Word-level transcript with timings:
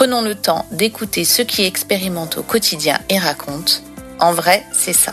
Prenons 0.00 0.22
le 0.22 0.34
temps 0.34 0.64
d'écouter 0.70 1.26
ceux 1.26 1.44
qui 1.44 1.62
expérimentent 1.66 2.38
au 2.38 2.42
quotidien 2.42 2.98
et 3.10 3.18
racontent. 3.18 3.74
En 4.18 4.32
vrai, 4.32 4.64
c'est 4.72 4.94
ça. 4.94 5.12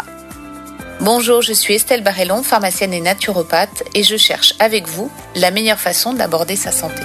Bonjour, 1.02 1.42
je 1.42 1.52
suis 1.52 1.74
Estelle 1.74 2.06
Barrellon, 2.06 2.42
pharmacienne 2.42 2.94
et 2.94 3.02
naturopathe, 3.02 3.84
et 3.94 4.04
je 4.04 4.16
cherche 4.16 4.54
avec 4.60 4.88
vous 4.88 5.12
la 5.36 5.52
meilleure 5.52 5.78
façon 5.78 6.14
d'aborder 6.14 6.56
sa 6.56 6.72
santé. 6.72 7.02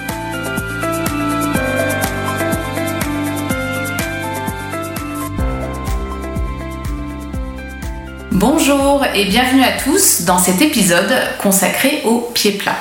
Bonjour 8.30 9.04
et 9.12 9.24
bienvenue 9.24 9.64
à 9.64 9.72
tous 9.72 10.22
dans 10.22 10.38
cet 10.38 10.62
épisode 10.62 11.12
consacré 11.42 12.02
aux 12.04 12.30
pieds 12.32 12.52
plats. 12.52 12.78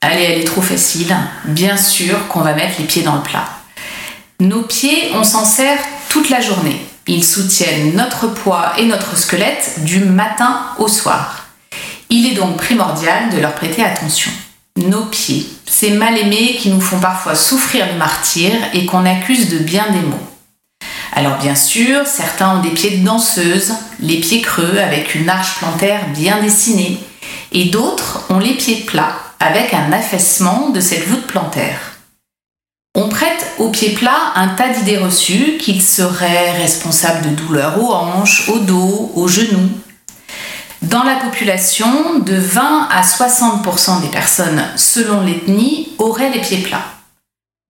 Allez, 0.00 0.24
elle 0.24 0.40
est 0.40 0.44
trop 0.44 0.60
facile. 0.60 1.14
Bien 1.44 1.76
sûr 1.76 2.26
qu'on 2.26 2.40
va 2.40 2.54
mettre 2.54 2.80
les 2.80 2.86
pieds 2.86 3.04
dans 3.04 3.14
le 3.14 3.22
plat. 3.22 3.59
Nos 4.40 4.62
pieds, 4.62 5.10
on 5.14 5.22
s'en 5.22 5.44
sert 5.44 5.78
toute 6.08 6.30
la 6.30 6.40
journée. 6.40 6.80
Ils 7.06 7.24
soutiennent 7.24 7.94
notre 7.94 8.26
poids 8.26 8.72
et 8.78 8.86
notre 8.86 9.14
squelette 9.14 9.84
du 9.84 10.00
matin 10.00 10.62
au 10.78 10.88
soir. 10.88 11.44
Il 12.08 12.26
est 12.26 12.36
donc 12.36 12.56
primordial 12.56 13.28
de 13.28 13.36
leur 13.38 13.54
prêter 13.54 13.84
attention. 13.84 14.30
Nos 14.76 15.04
pieds, 15.04 15.46
ces 15.66 15.90
mal-aimés 15.90 16.56
qui 16.58 16.70
nous 16.70 16.80
font 16.80 17.00
parfois 17.00 17.34
souffrir 17.34 17.86
le 17.86 17.98
martyr 17.98 18.52
et 18.72 18.86
qu'on 18.86 19.04
accuse 19.04 19.50
de 19.50 19.58
bien 19.58 19.84
des 19.90 20.00
maux. 20.00 20.26
Alors 21.12 21.36
bien 21.36 21.54
sûr, 21.54 22.06
certains 22.06 22.56
ont 22.56 22.62
des 22.62 22.70
pieds 22.70 22.96
de 22.96 23.04
danseuse, 23.04 23.74
les 24.00 24.20
pieds 24.20 24.40
creux 24.40 24.78
avec 24.78 25.14
une 25.14 25.28
arche 25.28 25.58
plantaire 25.58 26.08
bien 26.14 26.40
dessinée, 26.40 26.98
et 27.52 27.66
d'autres 27.66 28.24
ont 28.30 28.38
les 28.38 28.54
pieds 28.54 28.84
plats 28.86 29.18
avec 29.38 29.74
un 29.74 29.92
affaissement 29.92 30.70
de 30.70 30.80
cette 30.80 31.06
voûte 31.06 31.26
plantaire. 31.26 31.89
On 33.02 33.08
prête 33.08 33.54
aux 33.56 33.70
pieds 33.70 33.94
plats 33.94 34.34
un 34.34 34.48
tas 34.48 34.68
d'idées 34.68 34.98
reçues 34.98 35.56
qu'ils 35.58 35.80
seraient 35.80 36.52
responsables 36.52 37.30
de 37.30 37.34
douleurs 37.34 37.82
aux 37.82 37.94
hanches, 37.94 38.46
au 38.50 38.58
dos, 38.58 39.10
aux 39.14 39.26
genoux. 39.26 39.70
Dans 40.82 41.02
la 41.02 41.14
population, 41.14 42.18
de 42.18 42.34
20 42.34 42.88
à 42.90 43.00
60% 43.00 44.02
des 44.02 44.08
personnes, 44.08 44.62
selon 44.76 45.22
l'ethnie, 45.22 45.88
auraient 45.96 46.28
les 46.28 46.42
pieds 46.42 46.58
plats. 46.58 46.84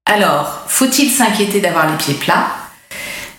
Alors, 0.05 0.65
faut-il 0.67 1.09
s'inquiéter 1.09 1.61
d'avoir 1.61 1.89
les 1.89 1.97
pieds 1.97 2.15
plats? 2.15 2.49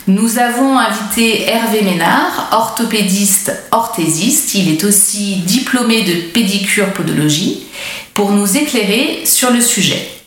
Nous 0.07 0.39
avons 0.39 0.79
invité 0.79 1.49
Hervé 1.49 1.81
Ménard, 1.81 2.51
orthopédiste 2.53 3.51
orthésiste. 3.71 4.55
Il 4.55 4.69
est 4.69 4.85
aussi 4.85 5.41
diplômé 5.45 6.03
de 6.03 6.31
pédicure 6.31 6.93
podologie 6.93 7.67
pour 8.13 8.31
nous 8.31 8.55
éclairer 8.55 9.23
sur 9.25 9.51
le 9.51 9.59
sujet. 9.59 10.20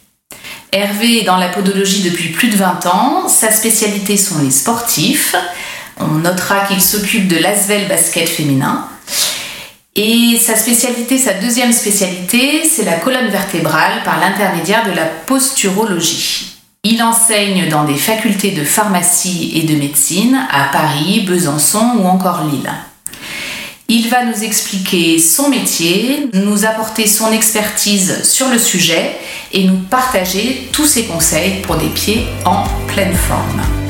Hervé 0.75 1.21
est 1.21 1.25
dans 1.25 1.37
la 1.37 1.51
podologie 1.51 2.03
depuis 2.03 2.31
plus 2.31 2.49
de 2.49 2.57
20 2.57 2.87
ans. 2.87 3.29
Sa 3.29 3.53
spécialité 3.53 4.17
sont 4.17 4.41
les 4.43 4.51
sportifs. 4.51 5.37
On 6.01 6.19
notera 6.19 6.67
qu'il 6.67 6.83
s'occupe 6.83 7.29
de 7.29 7.37
l'asvel 7.37 7.87
basket 7.87 8.29
féminin. 8.29 8.89
Et 9.95 10.37
sa 10.37 10.57
spécialité, 10.57 11.17
sa 11.17 11.35
deuxième 11.35 11.73
spécialité, 11.73 12.65
c'est 12.69 12.85
la 12.85 12.95
colonne 12.95 13.29
vertébrale 13.29 14.03
par 14.05 14.19
l'intermédiaire 14.19 14.85
de 14.85 14.91
la 14.91 15.05
posturologie. 15.05 16.57
Il 16.83 17.01
enseigne 17.05 17.69
dans 17.69 17.85
des 17.85 17.95
facultés 17.95 18.51
de 18.51 18.65
pharmacie 18.65 19.53
et 19.55 19.63
de 19.63 19.77
médecine 19.77 20.45
à 20.51 20.73
Paris, 20.73 21.21
Besançon 21.21 21.99
ou 22.01 22.09
encore 22.09 22.43
Lille. 22.51 22.73
Il 23.89 24.09
va 24.09 24.25
nous 24.25 24.43
expliquer 24.43 25.19
son 25.19 25.51
métier, 25.51 26.31
nous 26.33 26.65
apporter 26.65 27.07
son 27.07 27.31
expertise 27.33 28.25
sur 28.25 28.49
le 28.49 28.59
sujet 28.59 29.17
et 29.53 29.65
nous 29.65 29.77
partager 29.77 30.69
tous 30.73 30.87
ses 30.87 31.05
conseils 31.05 31.61
pour 31.61 31.77
des 31.77 31.89
pieds 31.89 32.25
en 32.47 32.65
pleine 32.87 33.15
forme. 33.15 33.84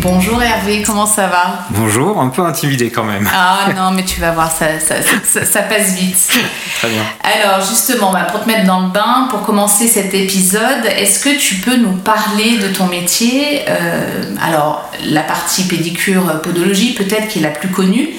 Bonjour 0.00 0.40
Hervé, 0.40 0.82
comment 0.86 1.06
ça 1.06 1.26
va? 1.26 1.66
Bonjour, 1.70 2.20
un 2.20 2.28
peu 2.28 2.42
intimidé 2.42 2.90
quand 2.90 3.02
même. 3.02 3.28
Ah 3.34 3.68
non, 3.74 3.90
mais 3.90 4.04
tu 4.04 4.20
vas 4.20 4.30
voir, 4.30 4.50
ça, 4.50 4.66
ça, 4.78 4.94
ça, 5.24 5.44
ça 5.44 5.62
passe 5.62 5.94
vite. 5.96 6.16
Très 6.78 6.88
bien. 6.88 7.02
Alors 7.24 7.66
justement, 7.66 8.12
bah, 8.12 8.26
pour 8.30 8.42
te 8.44 8.46
mettre 8.48 8.64
dans 8.64 8.80
le 8.80 8.90
bain, 8.90 9.26
pour 9.30 9.42
commencer 9.42 9.88
cet 9.88 10.14
épisode, 10.14 10.84
est-ce 10.96 11.18
que 11.18 11.36
tu 11.36 11.56
peux 11.56 11.76
nous 11.76 11.96
parler 11.96 12.58
de 12.58 12.68
ton 12.68 12.86
métier? 12.86 13.62
Euh, 13.68 14.34
Alors, 14.40 14.88
la 15.04 15.22
partie 15.22 15.64
pédicure 15.64 16.40
podologie, 16.42 16.94
peut-être 16.94 17.26
qui 17.28 17.40
est 17.40 17.42
la 17.42 17.48
plus 17.50 17.68
connue. 17.68 18.10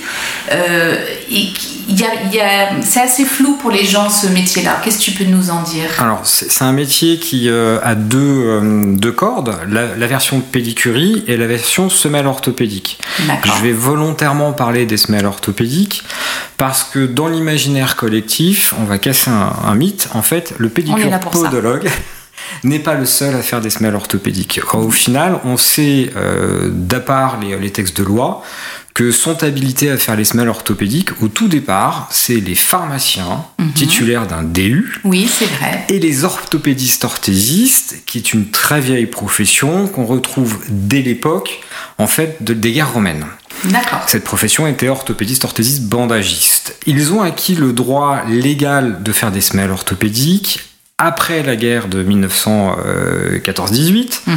Euh, 0.51 0.95
et 1.31 1.53
y 1.87 2.03
a- 2.03 2.07
il 2.25 2.33
y 2.35 2.39
a- 2.41 2.69
c'est 2.83 3.01
assez 3.01 3.23
flou 3.23 3.53
pour 3.55 3.71
les 3.71 3.85
gens 3.85 4.09
ce 4.09 4.27
métier-là. 4.27 4.79
Qu'est-ce 4.83 4.97
que 4.97 5.03
tu 5.03 5.11
peux 5.11 5.23
nous 5.23 5.49
en 5.49 5.61
dire? 5.61 5.89
Alors, 5.99 6.21
c'est 6.25 6.63
un 6.63 6.73
métier 6.73 7.17
qui 7.19 7.47
euh, 7.49 7.79
a 7.83 7.95
deux, 7.95 8.59
deux 8.97 9.11
cordes, 9.13 9.55
la, 9.69 9.95
la 9.95 10.07
version 10.07 10.41
pédicurie 10.41 11.23
et 11.27 11.37
la 11.37 11.47
version 11.47 11.68
semelle 11.89 12.27
orthopédique. 12.27 12.99
Je 13.45 13.63
vais 13.63 13.71
volontairement 13.71 14.53
parler 14.53 14.85
des 14.85 14.97
semelles 14.97 15.25
orthopédiques 15.25 16.03
parce 16.57 16.83
que 16.83 17.05
dans 17.05 17.27
l'imaginaire 17.27 17.95
collectif, 17.95 18.73
on 18.79 18.83
va 18.83 18.97
casser 18.97 19.29
un, 19.29 19.53
un 19.65 19.75
mythe. 19.75 20.09
En 20.13 20.21
fait, 20.21 20.53
le 20.57 20.69
pédicure 20.69 21.19
podologue 21.31 21.89
n'est 22.63 22.79
pas 22.79 22.95
le 22.95 23.05
seul 23.05 23.35
à 23.35 23.41
faire 23.41 23.61
des 23.61 23.69
semelles 23.69 23.95
orthopédiques. 23.95 24.59
Au 24.73 24.91
final, 24.91 25.39
on 25.45 25.57
sait, 25.57 26.11
euh, 26.15 26.69
d'à 26.71 26.99
part 26.99 27.39
les, 27.39 27.57
les 27.57 27.71
textes 27.71 27.97
de 27.97 28.03
loi, 28.03 28.43
que 28.93 29.11
sont 29.11 29.43
habilités 29.43 29.89
à 29.89 29.97
faire 29.97 30.15
les 30.15 30.25
semelles 30.25 30.49
orthopédiques, 30.49 31.21
au 31.21 31.27
tout 31.29 31.47
départ, 31.47 32.07
c'est 32.11 32.39
les 32.41 32.55
pharmaciens 32.55 33.45
Mhm. 33.57 33.71
titulaires 33.73 34.27
d'un 34.27 34.43
DU, 34.43 34.99
Oui, 35.05 35.29
c'est 35.31 35.45
vrai. 35.45 35.85
et 35.89 35.99
les 35.99 36.23
orthopédistes 36.25 37.05
orthésistes, 37.05 38.03
qui 38.05 38.17
est 38.17 38.33
une 38.33 38.49
très 38.49 38.81
vieille 38.81 39.05
profession 39.05 39.87
qu'on 39.87 40.05
retrouve 40.05 40.59
dès 40.69 41.01
l'époque 41.01 41.61
en 41.97 42.07
fait 42.07 42.37
de- 42.41 42.53
des 42.53 42.71
guerres 42.73 42.93
romaines. 42.93 43.25
D'accord. 43.65 44.03
Cette 44.07 44.23
profession 44.23 44.67
était 44.67 44.87
orthopédiste, 44.89 45.43
orthésiste, 45.45 45.83
bandagiste. 45.83 46.75
Ils 46.85 47.11
ont 47.13 47.21
acquis 47.21 47.55
le 47.55 47.73
droit 47.73 48.23
légal 48.27 49.03
de 49.03 49.11
faire 49.11 49.31
des 49.31 49.41
semelles 49.41 49.71
orthopédiques 49.71 50.61
après 50.99 51.41
la 51.43 51.55
guerre 51.55 51.87
de 51.87 52.03
1914-18, 52.03 54.21
Mhm. 54.27 54.35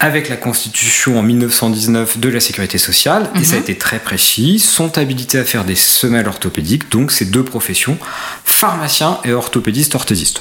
avec 0.00 0.28
la 0.28 0.36
constitution 0.36 1.18
en 1.18 1.22
1919 1.22 2.18
de 2.18 2.28
la 2.28 2.40
sécurité 2.40 2.78
sociale, 2.78 3.30
et 3.40 3.44
ça 3.44 3.56
a 3.56 3.58
été 3.58 3.76
très 3.76 3.98
précis, 3.98 4.58
sont 4.60 4.96
habilités 4.96 5.38
à 5.38 5.44
faire 5.44 5.64
des 5.64 5.74
semelles 5.74 6.28
orthopédiques, 6.28 6.90
donc 6.90 7.10
ces 7.12 7.24
deux 7.26 7.42
professions, 7.44 7.98
pharmacien 8.44 9.18
et 9.24 9.32
orthopédiste 9.32 9.94
orthésiste. 9.94 10.40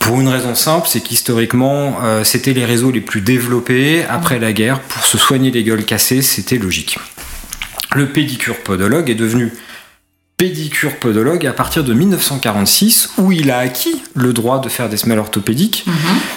Pour 0.00 0.20
une 0.20 0.28
raison 0.28 0.54
simple, 0.54 0.86
c'est 0.90 1.00
qu'historiquement, 1.00 1.96
euh, 2.02 2.22
c'était 2.24 2.52
les 2.52 2.64
réseaux 2.64 2.90
les 2.92 3.00
plus 3.00 3.20
développés 3.20 4.04
après 4.08 4.38
la 4.38 4.52
guerre. 4.52 4.80
Pour 4.80 5.04
se 5.04 5.18
soigner 5.18 5.50
les 5.50 5.64
gueules 5.64 5.84
cassées, 5.84 6.22
c'était 6.22 6.58
logique. 6.58 6.98
Le 7.94 8.06
pédicure 8.08 8.56
podologue 8.62 9.10
est 9.10 9.14
devenu 9.16 9.52
pédicure 10.36 10.96
podologue 10.96 11.46
à 11.46 11.52
partir 11.52 11.82
de 11.82 11.94
1946, 11.94 13.10
où 13.18 13.32
il 13.32 13.50
a 13.50 13.58
acquis 13.58 14.02
le 14.14 14.32
droit 14.34 14.60
de 14.60 14.68
faire 14.68 14.88
des 14.90 14.96
semelles 14.98 15.18
orthopédiques, 15.18 15.84
Mhm. 15.86 15.94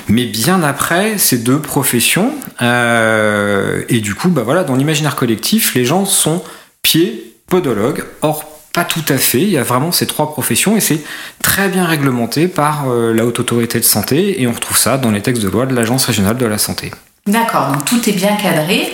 mais 0.08 0.26
bien 0.26 0.64
après 0.64 1.18
ces 1.18 1.38
deux 1.40 1.60
professions. 1.60 2.34
euh, 2.62 3.84
et 3.90 4.00
du 4.02 4.16
coup, 4.16 4.28
bah 4.30 4.42
voilà, 4.44 4.64
dans 4.66 4.76
l'imaginaire 4.76 5.16
collectif, 5.16 5.76
les 5.76 5.86
gens 5.86 6.06
sont 6.06 6.44
pieds 6.82 7.34
podologues. 7.48 8.04
Or, 8.22 8.44
pas 8.74 8.84
tout 8.86 9.04
à 9.10 9.18
fait. 9.18 9.42
Il 9.42 9.50
y 9.50 9.58
a 9.58 9.64
vraiment 9.64 9.92
ces 9.94 10.06
trois 10.08 10.32
professions 10.34 10.76
et 10.78 10.82
c'est 10.82 11.00
très 11.42 11.70
bien 11.70 11.86
réglementé 11.86 12.48
par 12.50 12.90
euh, 12.90 13.14
la 13.14 13.26
haute 13.26 13.40
autorité 13.40 13.80
de 13.80 13.86
santé 13.86 14.42
et 14.42 14.48
on 14.48 14.52
retrouve 14.52 14.78
ça 14.78 14.98
dans 14.98 15.12
les 15.12 15.22
textes 15.22 15.42
de 15.42 15.48
loi 15.50 15.66
de 15.66 15.74
l'Agence 15.74 16.06
régionale 16.06 16.38
de 16.38 16.46
la 16.46 16.58
santé. 16.58 16.92
D'accord, 17.28 17.72
donc 17.72 17.86
tout 17.86 18.10
est 18.10 18.14
bien 18.14 18.36
cadré. 18.36 18.88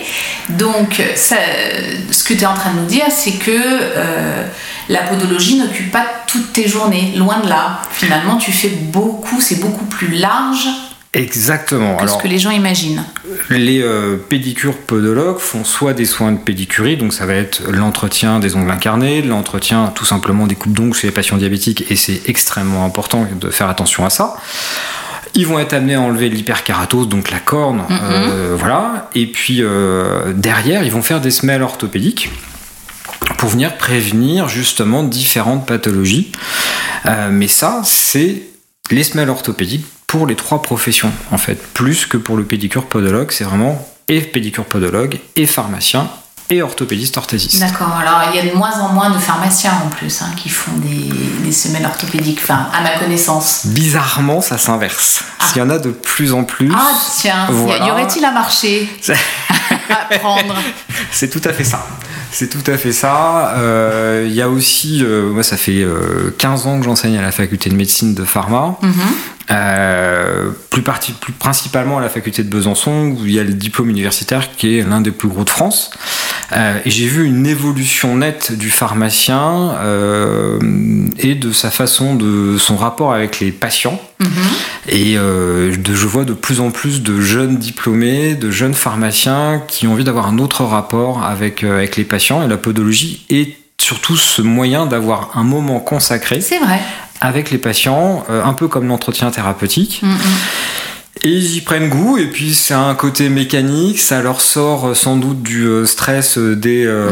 Donc, 0.50 1.00
ça- 1.14 1.36
ce 2.10 2.22
que 2.24 2.34
tu 2.34 2.42
es 2.42 2.46
en 2.46 2.54
train 2.54 2.72
de 2.74 2.80
nous 2.80 2.86
dire, 2.86 3.06
c'est 3.10 3.32
que 3.32 3.50
euh, 3.50 4.44
la 4.88 5.02
podologie 5.02 5.58
n'occupe 5.58 5.90
pas 5.90 6.06
toutes 6.26 6.52
tes 6.52 6.68
journées, 6.68 7.12
loin 7.16 7.40
de 7.40 7.48
là. 7.48 7.80
Finalement, 7.90 8.36
tu 8.36 8.52
fais 8.52 8.68
beaucoup, 8.68 9.40
c'est 9.40 9.60
beaucoup 9.60 9.86
plus 9.86 10.08
large 10.08 10.68
Exactement. 11.16 11.96
que 11.96 12.02
Alors, 12.02 12.18
ce 12.18 12.22
que 12.22 12.28
les 12.28 12.38
gens 12.38 12.50
imaginent. 12.50 13.02
Les 13.48 13.80
euh, 13.80 14.16
pédicures 14.16 14.76
podologues 14.76 15.38
font 15.38 15.64
soit 15.64 15.94
des 15.94 16.04
soins 16.04 16.32
de 16.32 16.38
pédicurie, 16.38 16.96
donc 16.96 17.14
ça 17.14 17.24
va 17.24 17.34
être 17.34 17.62
l'entretien 17.70 18.38
des 18.38 18.54
ongles 18.54 18.70
incarnés, 18.70 19.22
l'entretien 19.22 19.92
tout 19.94 20.04
simplement 20.04 20.46
des 20.46 20.56
coupes 20.56 20.74
d'ongles 20.74 20.94
chez 20.94 21.06
les 21.06 21.12
patients 21.12 21.38
diabétiques, 21.38 21.90
et 21.90 21.96
c'est 21.96 22.28
extrêmement 22.28 22.84
important 22.84 23.26
de 23.40 23.50
faire 23.50 23.68
attention 23.68 24.04
à 24.04 24.10
ça. 24.10 24.36
Ils 25.34 25.46
vont 25.46 25.58
être 25.58 25.72
amenés 25.72 25.94
à 25.94 26.00
enlever 26.00 26.28
l'hyperkératose, 26.28 27.08
donc 27.08 27.30
la 27.30 27.40
corne, 27.40 27.82
euh, 27.90 28.54
voilà. 28.58 29.08
Et 29.14 29.26
puis 29.26 29.58
euh, 29.60 30.32
derrière, 30.34 30.82
ils 30.82 30.92
vont 30.92 31.02
faire 31.02 31.20
des 31.20 31.30
semelles 31.30 31.62
orthopédiques 31.62 32.30
pour 33.36 33.50
venir 33.50 33.76
prévenir 33.76 34.48
justement 34.48 35.02
différentes 35.02 35.66
pathologies. 35.66 36.32
Euh, 37.06 37.28
mais 37.30 37.48
ça, 37.48 37.82
c'est 37.84 38.42
les 38.90 39.04
semelles 39.04 39.30
orthopédiques 39.30 39.86
pour 40.06 40.26
les 40.26 40.36
trois 40.36 40.62
professions, 40.62 41.12
en 41.30 41.38
fait, 41.38 41.60
plus 41.74 42.06
que 42.06 42.16
pour 42.16 42.36
le 42.36 42.44
pédicure 42.44 42.86
podologue. 42.86 43.30
C'est 43.32 43.44
vraiment 43.44 43.86
et 44.08 44.20
pédicure 44.20 44.64
podologue, 44.64 45.18
et 45.34 45.46
pharmacien, 45.46 46.08
et 46.48 46.62
orthopédiste 46.62 47.16
orthésiste. 47.16 47.58
D'accord, 47.58 47.92
alors 47.92 48.30
il 48.30 48.36
y 48.36 48.38
a 48.38 48.52
de 48.52 48.56
moins 48.56 48.78
en 48.78 48.92
moins 48.92 49.10
de 49.10 49.18
pharmaciens 49.18 49.72
en 49.84 49.88
plus 49.88 50.22
hein, 50.22 50.30
qui 50.36 50.48
font 50.48 50.70
des, 50.76 51.10
des, 51.44 51.50
semelles 51.50 51.84
orthopédiques, 51.84 52.38
enfin 52.40 52.68
à 52.72 52.82
ma 52.82 52.90
connaissance. 52.98 53.66
Bizarrement, 53.66 54.40
ça 54.40 54.58
s'inverse. 54.58 55.24
Ah. 55.40 55.46
Il 55.54 55.58
y 55.58 55.62
en 55.62 55.70
a 55.70 55.78
de 55.78 55.90
plus 55.90 56.32
en 56.32 56.44
plus. 56.44 56.70
Ah 56.72 56.92
tiens, 57.18 57.46
voilà. 57.50 57.86
y 57.86 57.90
aurait-il 57.90 58.24
un 58.24 58.30
marché 58.30 58.88
à 59.90 60.18
prendre? 60.18 60.54
C'est 61.10 61.28
tout 61.28 61.42
à 61.44 61.52
fait 61.52 61.64
ça. 61.64 61.84
C'est 62.30 62.48
tout 62.48 62.70
à 62.70 62.76
fait 62.76 62.92
ça. 62.92 63.52
Il 63.56 63.60
euh, 63.60 64.28
y 64.28 64.42
a 64.42 64.48
aussi, 64.48 65.02
euh, 65.02 65.30
moi 65.32 65.42
ça 65.42 65.56
fait 65.56 65.82
euh, 65.82 66.34
15 66.38 66.66
ans 66.66 66.78
que 66.78 66.84
j'enseigne 66.84 67.16
à 67.16 67.22
la 67.22 67.32
faculté 67.32 67.70
de 67.70 67.74
médecine 67.74 68.14
de 68.14 68.24
pharma. 68.24 68.76
-hmm. 68.82 69.35
Plus, 69.48 70.82
parti, 70.82 71.12
plus 71.12 71.32
principalement 71.32 71.98
à 71.98 72.00
la 72.00 72.08
faculté 72.08 72.42
de 72.42 72.48
Besançon, 72.48 73.16
où 73.16 73.26
il 73.26 73.32
y 73.32 73.38
a 73.38 73.44
le 73.44 73.54
diplôme 73.54 73.90
universitaire 73.90 74.50
qui 74.56 74.78
est 74.78 74.82
l'un 74.82 75.00
des 75.00 75.12
plus 75.12 75.28
gros 75.28 75.44
de 75.44 75.50
France. 75.50 75.90
Euh, 76.52 76.78
et 76.84 76.90
j'ai 76.90 77.06
vu 77.06 77.24
une 77.24 77.46
évolution 77.46 78.16
nette 78.16 78.52
du 78.52 78.70
pharmacien 78.70 79.74
euh, 79.80 80.58
et 81.18 81.34
de 81.34 81.52
sa 81.52 81.70
façon 81.70 82.14
de 82.14 82.56
son 82.58 82.76
rapport 82.76 83.12
avec 83.12 83.40
les 83.40 83.50
patients. 83.52 84.00
Mm 84.20 84.26
-hmm. 84.26 84.66
Et 84.88 85.14
euh, 85.16 85.76
de, 85.76 85.94
je 85.94 86.06
vois 86.06 86.24
de 86.24 86.34
plus 86.34 86.60
en 86.60 86.70
plus 86.70 87.02
de 87.02 87.20
jeunes 87.20 87.56
diplômés, 87.56 88.34
de 88.34 88.50
jeunes 88.50 88.74
pharmaciens 88.74 89.62
qui 89.66 89.86
ont 89.86 89.92
envie 89.92 90.04
d'avoir 90.04 90.28
un 90.28 90.38
autre 90.38 90.64
rapport 90.64 91.24
avec, 91.24 91.64
euh, 91.64 91.78
avec 91.78 91.96
les 91.96 92.04
patients. 92.04 92.42
Et 92.44 92.48
la 92.48 92.56
podologie 92.56 93.26
est 93.30 93.56
surtout 93.78 94.16
ce 94.16 94.42
moyen 94.42 94.86
d'avoir 94.86 95.30
un 95.34 95.44
moment 95.44 95.80
consacré. 95.80 96.40
C'est 96.40 96.58
vrai. 96.58 96.80
Avec 97.20 97.50
les 97.50 97.58
patients, 97.58 98.24
euh, 98.30 98.44
un 98.44 98.52
peu 98.52 98.68
comme 98.68 98.86
l'entretien 98.86 99.30
thérapeutique. 99.30 100.00
Mm 100.02 100.14
-hmm. 100.14 100.18
Et 101.22 101.30
ils 101.30 101.56
y 101.56 101.60
prennent 101.62 101.88
goût, 101.88 102.18
et 102.18 102.26
puis 102.26 102.54
c'est 102.54 102.74
un 102.74 102.94
côté 102.94 103.30
mécanique, 103.30 103.98
ça 103.98 104.20
leur 104.20 104.40
sort 104.42 104.94
sans 104.94 105.16
doute 105.16 105.42
du 105.42 105.66
stress 105.86 106.36
des, 106.36 106.84
euh, 106.84 107.08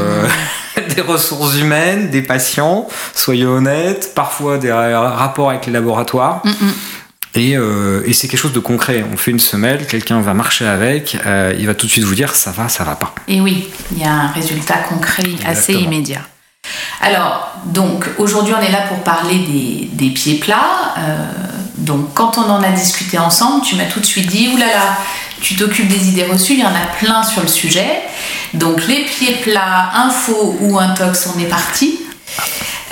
mmh. 0.77 0.95
des 0.95 1.01
ressources 1.01 1.59
humaines, 1.59 2.11
des 2.11 2.21
patients, 2.21 2.87
soyez 3.15 3.47
honnêtes, 3.47 4.13
parfois 4.15 4.59
des 4.59 4.73
rapports 4.73 5.51
avec 5.51 5.65
les 5.67 5.73
laboratoires. 5.73 6.43
Mmh. 6.45 6.51
Et, 7.37 7.57
euh, 7.57 8.03
et 8.07 8.13
c'est 8.13 8.29
quelque 8.29 8.41
chose 8.41 8.53
de 8.53 8.61
concret. 8.61 9.05
On 9.13 9.17
fait 9.17 9.33
une 9.33 9.41
semelle, 9.41 9.87
quelqu'un 9.87 10.21
va 10.21 10.35
marcher 10.35 10.67
avec, 10.67 11.17
euh, 11.27 11.53
il 11.59 11.67
va 11.67 11.75
tout 11.75 11.87
de 11.87 11.91
suite 11.91 12.05
vous 12.05 12.15
dire 12.15 12.35
ça 12.35 12.53
va, 12.53 12.69
ça 12.69 12.85
va 12.85 12.95
pas. 12.95 13.13
Et 13.27 13.41
oui, 13.41 13.69
il 13.91 13.99
y 13.99 14.05
a 14.05 14.13
un 14.13 14.29
résultat 14.29 14.77
concret 14.89 15.25
Exactement. 15.25 15.51
assez 15.51 15.73
immédiat. 15.75 16.21
Alors, 17.01 17.53
donc, 17.67 18.07
aujourd'hui, 18.19 18.55
on 18.59 18.63
est 18.63 18.71
là 18.71 18.83
pour 18.89 18.99
parler 18.99 19.39
des, 19.93 20.11
pieds 20.11 20.37
plats. 20.37 20.95
Euh, 20.99 21.17
donc, 21.79 22.15
quand 22.15 22.39
on 22.39 22.49
en 22.51 22.63
a 22.63 22.71
discuté 22.71 23.19
ensemble, 23.19 23.63
tu 23.63 23.77
m'as 23.77 23.85
tout 23.85 24.01
de 24.01 24.07
suite 24.07 24.27
dit 24.27 24.51
oulala, 24.55 24.97
tu 25.41 25.57
t'occupes 25.57 25.89
des 25.89 26.09
idées 26.09 26.25
reçues, 26.25 26.55
il 26.55 26.61
y 26.61 26.65
en 26.65 26.69
a 26.69 26.87
plein 26.99 27.23
sur 27.23 27.43
le 27.43 27.49
sujet. 27.49 28.03
Donc, 28.55 28.87
les 28.87 29.05
pieds 29.05 29.37
plats, 29.37 29.91
info 29.95 30.57
ou 30.61 30.79
intox, 30.79 31.29
on 31.35 31.41
est 31.41 31.49
parti. 31.49 32.01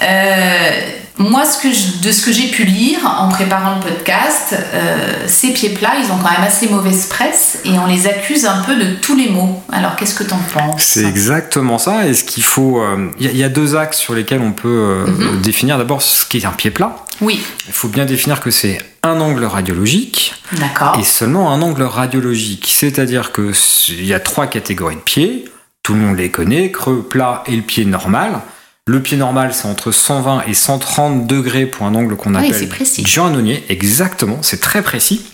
Euh, 0.03 1.02
moi, 1.19 1.45
ce 1.45 1.61
que 1.63 1.73
je, 1.73 2.07
de 2.07 2.11
ce 2.11 2.25
que 2.25 2.33
j'ai 2.33 2.49
pu 2.49 2.65
lire 2.65 3.01
en 3.05 3.29
préparant 3.29 3.77
le 3.77 3.81
podcast, 3.83 4.55
euh, 4.55 5.25
ces 5.27 5.53
pieds 5.53 5.71
plats, 5.71 5.93
ils 6.03 6.11
ont 6.11 6.17
quand 6.17 6.31
même 6.31 6.43
assez 6.43 6.69
mauvaise 6.69 7.07
presse 7.07 7.59
et 7.65 7.79
on 7.79 7.87
les 7.87 8.07
accuse 8.07 8.47
un 8.47 8.63
peu 8.63 8.77
de 8.77 8.95
tous 8.95 9.15
les 9.15 9.29
maux. 9.29 9.63
Alors, 9.71 9.95
qu'est-ce 9.97 10.15
que 10.15 10.25
tu 10.25 10.33
en 10.33 10.41
penses? 10.55 10.83
C'est 10.83 11.05
exactement 11.05 11.79
ça. 11.79 12.07
Et 12.07 12.15
ce 12.15 12.25
qu'il 12.25 12.43
faut. 12.43 12.83
Il 13.19 13.27
euh, 13.27 13.33
y, 13.33 13.39
y, 13.39 13.45
a 13.45 13.49
deux 13.49 13.77
axes 13.77 13.99
sur 13.99 14.15
lesquels 14.15 14.41
on 14.41 14.53
peut 14.53 14.69
euh, 14.69 15.07
mm 15.07 15.21
-hmm. 15.21 15.41
définir. 15.43 15.79
D'abord, 15.79 16.01
ce 16.01 16.25
qu'est 16.25 16.45
un 16.47 16.53
pied 16.53 16.71
plat. 16.71 16.97
Oui. 17.21 17.41
Il 17.67 17.73
faut 17.73 17.89
bien 17.89 18.07
définir 18.07 18.41
que 18.41 18.51
c'est 18.51 18.79
un 19.03 19.21
angle 19.21 19.45
radiologique. 19.45 20.35
D'accord. 20.53 20.99
Et 20.99 21.05
seulement 21.05 21.53
un 21.53 21.61
angle 21.61 21.83
radiologique. 21.83 22.73
C'est-à-dire 22.81 23.33
qu'il 23.33 24.05
y 24.05 24.15
a 24.15 24.21
trois 24.21 24.47
catégories 24.47 24.97
de 24.97 25.01
pieds. 25.01 25.45
Tout 25.83 25.95
le 25.95 26.01
monde 26.01 26.17
les 26.17 26.31
connaît 26.31 26.71
creux, 26.71 27.03
plat 27.03 27.43
et 27.47 27.57
le 27.57 27.63
pied 27.63 27.85
normal. 27.85 28.41
Le 28.89 29.01
pied 29.01 29.17
normal, 29.17 29.55
c'est 29.55 29.67
entre 29.69 29.93
120 29.93 30.43
et 30.49 30.55
130 30.55 31.25
degrés 31.25 31.67
pour 31.67 31.87
un 31.87 31.95
angle 31.95 32.17
qu'on 32.17 32.35
appelle 32.35 32.69
oui, 32.81 33.05
Giannonier. 33.05 33.65
Exactement, 33.69 34.39
c'est 34.43 34.61
très 34.61 34.83
précis. 34.83 35.25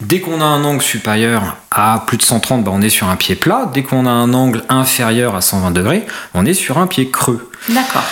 Dès 0.00 0.20
qu'on 0.20 0.42
a 0.42 0.44
un 0.44 0.62
angle 0.62 0.82
supérieur 0.82 1.56
à 1.70 2.04
plus 2.06 2.18
de 2.18 2.22
130, 2.22 2.64
bah 2.64 2.70
on 2.74 2.82
est 2.82 2.90
sur 2.90 3.08
un 3.08 3.16
pied 3.16 3.34
plat. 3.34 3.70
Dès 3.72 3.82
qu'on 3.82 4.04
a 4.04 4.10
un 4.10 4.34
angle 4.34 4.62
inférieur 4.68 5.36
à 5.36 5.40
120 5.40 5.70
degrés, 5.70 6.06
on 6.34 6.44
est 6.44 6.52
sur 6.52 6.76
un 6.76 6.86
pied 6.86 7.10
creux. 7.10 7.50
D'accord. 7.70 8.04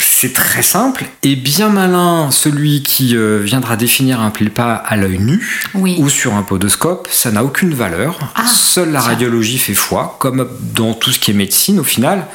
C'est 0.00 0.32
très 0.32 0.62
simple 0.62 1.04
et 1.24 1.34
bien 1.34 1.68
malin 1.68 2.30
celui 2.30 2.84
qui 2.84 3.16
euh, 3.16 3.38
viendra 3.42 3.76
définir 3.76 4.20
un 4.20 4.30
pied 4.30 4.50
plat 4.50 4.74
à 4.74 4.96
l'œil 4.96 5.18
nu 5.18 5.64
oui. 5.74 5.96
ou 5.98 6.08
sur 6.08 6.34
un 6.34 6.42
podoscope, 6.42 7.08
ça 7.10 7.32
n'a 7.32 7.42
aucune 7.42 7.74
valeur. 7.74 8.18
Ah, 8.36 8.46
Seule 8.46 8.92
la 8.92 9.00
tiens. 9.00 9.08
radiologie 9.10 9.58
fait 9.58 9.74
foi, 9.74 10.16
comme 10.20 10.48
dans 10.74 10.94
tout 10.94 11.10
ce 11.10 11.18
qui 11.18 11.32
est 11.32 11.34
médecine 11.34 11.80
au 11.80 11.84
final 11.84 12.26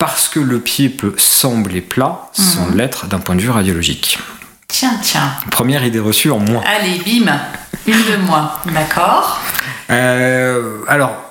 parce 0.00 0.28
que 0.28 0.40
le 0.40 0.58
pied 0.58 0.88
peut 0.88 1.14
sembler 1.16 1.80
plat 1.80 2.22
sans 2.32 2.66
Mhm. 2.66 2.76
l'être 2.76 3.06
d'un 3.06 3.20
point 3.20 3.36
de 3.36 3.40
vue 3.40 3.50
radiologique. 3.50 4.18
Tiens, 4.66 4.98
tiens. 5.02 5.30
Première 5.50 5.84
idée 5.84 6.00
reçue 6.00 6.30
en 6.30 6.38
moins. 6.40 6.62
Allez, 6.66 6.98
bim, 7.04 7.30
une 7.86 7.94
de 7.94 8.16
moi. 8.26 8.58
D'accord. 8.66 9.40
Euh, 9.90 10.78
alors, 10.88 11.29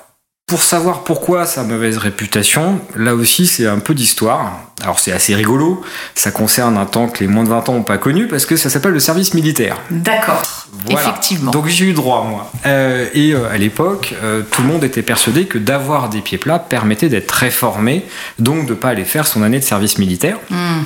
pour 0.50 0.64
savoir 0.64 1.04
pourquoi 1.04 1.46
sa 1.46 1.62
mauvaise 1.62 1.96
réputation, 1.96 2.80
là 2.96 3.14
aussi 3.14 3.46
c'est 3.46 3.68
un 3.68 3.78
peu 3.78 3.94
d'histoire. 3.94 4.58
Alors 4.82 4.98
c'est 4.98 5.12
assez 5.12 5.32
rigolo, 5.32 5.80
ça 6.16 6.32
concerne 6.32 6.76
un 6.76 6.86
temps 6.86 7.06
que 7.06 7.20
les 7.20 7.28
moins 7.28 7.44
de 7.44 7.48
20 7.50 7.68
ans 7.68 7.74
n'ont 7.74 7.84
pas 7.84 7.98
connu 7.98 8.26
parce 8.26 8.46
que 8.46 8.56
ça 8.56 8.68
s'appelle 8.68 8.90
le 8.90 8.98
service 8.98 9.32
militaire. 9.32 9.76
D'accord. 9.92 10.42
Voilà. 10.86 11.02
Effectivement. 11.02 11.52
Donc 11.52 11.68
j'ai 11.68 11.84
eu 11.84 11.92
droit 11.92 12.24
moi. 12.28 12.50
Euh, 12.66 13.06
et 13.14 13.32
euh, 13.32 13.48
à 13.48 13.58
l'époque, 13.58 14.16
euh, 14.24 14.42
tout 14.50 14.62
le 14.62 14.66
monde 14.66 14.82
était 14.82 15.02
persuadé 15.02 15.44
que 15.44 15.56
d'avoir 15.56 16.08
des 16.08 16.20
pieds 16.20 16.38
plats 16.38 16.58
permettait 16.58 17.08
d'être 17.08 17.30
réformé, 17.30 18.04
donc 18.40 18.66
de 18.66 18.74
pas 18.74 18.88
aller 18.88 19.04
faire 19.04 19.28
son 19.28 19.44
année 19.44 19.60
de 19.60 19.64
service 19.64 19.98
militaire. 19.98 20.38
Hmm. 20.50 20.82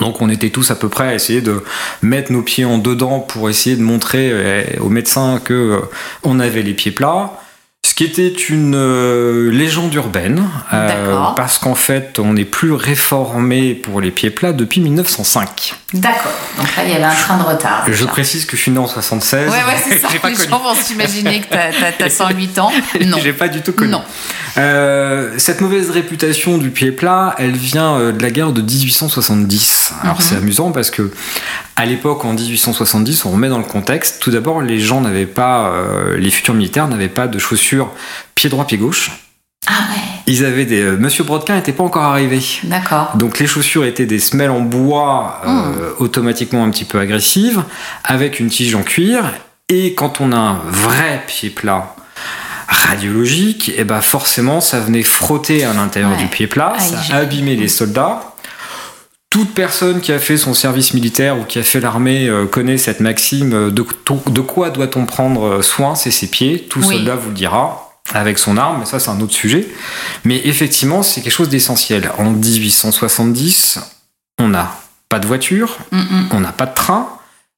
Donc 0.00 0.20
on 0.20 0.28
était 0.28 0.50
tous 0.50 0.68
à 0.72 0.74
peu 0.74 0.88
près 0.88 1.06
à 1.06 1.14
essayer 1.14 1.42
de 1.42 1.62
mettre 2.02 2.32
nos 2.32 2.42
pieds 2.42 2.64
en 2.64 2.78
dedans 2.78 3.20
pour 3.20 3.48
essayer 3.48 3.76
de 3.76 3.82
montrer 3.82 4.66
aux 4.80 4.88
médecins 4.88 5.40
que 5.44 5.80
on 6.24 6.40
avait 6.40 6.62
les 6.62 6.74
pieds 6.74 6.90
plats. 6.90 7.40
Ce 7.82 7.94
qui 7.94 8.04
était 8.04 8.28
une 8.28 8.74
euh, 8.76 9.50
légende 9.50 9.94
urbaine, 9.94 10.44
euh, 10.74 11.14
parce 11.34 11.58
qu'en 11.58 11.74
fait 11.74 12.18
on 12.18 12.34
n'est 12.34 12.44
plus 12.44 12.72
réformé 12.72 13.72
pour 13.74 14.02
les 14.02 14.10
pieds 14.10 14.28
plats 14.28 14.52
depuis 14.52 14.82
1905. 14.82 15.74
D'accord. 15.94 16.30
Donc 16.58 16.76
là, 16.76 16.84
il 16.84 16.90
y 16.90 16.94
avait 16.94 17.04
un 17.04 17.14
train 17.14 17.38
de 17.38 17.42
retard. 17.42 17.84
Je 17.90 18.04
précise 18.04 18.44
que 18.44 18.54
je 18.56 18.62
suis 18.62 18.70
né 18.70 18.78
en 18.78 18.86
76. 18.86 19.48
Ouais, 19.50 19.56
ouais, 19.56 19.62
c'est 19.82 19.98
ça. 19.98 20.08
Les 20.12 20.18
connu. 20.18 20.36
gens 20.36 20.58
vont 20.58 20.74
s'imaginer 20.74 21.40
que 21.40 21.48
t'as- 21.48 21.70
t'as 21.72 21.92
t'as 21.92 22.10
108 22.10 22.58
ans. 22.58 22.70
Non. 23.06 23.16
J'ai 23.22 23.32
pas 23.32 23.48
du 23.48 23.62
tout 23.62 23.72
connu. 23.72 23.90
Non. 23.92 24.02
Euh, 24.58 25.32
cette 25.38 25.62
mauvaise 25.62 25.90
réputation 25.90 26.58
du 26.58 26.70
pied 26.70 26.92
plat, 26.92 27.34
elle 27.38 27.56
vient 27.56 28.12
de 28.12 28.22
la 28.22 28.30
guerre 28.30 28.52
de 28.52 28.60
1870. 28.60 29.94
Alors 30.02 30.16
Mhm. 30.16 30.20
c'est 30.28 30.36
amusant 30.36 30.70
parce 30.70 30.90
que 30.90 31.10
à 31.80 31.86
l'époque, 31.86 32.24
en 32.24 32.32
1870, 32.34 33.24
on 33.24 33.30
remet 33.32 33.48
dans 33.48 33.58
le 33.58 33.64
contexte. 33.64 34.20
Tout 34.20 34.30
d'abord, 34.30 34.60
les 34.62 34.78
gens 34.78 35.00
n'avaient 35.00 35.26
pas, 35.26 35.68
euh, 35.72 36.16
les 36.16 36.30
futurs 36.30 36.54
militaires 36.54 36.88
n'avaient 36.88 37.08
pas 37.08 37.26
de 37.26 37.38
chaussures 37.38 37.90
pied 38.34 38.48
droit 38.50 38.66
pied 38.66 38.78
gauche. 38.78 39.10
Ah 39.66 39.72
ouais. 39.90 40.02
Ils 40.26 40.44
avaient 40.44 40.64
des. 40.64 40.80
euh, 40.82 40.96
Monsieur 40.98 41.24
Brodkin 41.24 41.54
n'était 41.56 41.72
pas 41.72 41.82
encore 41.84 42.02
arrivé. 42.04 42.40
D'accord. 42.64 43.12
Donc 43.16 43.38
les 43.38 43.46
chaussures 43.46 43.84
étaient 43.84 44.06
des 44.06 44.18
semelles 44.18 44.50
en 44.50 44.60
bois 44.60 45.40
euh, 45.46 45.50
Mmh. 45.50 45.74
automatiquement 45.98 46.64
un 46.64 46.70
petit 46.70 46.84
peu 46.84 46.98
agressives, 46.98 47.62
avec 48.04 48.40
une 48.40 48.48
tige 48.48 48.74
en 48.74 48.82
cuir. 48.82 49.24
Et 49.68 49.94
quand 49.94 50.20
on 50.20 50.32
a 50.32 50.36
un 50.36 50.60
vrai 50.68 51.22
pied 51.26 51.50
plat 51.50 51.94
radiologique, 52.68 53.72
et 53.76 53.84
ben 53.84 54.00
forcément 54.00 54.60
ça 54.60 54.80
venait 54.80 55.02
frotter 55.02 55.64
à 55.64 55.72
l'intérieur 55.72 56.12
Ouais. 56.12 56.16
du 56.18 56.26
pied 56.26 56.46
plat, 56.46 56.74
Aïe, 56.78 56.88
ça 57.08 57.16
abîmait 57.16 57.56
les 57.56 57.68
soldats. 57.68 58.29
Toute 59.30 59.54
personne 59.54 60.00
qui 60.00 60.10
a 60.12 60.18
fait 60.18 60.36
son 60.36 60.54
service 60.54 60.92
militaire 60.92 61.38
ou 61.38 61.44
qui 61.44 61.58
a 61.60 61.62
fait 61.62 61.78
l'armée 61.80 62.28
euh, 62.28 62.46
connaît 62.46 62.78
cette 62.78 62.98
maxime 63.00 63.52
euh, 63.54 63.70
de, 63.70 63.84
de 64.30 64.40
quoi 64.40 64.70
doit-on 64.70 65.06
prendre 65.06 65.62
soin 65.62 65.94
C'est 65.94 66.10
ses 66.10 66.26
pieds. 66.28 66.66
Tout 66.68 66.80
Oui. 66.80 66.96
soldat 66.96 67.14
vous 67.14 67.28
le 67.28 67.34
dira 67.36 67.86
avec 68.12 68.38
son 68.40 68.56
arme, 68.56 68.78
mais 68.80 68.86
ça 68.86 68.98
c'est 68.98 69.10
un 69.10 69.20
autre 69.20 69.32
sujet. 69.34 69.68
Mais 70.24 70.40
effectivement, 70.44 71.02
c'est 71.04 71.20
quelque 71.20 71.32
chose 71.32 71.48
d'essentiel. 71.48 72.10
En 72.18 72.30
1870, 72.32 73.78
on 74.40 74.48
n'a 74.48 74.74
pas 75.08 75.20
de 75.20 75.26
voiture, 75.28 75.76
Mm, 75.92 75.98
mm. 75.98 76.28
on 76.32 76.40
n'a 76.40 76.50
pas 76.52 76.66
de 76.66 76.74
train, 76.74 77.08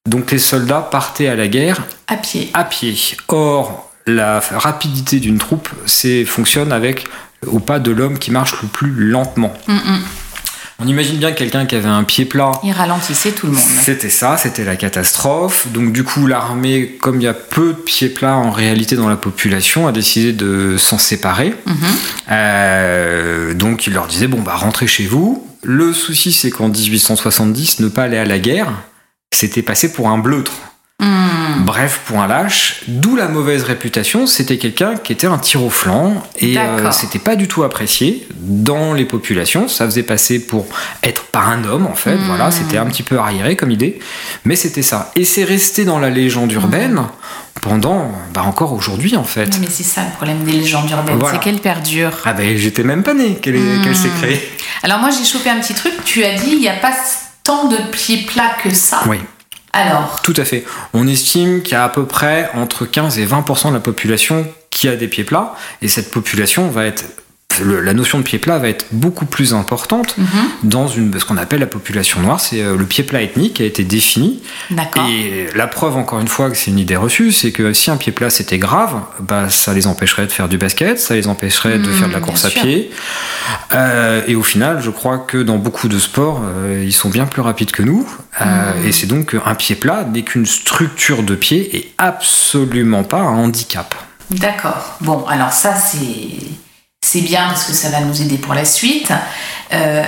donc 0.07 0.31
les 0.31 0.39
soldats 0.39 0.81
partaient 0.91 1.29
à 1.29 1.37
la 1.37 1.49
guerre 1.49 1.83
À 2.07 2.17
pied. 2.17 2.51
à 2.53 2.65
pied. 2.65 2.95
Or, 3.29 3.91
la 4.07 4.41
rapidité 4.41 5.21
d'une 5.21 5.39
troupe 5.39 5.69
c'est, 5.87 6.25
fonctionne 6.27 6.71
avec 6.73 7.07
au 7.47 7.59
pas 7.59 7.79
de 7.79 7.91
l'homme 7.91 8.19
qui 8.19 8.31
marche 8.31 8.61
le 8.63 8.69
plus 8.69 8.91
lentement. 8.91 9.55
Mm. 9.69 9.79
On 10.83 10.89
imagine 10.89 11.17
bien 11.17 11.31
quelqu'un 11.31 11.65
qui 11.65 11.77
avait 11.77 11.89
un 11.89 12.03
pied 12.03 12.25
plat. 12.25 12.51
Il 12.65 12.73
ralentissait 12.73 13.31
tout 13.31 13.47
le 13.47 13.53
monde. 13.53 13.63
C'était 13.83 14.11
ça, 14.11 14.37
c'était 14.37 14.65
la 14.65 14.75
catastrophe. 14.75 15.69
Donc 15.69 15.93
du 15.93 16.03
coup, 16.03 16.27
l'armée, 16.27 16.97
comme 17.01 17.21
il 17.21 17.25
y 17.25 17.29
a 17.29 17.35
peu 17.35 17.69
de 17.69 17.79
pieds 17.79 18.09
plats 18.09 18.37
en 18.37 18.51
réalité 18.51 18.97
dans 18.97 19.09
la 19.09 19.17
population, 19.17 19.87
a 19.87 19.93
décidé 19.93 20.33
de 20.33 20.77
s'en 20.77 20.99
séparer. 20.99 21.55
Mhm. 21.67 21.77
Euh, 22.33 23.55
donc 23.55 23.87
il 23.87 23.93
leur 23.93 24.09
disait 24.09 24.27
bon 24.27 24.41
bah 24.41 24.57
rentrez 24.57 24.89
chez 24.89 25.07
vous. 25.07 25.47
Le 25.63 25.93
souci 25.93 26.33
c'est 26.33 26.51
qu'en 26.51 26.69
1870, 26.69 27.79
ne 27.79 27.89
pas 27.89 28.03
aller 28.05 28.19
à 28.19 28.25
la 28.25 28.41
guerre, 28.41 28.73
c'était 29.33 29.63
passé 29.63 29.93
pour 29.93 30.09
un 30.09 30.19
bleutre. 30.19 30.53
Hmm. 31.01 31.65
Bref, 31.65 32.01
un 32.15 32.27
lâche, 32.27 32.83
d'où 32.87 33.17
la 33.17 33.27
mauvaise 33.29 33.65
réputation, 33.65 34.27
c'était 34.27 34.59
quelqu'un 34.59 34.95
qui 34.97 35.13
était 35.13 35.27
un 35.27 35.39
tir 35.39 35.65
au 35.65 35.71
flanc 35.71 36.23
et 36.39 36.59
euh, 36.59 36.91
c'était 36.93 37.19
pas 37.19 37.35
du 37.35 37.49
tout 37.49 37.63
apprécié 37.65 38.27
dans 38.41 38.93
les 38.93 39.05
populations. 39.05 39.67
Ça 39.69 39.85
faisait 39.87 40.03
passer 40.03 40.47
pour 40.47 40.67
être 41.03 41.25
pas 41.25 41.41
un 41.41 41.65
homme 41.65 41.87
en 41.87 41.95
fait, 41.95 42.17
voilà, 42.17 42.51
c'était 42.51 42.79
un 42.79 42.87
petit 42.87 43.03
peu 43.03 43.19
arriéré 43.19 43.57
comme 43.57 43.71
idée, 43.71 43.99
mais 44.45 44.55
c'était 44.55 44.83
ça. 44.83 45.11
Et 45.17 45.25
c'est 45.25 45.45
resté 45.45 45.85
dans 45.85 45.99
la 45.99 46.11
légende 46.11 46.53
urbaine 46.53 47.03
pendant, 47.61 48.11
bah 48.35 48.43
encore 48.45 48.73
aujourd'hui 48.73 49.17
en 49.17 49.25
fait. 49.25 49.59
Mais 49.61 49.69
c'est 49.71 49.83
ça 49.85 50.03
le 50.05 50.11
problème 50.11 50.45
des 50.45 50.53
légendes 50.53 50.91
urbaines, 50.91 51.19
Voilà. 51.19 51.39
c'est 51.39 51.45
qu'elles 51.45 51.61
perdurent. 51.61 52.19
Ah 52.25 52.33
ben 52.33 52.57
j'étais 52.57 52.85
même 52.85 53.03
pas 53.03 53.15
né 53.15 53.37
qu'elle 53.37 53.59
qu'elle 53.83 53.97
s'est 53.97 54.11
créée. 54.21 54.41
Alors 54.83 54.99
moi 54.99 55.11
j'ai 55.11 55.25
chopé 55.25 55.51
un 55.51 55.59
petit 55.61 55.75
truc, 55.75 55.95
tu 56.05 56.23
as 56.25 56.35
dit 56.35 56.51
il 56.53 56.61
n'y 56.61 56.69
a 56.69 56.75
pas 56.77 56.93
tant 57.45 57.67
de 57.69 57.77
pieds 57.91 58.19
plats 58.25 58.53
que 58.63 58.73
ça. 58.73 59.03
Oui. 59.09 59.19
Alors, 59.73 60.21
Tout 60.23 60.35
à 60.37 60.45
fait. 60.45 60.65
On 60.93 61.09
estime 61.09 61.63
qu'il 61.63 61.73
y 61.73 61.77
a 61.77 61.85
à 61.85 61.89
peu 61.89 62.05
près 62.05 62.51
entre 62.55 62.85
15 62.85 63.19
et 63.19 63.27
20% 63.27 63.71
de 63.71 63.75
la 63.75 63.81
population 63.81 64.47
qui 64.71 64.89
a 64.89 64.97
des 64.97 65.09
pieds 65.09 65.25
plats, 65.25 65.55
et 65.81 65.89
cette 65.89 66.11
population 66.11 66.69
va 66.69 66.87
être 66.87 67.05
le- 67.65 67.81
la 67.81 67.93
notion 67.95 68.19
de 68.19 68.23
pied 68.25 68.39
plat 68.39 68.59
va 68.59 68.69
être 68.69 68.87
beaucoup 68.93 69.27
plus 69.27 69.53
importante 69.55 70.17
Mhm. 70.19 70.27
dans 70.65 70.87
une, 70.89 71.19
ce 71.19 71.25
qu'on 71.25 71.37
appelle 71.37 71.61
la 71.61 71.67
population 71.67 72.21
noire. 72.21 72.41
C'est 72.41 72.63
euh, 72.63 72.77
le 72.77 72.85
pied 72.87 73.05
plat 73.05 73.21
ethnique 73.23 73.55
qui 73.55 73.63
a 73.63 73.67
été 73.67 73.85
défini. 73.85 74.43
Et 75.09 75.47
la 75.55 75.67
preuve, 75.67 75.97
encore 75.97 76.21
une 76.21 76.29
fois, 76.29 76.51
que 76.51 76.57
c'est 76.57 76.71
une 76.71 76.79
idée 76.79 76.97
reçue, 76.97 77.33
c'est 77.33 77.53
que 77.53 77.73
si 77.73 77.91
un 77.91 77.97
pied 77.97 78.13
plat 78.13 78.31
c'était 78.31 78.59
grave, 78.59 79.01
bah, 79.21 79.49
ça 79.51 79.73
les 79.75 79.87
empêcherait 79.87 80.27
de 80.27 80.33
faire 80.33 80.49
du 80.49 80.59
basket, 80.59 80.99
ça 80.99 81.15
les 81.15 81.27
empêcherait 81.29 81.79
de 81.79 81.89
Mmh, 81.89 81.93
faire 81.95 82.09
de 82.09 82.13
la 82.13 82.21
course 82.21 82.45
à 82.45 82.51
sûr. 82.51 82.63
pied. 82.63 82.91
Euh, 83.75 84.23
et 84.27 84.35
au 84.35 84.43
final, 84.43 84.81
je 84.83 84.91
crois 84.91 85.19
que 85.19 85.39
dans 85.39 85.57
beaucoup 85.59 85.89
de 85.89 85.99
sports, 85.99 86.43
euh, 86.45 86.83
ils 86.85 86.93
sont 86.93 87.09
bien 87.11 87.27
plus 87.27 87.43
rapides 87.43 87.71
que 87.73 87.83
nous. 87.83 88.07
Euh, 88.41 88.45
Mmh. 88.45 88.87
Et 88.87 88.93
c'est 88.93 89.07
donc 89.07 89.37
un 89.45 89.55
pied 89.55 89.75
plat 89.77 90.05
n'est 90.11 90.23
qu'une 90.23 90.47
structure 90.47 91.23
de 91.23 91.35
pied 91.35 91.77
et 91.77 91.93
absolument 91.99 93.03
pas 93.05 93.21
un 93.21 93.37
handicap. 93.37 93.95
D'accord. 94.31 94.97
Bon, 95.01 95.25
alors 95.27 95.53
ça, 95.53 95.75
c'est, 95.75 95.99
c'est 97.13 97.21
bien 97.21 97.45
parce 97.49 97.65
que 97.65 97.75
ça 97.75 97.91
va 97.91 98.01
nous 98.01 98.23
aider 98.23 98.39
pour 98.39 98.55
la 98.55 98.65
suite. 98.65 99.13
Euh, 99.75 100.03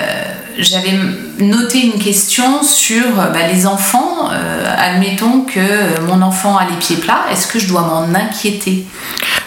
j'avais 0.56 0.94
noté 1.38 1.84
une 1.84 1.98
question 2.02 2.62
sur 2.62 3.12
bah, 3.14 3.46
les 3.52 3.66
enfants. 3.66 4.30
Euh, 4.32 4.74
admettons 4.78 5.42
que 5.42 6.00
mon 6.00 6.22
enfant 6.22 6.56
a 6.56 6.64
les 6.64 6.76
pieds 6.76 6.96
plats. 6.96 7.26
Est-ce 7.30 7.46
que 7.46 7.58
je 7.58 7.68
dois 7.68 7.82
m'en 7.82 8.18
inquiéter? 8.18 8.86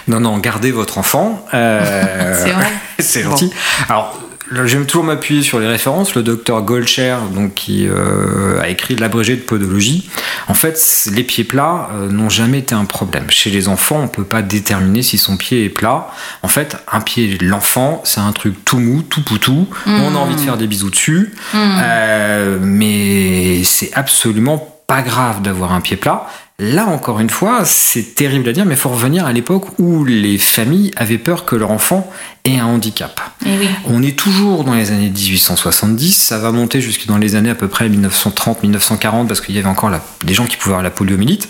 Non, 0.07 0.19
non, 0.19 0.37
gardez 0.37 0.71
votre 0.71 0.99
enfant. 0.99 1.43
Euh, 1.55 2.43
C'est 2.45 2.51
vrai 2.51 2.67
C'est 2.99 3.23
gentil. 3.23 3.51
Alors, 3.89 4.19
j'aime 4.66 4.86
toujours 4.86 5.04
m'appuyer 5.04 5.42
sur 5.42 5.60
les 5.60 5.68
références. 5.68 6.16
Le 6.16 6.24
docteur 6.24 6.62
Golcher, 6.62 7.18
donc, 7.34 7.54
qui 7.54 7.88
euh, 7.88 8.62
a 8.62 8.70
écrit 8.70 8.96
l'abrégé 8.96 9.36
de 9.36 9.42
podologie. 9.42 10.10
En 10.48 10.54
fait, 10.54 10.80
les 11.13 11.24
pieds 11.24 11.44
plats 11.44 11.89
euh, 11.94 12.10
n'ont 12.10 12.30
jamais 12.30 12.60
été 12.60 12.75
un 12.75 12.86
problème. 12.86 13.30
Chez 13.30 13.50
les 13.50 13.68
enfants, 13.68 14.01
on 14.04 14.08
peut 14.08 14.24
pas 14.24 14.42
déterminer 14.42 15.01
si 15.01 15.18
son 15.18 15.38
pied 15.38 15.66
est 15.66 15.70
plat. 15.70 16.10
En 16.44 16.48
fait, 16.48 16.77
un 16.92 17.01
pied 17.01 17.38
de 17.38 17.46
l'enfant, 17.46 18.01
c'est 18.04 18.22
un 18.22 18.32
truc 18.32 18.63
tout 18.66 18.80
mou, 18.80 19.01
tout 19.01 19.24
poutou. 19.24 19.68
On 19.86 20.16
a 20.16 20.18
envie 20.18 20.36
de 20.36 20.42
faire 20.42 20.58
des 20.58 20.68
bisous 20.68 20.89
dessus. 20.89 21.34
Euh, 21.56 22.58
mais 22.62 23.63
c'est 23.63 23.94
absolument 23.94 24.75
pas 24.88 25.01
grave 25.01 25.42
d'avoir 25.42 25.74
un 25.74 25.82
pied 25.82 25.98
plat. 25.98 26.27
Là, 26.59 26.87
encore 26.87 27.19
une 27.19 27.29
fois, 27.29 27.65
c'est 27.65 28.15
terrible 28.15 28.49
à 28.49 28.51
dire, 28.51 28.65
mais 28.65 28.73
il 28.73 28.79
faut 28.79 28.89
revenir 28.89 29.27
à 29.27 29.31
l'époque 29.33 29.67
où 29.77 30.03
les 30.03 30.39
familles 30.39 30.91
avaient 30.95 31.19
peur 31.19 31.45
que 31.45 31.55
leur 31.55 31.69
enfant 31.69 32.11
ait 32.45 32.57
un 32.57 32.65
handicap. 32.65 33.21
Eh 33.45 33.49
oui. 33.59 33.69
On 33.85 34.01
est 34.01 34.17
toujours 34.17 34.63
dans 34.63 34.73
les 34.73 34.89
années 34.89 35.11
1870, 35.11 36.13
ça 36.15 36.39
va 36.39 36.51
monter 36.51 36.81
jusque 36.81 37.05
dans 37.05 37.19
les 37.19 37.35
années 37.35 37.51
à 37.51 37.55
peu 37.55 37.67
près 37.67 37.87
1930-1940, 37.89 39.27
parce 39.27 39.39
qu'il 39.39 39.53
y 39.55 39.59
avait 39.59 39.67
encore 39.67 39.91
la- 39.91 40.01
des 40.23 40.33
gens 40.33 40.45
qui 40.47 40.57
pouvaient 40.57 40.73
avoir 40.73 40.83
la 40.83 40.89
poliomyélite. 40.89 41.47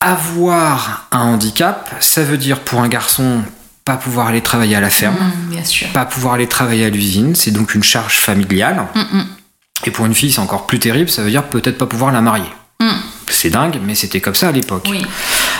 Avoir 0.00 1.08
un 1.10 1.22
handicap, 1.22 1.90
ça 1.98 2.22
veut 2.22 2.38
dire 2.38 2.60
pour 2.60 2.80
un 2.82 2.88
garçon 2.88 3.42
pas 3.84 3.96
pouvoir 3.96 4.28
aller 4.28 4.42
travailler 4.42 4.76
à 4.76 4.80
la 4.80 4.90
ferme, 4.90 5.16
Mm, 5.16 5.50
bien 5.50 5.64
sûr. 5.64 5.88
pas 5.88 6.04
pouvoir 6.04 6.34
aller 6.34 6.46
travailler 6.46 6.84
à 6.84 6.90
l'usine, 6.90 7.34
c'est 7.34 7.50
donc 7.50 7.74
une 7.74 7.82
charge 7.82 8.18
familiale. 8.18 8.86
Mm, 8.94 9.00
mm. 9.18 9.26
Et 9.86 9.90
pour 9.90 10.06
une 10.06 10.14
fille, 10.14 10.30
c'est 10.30 10.40
encore 10.40 10.66
plus 10.66 10.78
terrible, 10.78 11.10
ça 11.10 11.22
veut 11.24 11.30
dire 11.30 11.42
peut-être 11.44 11.78
pas 11.78 11.86
pouvoir 11.86 12.12
la 12.12 12.20
marier. 12.20 12.46
C'est 13.46 13.50
dingue, 13.50 13.78
mais 13.80 13.94
c'était 13.94 14.20
comme 14.20 14.34
ça 14.34 14.48
à 14.48 14.52
l'époque. 14.52 14.88
Oui. 14.90 15.06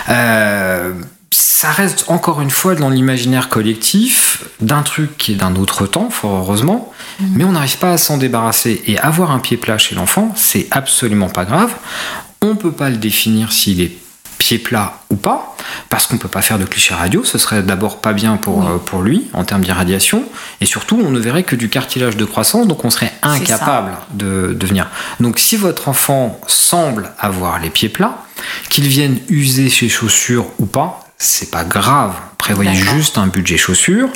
Euh, 0.09 0.91
ça 1.31 1.71
reste 1.71 2.05
encore 2.09 2.41
une 2.41 2.49
fois 2.49 2.75
dans 2.75 2.89
l'imaginaire 2.89 3.47
collectif 3.47 4.43
d'un 4.59 4.81
truc 4.81 5.17
qui 5.17 5.31
est 5.31 5.35
d'un 5.35 5.55
autre 5.55 5.87
temps, 5.87 6.09
fort 6.09 6.37
heureusement, 6.39 6.91
mais 7.19 7.45
on 7.45 7.53
n'arrive 7.53 7.77
pas 7.77 7.93
à 7.93 7.97
s'en 7.97 8.17
débarrasser. 8.17 8.81
Et 8.87 8.99
avoir 8.99 9.31
un 9.31 9.39
pied 9.39 9.55
plat 9.55 9.77
chez 9.77 9.95
l'enfant, 9.95 10.33
c'est 10.35 10.67
absolument 10.71 11.29
pas 11.29 11.45
grave. 11.45 11.73
On 12.41 12.57
peut 12.57 12.73
pas 12.73 12.89
le 12.89 12.97
définir 12.97 13.53
s'il 13.53 13.79
est 13.79 13.95
pied 14.37 14.59
plat 14.59 14.99
ou 15.09 15.15
pas, 15.15 15.55
parce 15.89 16.05
qu'on 16.07 16.17
peut 16.17 16.27
pas 16.27 16.41
faire 16.41 16.59
de 16.59 16.65
cliché 16.65 16.93
radio, 16.93 17.23
ce 17.23 17.37
serait 17.37 17.63
d'abord 17.63 17.99
pas 18.01 18.13
bien 18.13 18.37
pour, 18.37 18.57
Oui. 18.59 18.65
euh, 18.67 18.77
pour 18.77 19.01
lui 19.01 19.27
en 19.33 19.43
termes 19.43 19.61
d'irradiation, 19.63 20.23
et 20.61 20.65
surtout 20.65 20.99
on 21.03 21.09
ne 21.09 21.19
verrait 21.19 21.43
que 21.43 21.55
du 21.55 21.69
cartilage 21.69 22.17
de 22.17 22.25
croissance, 22.25 22.67
donc 22.67 22.85
on 22.85 22.89
serait 22.89 23.11
incapable 23.23 23.91
de, 24.13 24.53
de 24.53 24.67
venir. 24.67 24.87
Donc 25.19 25.39
si 25.39 25.55
votre 25.57 25.87
enfant 25.89 26.39
semble 26.47 27.11
avoir 27.19 27.59
les 27.59 27.69
pieds 27.69 27.89
plats, 27.89 28.23
qu'il 28.69 28.87
vienne 28.87 29.17
user 29.29 29.69
ses 29.69 29.89
chaussures 29.89 30.45
ou 30.59 30.65
pas, 30.65 31.07
c'est 31.17 31.49
pas 31.49 31.63
grave. 31.63 32.13
Prévoyez 32.37 32.75
juste 32.75 33.17
un 33.17 33.27
budget 33.27 33.57
chaussures. 33.57 34.09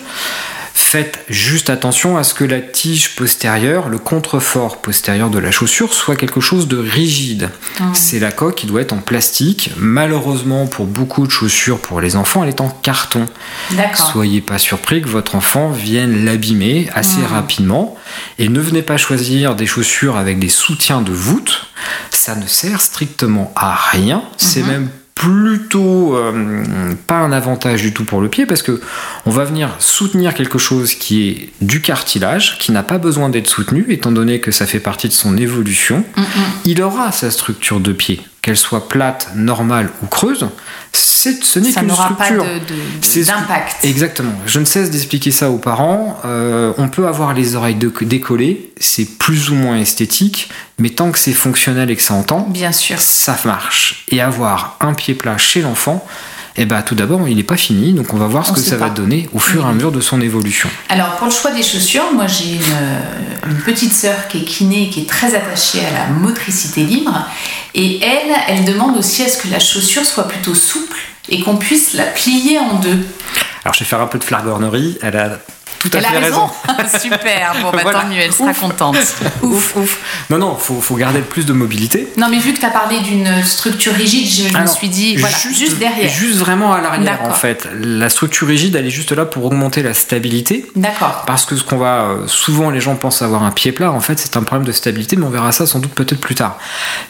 Faites 0.73 1.19
juste 1.29 1.69
attention 1.69 2.17
à 2.17 2.23
ce 2.23 2.33
que 2.33 2.43
la 2.43 2.59
tige 2.59 3.15
postérieure, 3.15 3.87
le 3.87 3.97
contrefort 3.97 4.81
postérieur 4.81 5.29
de 5.29 5.39
la 5.39 5.51
chaussure, 5.51 5.93
soit 5.93 6.15
quelque 6.17 6.41
chose 6.41 6.67
de 6.67 6.77
rigide. 6.77 7.49
Mm. 7.79 7.93
C'est 7.93 8.19
la 8.19 8.31
coque 8.31 8.55
qui 8.55 8.67
doit 8.67 8.81
être 8.81 8.91
en 8.91 8.97
plastique. 8.97 9.71
Malheureusement, 9.77 10.67
pour 10.67 10.85
beaucoup 10.85 11.25
de 11.25 11.31
chaussures 11.31 11.79
pour 11.79 12.01
les 12.01 12.15
enfants, 12.17 12.43
elle 12.43 12.49
est 12.49 12.61
en 12.61 12.69
carton. 12.69 13.25
D'accord. 13.71 14.11
Soyez 14.11 14.41
pas 14.41 14.57
surpris 14.57 15.01
que 15.01 15.07
votre 15.07 15.35
enfant 15.35 15.69
vienne 15.71 16.25
l'abîmer 16.25 16.89
assez 16.93 17.19
Mm. 17.21 17.25
rapidement. 17.33 17.97
Et 18.37 18.49
ne 18.49 18.59
venez 18.59 18.81
pas 18.81 18.97
choisir 18.97 19.55
des 19.55 19.67
chaussures 19.67 20.17
avec 20.17 20.39
des 20.39 20.49
soutiens 20.49 21.01
de 21.01 21.11
voûte. 21.13 21.67
Ça 22.09 22.35
ne 22.35 22.47
sert 22.47 22.81
strictement 22.81 23.51
à 23.55 23.75
rien. 23.75 24.23
C'est 24.37 24.61
Mhm. 24.61 24.67
même 24.67 24.89
plutôt 25.21 26.15
euh, 26.15 26.95
pas 27.05 27.19
un 27.19 27.31
avantage 27.31 27.83
du 27.83 27.93
tout 27.93 28.05
pour 28.05 28.21
le 28.21 28.27
pied 28.27 28.47
parce 28.47 28.63
que 28.63 28.81
on 29.27 29.29
va 29.29 29.43
venir 29.43 29.75
soutenir 29.77 30.33
quelque 30.33 30.57
chose 30.57 30.95
qui 30.95 31.29
est 31.29 31.49
du 31.61 31.79
cartilage, 31.79 32.57
qui 32.57 32.71
n'a 32.71 32.81
pas 32.81 32.97
besoin 32.97 33.29
d'être 33.29 33.45
soutenu 33.45 33.85
étant 33.89 34.11
donné 34.11 34.39
que 34.39 34.49
ça 34.49 34.65
fait 34.65 34.79
partie 34.79 35.07
de 35.09 35.13
son 35.13 35.37
évolution. 35.37 36.03
Mm, 36.17 36.21
mm. 36.21 36.25
Il 36.65 36.81
aura 36.81 37.11
sa 37.11 37.29
structure 37.29 37.79
de 37.79 37.93
pied, 37.93 38.19
qu'elle 38.41 38.57
soit 38.57 38.89
plate, 38.89 39.29
normale 39.35 39.89
ou 40.01 40.07
creuse. 40.07 40.47
Ce 40.93 41.59
n'est 41.59 41.71
Ça 41.71 41.81
qu'une 41.81 41.89
pas 41.89 41.95
structure. 41.95 42.43
que- 42.43 43.25
d'impact. 43.25 43.75
Exactement. 43.83 44.33
Je 44.47 44.59
ne 44.59 44.65
cesse 44.65 44.89
d'expliquer 44.89 45.29
ça 45.31 45.51
aux 45.51 45.59
parents. 45.59 46.19
Euh, 46.25 46.73
on 46.79 46.89
peut 46.89 47.07
avoir 47.07 47.33
les 47.35 47.55
oreilles 47.55 47.75
de- 47.75 47.93
décollées, 48.01 48.71
c'est 48.79 49.05
plus 49.19 49.51
ou 49.51 49.55
moins 49.55 49.77
esthétique, 49.77 50.49
mais 50.79 50.89
tant 50.89 51.11
que 51.11 51.19
c'est 51.19 51.33
fonctionnel 51.33 51.91
et 51.91 51.95
que 51.95 52.01
ça 52.01 52.15
entend, 52.15 52.47
Bien 52.49 52.71
sûr. 52.71 52.99
ça 52.99 53.37
marche. 53.45 54.03
Et 54.09 54.19
avoir 54.21 54.77
un 54.81 54.93
pied 54.95 55.13
plat 55.13 55.37
chez 55.37 55.61
l'enfant, 55.61 56.03
eh 56.57 56.65
ben, 56.65 56.81
tout 56.81 56.95
d'abord, 56.95 57.27
il 57.27 57.35
n'est 57.37 57.43
pas 57.43 57.57
fini, 57.57 57.93
donc 57.93 58.13
on 58.13 58.17
va 58.17 58.27
voir 58.27 58.45
ce 58.45 58.51
On 58.51 58.53
que 58.55 58.59
ça 58.59 58.75
va 58.77 58.89
donner 58.89 59.29
au 59.33 59.39
fur 59.39 59.61
et 59.61 59.65
à 59.65 59.69
Oui. 59.69 59.75
mesure 59.75 59.91
de 59.91 60.01
son 60.01 60.19
évolution. 60.21 60.69
Alors 60.89 61.15
pour 61.15 61.27
le 61.27 61.33
choix 61.33 61.51
des 61.51 61.63
chaussures, 61.63 62.11
moi 62.13 62.27
j'ai 62.27 62.55
une, 62.55 63.51
une 63.51 63.57
petite 63.61 63.93
sœur 63.93 64.27
qui 64.27 64.39
est 64.39 64.43
kiné, 64.45 64.89
qui 64.89 65.01
est 65.01 65.09
très 65.09 65.33
attachée 65.35 65.79
à 65.85 65.91
la 65.91 66.05
motricité 66.13 66.83
libre, 66.83 67.25
et 67.73 68.01
elle, 68.03 68.35
elle 68.49 68.65
demande 68.65 68.97
aussi 68.97 69.23
à 69.23 69.29
ce 69.29 69.37
que 69.37 69.47
la 69.49 69.59
chaussure 69.59 70.05
soit 70.05 70.27
plutôt 70.27 70.53
souple 70.55 70.97
et 71.29 71.39
qu'on 71.41 71.55
puisse 71.55 71.93
la 71.93 72.03
plier 72.05 72.59
en 72.59 72.75
deux. 72.79 72.99
Alors, 73.63 73.73
je 73.73 73.79
vais 73.79 73.85
faire 73.85 74.01
un 74.01 74.07
peu 74.07 74.17
de 74.19 74.23
flagornerie. 74.23 74.97
Elle 75.01 75.15
a 75.15 75.39
tout 75.81 75.89
à 75.93 75.99
elle 75.99 76.05
a 76.05 76.09
raison. 76.19 76.49
raison. 76.77 76.97
Super. 77.01 77.53
Bon 77.61 77.71
bah 77.71 77.79
Voilà. 77.81 78.01
tant 78.01 78.07
mieux, 78.07 78.19
elle 78.19 78.31
sera 78.33 78.51
Ouf. 78.51 78.59
contente. 78.59 78.97
Ouf. 79.41 79.75
Ouf. 79.75 80.25
Non, 80.29 80.37
non, 80.37 80.55
faut, 80.55 80.79
faut 80.81 80.95
garder 80.95 81.19
le 81.19 81.25
plus 81.25 81.45
de 81.45 81.53
mobilité. 81.53 82.07
Non 82.17 82.27
mais 82.29 82.39
vu 82.39 82.53
que 82.53 82.59
tu 82.59 82.65
as 82.65 82.69
parlé 82.69 82.99
d'une 82.99 83.43
structure 83.43 83.93
rigide, 83.93 84.27
je, 84.51 84.57
me 84.57 84.67
suis 84.67 84.89
dit 84.89 85.15
voilà, 85.17 85.35
juste, 85.35 85.77
derrière. 85.79 86.09
Juste 86.09 86.37
vraiment 86.37 86.73
à 86.73 86.81
l'arrière, 86.81 87.19
en 87.23 87.33
fait. 87.33 87.67
La 87.79 88.09
structure 88.09 88.47
rigide, 88.47 88.75
elle 88.75 88.85
est 88.85 88.91
juste 88.91 89.11
là 89.11 89.25
pour 89.25 89.45
augmenter 89.45 89.83
la 89.83 89.93
stabilité. 89.93 90.65
D'accord. 90.75 91.23
Parce 91.25 91.45
que 91.45 91.55
ce 91.55 91.63
qu'on 91.63 91.77
va 91.77 92.01
euh, 92.01 92.27
souvent 92.27 92.69
les 92.69 92.81
gens 92.81 92.95
pensent 92.95 93.21
avoir 93.21 93.43
un 93.43 93.51
pied 93.51 93.71
plat, 93.71 93.91
en 93.91 93.99
fait 93.99 94.19
c'est 94.19 94.37
un 94.37 94.43
problème 94.43 94.65
de 94.67 94.71
stabilité, 94.71 95.15
mais 95.15 95.25
on 95.25 95.29
verra 95.29 95.51
ça 95.51 95.65
sans 95.65 95.79
doute 95.79 95.93
peut-être 95.93 96.19
plus 96.19 96.35
tard. 96.35 96.57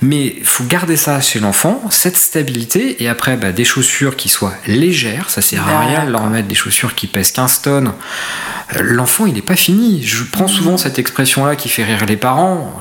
Mais 0.01 0.35
il 0.37 0.45
faut 0.45 0.63
garder 0.63 0.97
ça 0.97 1.21
chez 1.21 1.39
l'enfant, 1.39 1.81
cette 1.89 2.17
stabilité, 2.17 3.03
et 3.03 3.09
après 3.09 3.37
bah, 3.37 3.51
des 3.51 3.65
chaussures 3.65 4.15
qui 4.15 4.29
soient 4.29 4.53
légères, 4.67 5.29
ça 5.29 5.41
sert 5.41 5.67
à 5.67 5.79
rien 5.81 6.05
de 6.05 6.11
leur 6.11 6.25
mettre 6.27 6.47
des 6.47 6.55
chaussures 6.55 6.95
qui 6.95 7.07
pèsent 7.07 7.31
15 7.31 7.61
tonnes. 7.61 7.93
L'enfant 8.79 9.25
il 9.25 9.33
n'est 9.33 9.41
pas 9.41 9.55
fini. 9.55 10.01
Je 10.03 10.23
prends 10.23 10.47
souvent 10.47 10.77
cette 10.77 10.97
expression-là 10.99 11.55
qui 11.55 11.69
fait 11.69 11.83
rire 11.83 12.05
les 12.05 12.17
parents. 12.17 12.73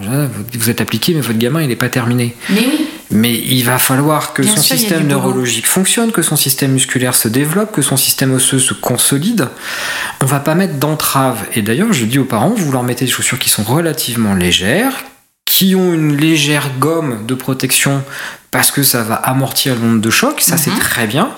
Vous 0.58 0.70
êtes 0.70 0.80
appliqué, 0.80 1.14
mais 1.14 1.20
votre 1.20 1.38
gamin 1.38 1.62
il 1.62 1.68
n'est 1.68 1.76
pas 1.76 1.88
terminé. 1.88 2.36
Mais 2.50 2.60
oui. 2.60 2.86
Mais 3.12 3.34
il 3.34 3.64
va 3.64 3.78
falloir 3.78 4.32
que 4.34 4.42
Bien 4.42 4.54
son 4.54 4.62
sûr, 4.62 4.76
système 4.76 5.08
neurologique 5.08 5.66
fonctionne, 5.66 6.12
que 6.12 6.22
son 6.22 6.36
système 6.36 6.70
musculaire 6.70 7.16
se 7.16 7.26
développe, 7.26 7.72
que 7.72 7.82
son 7.82 7.96
système 7.96 8.32
osseux 8.32 8.60
se 8.60 8.72
consolide. 8.72 9.48
On 10.22 10.26
va 10.26 10.38
pas 10.38 10.54
mettre 10.54 10.74
d'entrave. 10.74 11.44
Et 11.54 11.62
d'ailleurs, 11.62 11.92
je 11.92 12.04
dis 12.04 12.20
aux 12.20 12.24
parents, 12.24 12.50
vous 12.56 12.70
leur 12.70 12.84
mettez 12.84 13.06
des 13.06 13.10
chaussures 13.10 13.40
qui 13.40 13.48
sont 13.50 13.64
relativement 13.64 14.34
légères, 14.34 14.92
qui 15.44 15.74
ont 15.74 15.92
une 15.92 16.16
légère 16.16 16.70
gomme 16.78 17.26
de 17.26 17.34
protection 17.34 18.04
parce 18.52 18.70
que 18.70 18.84
ça 18.84 19.02
va 19.02 19.16
amortir 19.16 19.74
l'onde 19.74 20.00
de 20.00 20.10
choc. 20.10 20.40
Ça, 20.40 20.56
c'est 20.56 20.70
Mhm. 20.70 20.78
très 20.78 21.06
bien. 21.08 21.30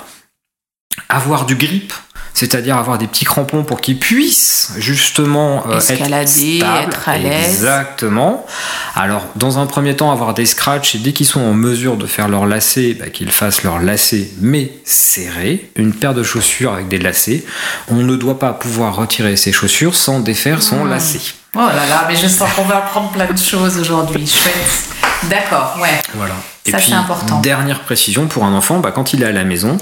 Avoir 1.09 1.47
du 1.47 1.55
grip. 1.57 1.95
C'est-à-dire 2.35 2.77
avoir 2.79 2.97
des 2.99 3.07
petits 3.07 3.25
crampons 3.27 3.63
pour 3.63 3.81
qu'ils 3.81 3.99
puissent 3.99 4.73
justement 4.79 5.65
euh, 5.69 5.79
Escalader, 5.79 6.59
être, 6.59 6.89
être 6.89 7.09
à 7.09 7.19
l'aise. 7.19 7.55
Exactement. 7.55 8.47
Alors, 8.95 9.27
dans 9.37 9.59
un 9.59 9.67
premier 9.67 9.95
temps, 9.97 10.11
avoir 10.11 10.33
des 10.35 10.47
scratchs 10.47 10.95
et 10.95 10.99
dès 10.99 11.13
qu'ils 11.13 11.27
sont 11.27 11.41
en 11.41 11.53
mesure 11.53 11.97
de 11.97 12.07
faire 12.07 12.29
leur 12.29 12.47
lacet, 12.47 12.95
bah, 12.99 13.11
qu'ils 13.11 13.31
fassent 13.31 13.63
leur 13.65 13.79
lacet 13.81 14.29
mais 14.41 14.73
serré. 14.85 15.71
Une 15.77 15.93
paire 15.93 16.15
de 16.15 16.23
chaussures 16.23 16.73
avec 16.73 16.89
des 16.89 16.99
lacets. 16.99 17.45
On 17.89 17.97
ne 17.97 18.17
doit 18.17 18.39
pas 18.39 18.53
pouvoir 18.53 18.97
retirer 18.97 19.37
ses 19.37 19.53
chaussures 19.53 19.95
sans 19.95 20.21
défaire 20.21 20.63
son 20.63 20.85
Mmh. 20.85 20.91
lacet. 20.91 21.21
Oh 21.55 21.59
là 21.61 21.87
là, 21.89 22.07
mais 22.09 22.17
je 22.17 22.27
sens 22.27 22.51
qu'on 22.57 22.65
va 22.65 22.79
apprendre 22.79 23.11
plein 23.11 23.31
de 23.31 23.39
choses 23.39 23.79
aujourd'hui. 23.79 24.27
Chouette. 24.27 24.55
D'accord, 25.29 25.77
ouais. 25.81 26.01
Voilà. 26.15 26.35
Ça, 26.71 26.79
important. 26.97 27.41
dernière 27.41 27.81
précision 27.81 28.29
pour 28.29 28.45
un 28.45 28.55
enfant, 28.55 28.79
bah, 28.79 28.93
quand 28.93 29.13
il 29.13 29.23
est 29.23 29.27
à 29.27 29.33
la 29.33 29.43
maison, 29.43 29.79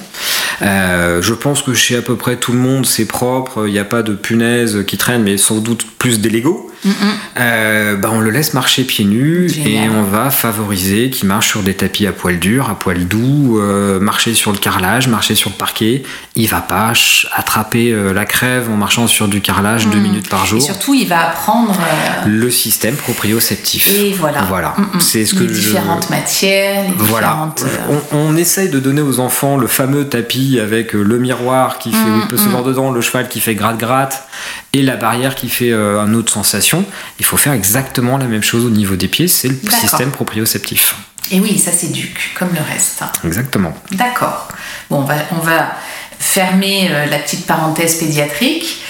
euh, 0.62 1.20
je 1.20 1.34
pense 1.34 1.62
que 1.62 1.74
chez 1.74 1.96
à 1.96 2.02
peu 2.02 2.16
près 2.16 2.36
tout 2.36 2.52
le 2.52 2.58
monde 2.58 2.86
c'est 2.86 3.04
propre, 3.04 3.66
il 3.66 3.72
n'y 3.72 3.78
a 3.78 3.84
pas 3.84 4.02
de 4.02 4.14
punaises 4.14 4.84
qui 4.86 4.96
traînent, 4.96 5.22
mais 5.22 5.36
sans 5.36 5.58
doute 5.58 5.86
plus 5.98 6.20
des 6.20 6.30
Legos. 6.30 6.69
Mm, 6.84 7.96
bah, 8.00 8.08
on 8.12 8.20
le 8.20 8.30
laisse 8.30 8.54
marcher 8.54 8.84
pieds 8.84 9.04
nus 9.04 9.48
Génial. 9.48 9.84
et 9.84 9.88
on 9.90 10.02
va 10.04 10.30
favoriser 10.30 11.10
qu'il 11.10 11.28
marche 11.28 11.48
sur 11.48 11.62
des 11.62 11.74
tapis 11.74 12.06
à 12.06 12.12
poil 12.12 12.38
dur, 12.38 12.70
à 12.70 12.78
poil 12.78 13.06
doux, 13.06 13.58
euh, 13.60 14.00
marcher 14.00 14.34
sur 14.34 14.52
le 14.52 14.58
carrelage, 14.58 15.08
marcher 15.08 15.34
sur 15.34 15.50
le 15.50 15.56
parquet. 15.56 16.02
Il 16.36 16.48
va 16.48 16.60
pas 16.60 16.92
attraper 17.36 17.90
euh, 17.92 18.12
la 18.12 18.24
crève 18.24 18.68
en 18.70 18.76
marchant 18.76 19.06
sur 19.06 19.28
du 19.28 19.40
carrelage 19.40 19.86
deux 19.88 19.98
minutes 19.98 20.28
par 20.28 20.40
Mm. 20.40 20.44
Et 20.44 20.48
jour. 20.48 20.62
surtout, 20.62 20.94
il 20.94 21.06
va 21.06 21.28
apprendre. 21.28 21.72
euh, 21.78 22.22
Le 22.26 22.50
système 22.50 22.94
proprioceptif. 22.96 23.86
et 23.88 24.12
voilà. 24.12 24.42
Voilà. 24.42 24.74
Mm, 24.78 24.96
mm. 24.96 25.00
C'est 25.00 25.26
ce 25.26 25.34
les 25.34 25.46
que 25.46 25.52
je- 25.52 25.60
différentes 25.60 26.08
matières, 26.10 26.84
les 26.84 26.94
Voilà. 26.96 27.52
différentes. 27.56 27.64
On, 28.12 28.16
on 28.30 28.36
essaye 28.36 28.70
de 28.70 28.78
donner 28.80 29.02
aux 29.02 29.20
enfants 29.20 29.56
le 29.56 29.66
fameux 29.66 30.08
tapis 30.08 30.58
avec 30.60 30.92
le 30.94 31.18
miroir 31.18 31.78
qui 31.78 31.92
fait 31.92 31.98
où 32.08 32.20
il 32.22 32.28
peut 32.28 32.36
se 32.36 32.48
voir 32.48 32.62
dedans, 32.64 32.90
le 32.90 33.00
cheval 33.00 33.28
qui 33.28 33.40
fait 33.40 33.54
gratte-gratte 33.54 34.24
et 34.72 34.82
la 34.82 34.96
barrière 34.96 35.34
qui 35.34 35.48
fait 35.48 35.72
euh, 35.72 35.98
une 36.06 36.14
autre 36.14 36.32
sensation. 36.32 36.69
Il 37.18 37.24
faut 37.24 37.36
faire 37.36 37.52
exactement 37.52 38.18
la 38.18 38.26
même 38.26 38.42
chose 38.42 38.64
au 38.64 38.70
niveau 38.70 38.96
des 38.96 39.08
pieds, 39.08 39.28
c'est 39.28 39.48
le 39.48 39.70
système 39.70 40.10
proprioceptif. 40.10 40.96
Et 41.30 41.40
oui, 41.40 41.58
ça 41.58 41.70
s'éduque, 41.70 42.34
comme 42.38 42.52
le 42.54 42.60
reste. 42.60 43.04
Exactement. 43.24 43.72
D'accord. 43.92 44.48
Bon, 44.88 44.98
on 44.98 45.04
va, 45.04 45.14
on 45.32 45.40
va 45.40 45.72
fermer 46.18 46.88
euh, 46.90 47.06
la 47.06 47.18
petite 47.18 47.46
parenthèse 47.46 47.96
pédiatrique 47.96 48.82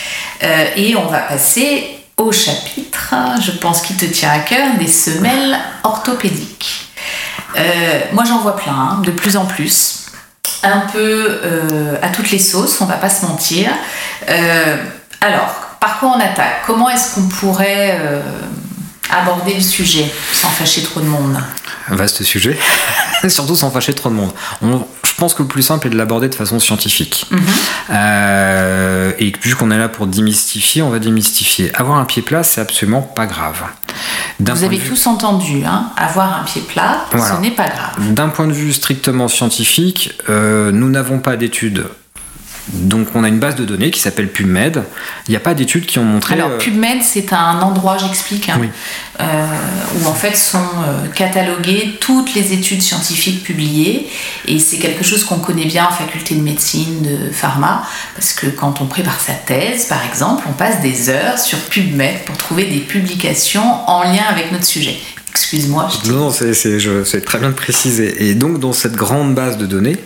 euh, 0.42 0.64
et 0.76 0.96
on 0.96 1.06
va 1.06 1.18
passer 1.18 2.00
au 2.16 2.32
chapitre, 2.32 3.14
je 3.42 3.50
pense 3.52 3.80
qu'il 3.80 3.96
te 3.96 4.04
tient 4.04 4.30
à 4.30 4.40
cœur, 4.40 4.76
des 4.78 4.88
semelles 4.88 5.58
orthopédiques. 5.84 6.90
Euh, 7.56 8.00
moi, 8.12 8.24
j'en 8.24 8.40
vois 8.40 8.56
plein, 8.56 8.72
hein, 8.72 9.02
de 9.04 9.10
plus 9.10 9.36
en 9.36 9.46
plus. 9.46 10.06
Un 10.62 10.80
peu 10.80 11.40
euh, 11.44 11.96
à 12.02 12.08
toutes 12.08 12.30
les 12.30 12.38
sauces, 12.38 12.80
on 12.80 12.86
va 12.86 12.96
pas 12.96 13.08
se 13.08 13.24
mentir. 13.24 13.70
Euh, 14.28 14.76
alors, 15.20 15.69
par 15.80 15.98
quoi 15.98 16.10
on 16.16 16.20
attaque 16.20 16.62
Comment 16.66 16.88
est-ce 16.90 17.14
qu'on 17.14 17.28
pourrait 17.28 17.98
euh, 18.00 18.20
aborder 19.10 19.54
le 19.54 19.60
sujet 19.60 20.10
sans 20.32 20.48
fâcher 20.48 20.82
trop 20.82 21.00
de 21.00 21.06
monde 21.06 21.36
vaste 21.88 22.22
sujet. 22.22 22.56
Surtout 23.28 23.56
sans 23.56 23.70
fâcher 23.72 23.92
trop 23.94 24.10
de 24.10 24.14
monde. 24.14 24.30
On- 24.62 24.86
je 25.04 25.12
pense 25.16 25.34
que 25.34 25.42
le 25.42 25.48
plus 25.48 25.62
simple 25.62 25.88
est 25.88 25.90
de 25.90 25.96
l'aborder 25.96 26.28
de 26.28 26.34
façon 26.36 26.60
scientifique. 26.60 27.26
Mhm. 27.32 27.40
Euh, 27.90 29.12
et 29.18 29.32
puisqu'on 29.32 29.70
est 29.70 29.76
là 29.78 29.88
pour 29.88 30.06
démystifier, 30.06 30.82
on 30.82 30.90
va 30.90 30.98
démystifier. 31.00 31.72
Avoir 31.74 31.98
un 31.98 32.04
pied 32.04 32.22
plat, 32.22 32.42
c'est 32.44 32.60
absolument 32.60 33.02
pas 33.02 33.26
grave. 33.26 33.62
Vous 34.38 34.64
avez 34.64 34.78
vue- 34.78 34.88
tous 34.88 35.06
entendu, 35.08 35.64
hein, 35.66 35.90
avoir 35.96 36.40
un 36.40 36.44
pied 36.44 36.62
plat, 36.62 37.04
Voilà. 37.12 37.36
ce 37.36 37.40
n'est 37.40 37.50
pas 37.50 37.68
grave. 37.68 38.12
D'un 38.14 38.28
point 38.28 38.46
de 38.46 38.52
vue 38.52 38.72
strictement 38.72 39.28
scientifique, 39.28 40.12
euh, 40.30 40.70
nous 40.72 40.88
n'avons 40.88 41.18
pas 41.18 41.36
d'études. 41.36 41.86
Donc 42.72 43.08
on 43.14 43.24
a 43.24 43.28
une 43.28 43.38
base 43.38 43.56
de 43.56 43.64
données 43.64 43.90
qui 43.90 44.00
s'appelle 44.00 44.28
PubMed. 44.28 44.84
Il 45.26 45.30
n'y 45.30 45.36
a 45.36 45.40
pas 45.40 45.54
d'études 45.54 45.86
qui 45.86 45.98
ont 45.98 46.04
montré... 46.04 46.34
Alors, 46.34 46.50
euh, 46.50 46.58
PubMed, 46.58 47.02
c'est 47.02 47.32
un 47.32 47.60
endroit, 47.60 47.98
j'explique, 47.98 48.48
hein, 48.48 48.58
Oui. 48.60 48.68
euh, 49.20 49.46
où 50.00 50.06
en 50.08 50.14
fait 50.14 50.36
sont 50.36 50.58
euh, 50.58 51.06
cataloguées 51.08 51.98
toutes 52.00 52.34
les 52.34 52.52
études 52.52 52.82
scientifiques 52.82 53.42
publiées. 53.42 54.08
Et 54.46 54.58
c'est 54.58 54.78
quelque 54.78 55.04
chose 55.04 55.24
qu'on 55.24 55.38
connaît 55.38 55.66
bien 55.66 55.86
en 55.86 55.92
faculté 55.92 56.34
de 56.34 56.42
médecine, 56.42 57.02
de 57.02 57.30
pharma, 57.32 57.82
parce 58.14 58.32
que 58.32 58.46
quand 58.46 58.80
on 58.80 58.86
prépare 58.86 59.20
sa 59.20 59.34
thèse, 59.34 59.86
par 59.86 60.04
exemple, 60.04 60.44
on 60.48 60.52
passe 60.52 60.80
des 60.80 61.08
heures 61.08 61.38
sur 61.38 61.58
PubMed 61.58 62.24
pour 62.24 62.36
trouver 62.36 62.64
des 62.66 62.80
publications 62.80 63.88
en 63.88 64.02
lien 64.04 64.24
avec 64.28 64.52
notre 64.52 64.66
sujet. 64.66 64.98
Excuse-moi, 65.30 65.88
Non, 66.08 66.14
non, 66.14 66.30
c'est 66.30 67.24
très 67.24 67.38
bien 67.38 67.50
de 67.50 67.54
préciser. 67.54 68.28
Et 68.28 68.34
donc, 68.34 68.58
dans 68.58 68.72
cette 68.72 68.94
grande 68.94 69.34
base 69.34 69.58
de 69.58 69.66
données, 69.66 69.96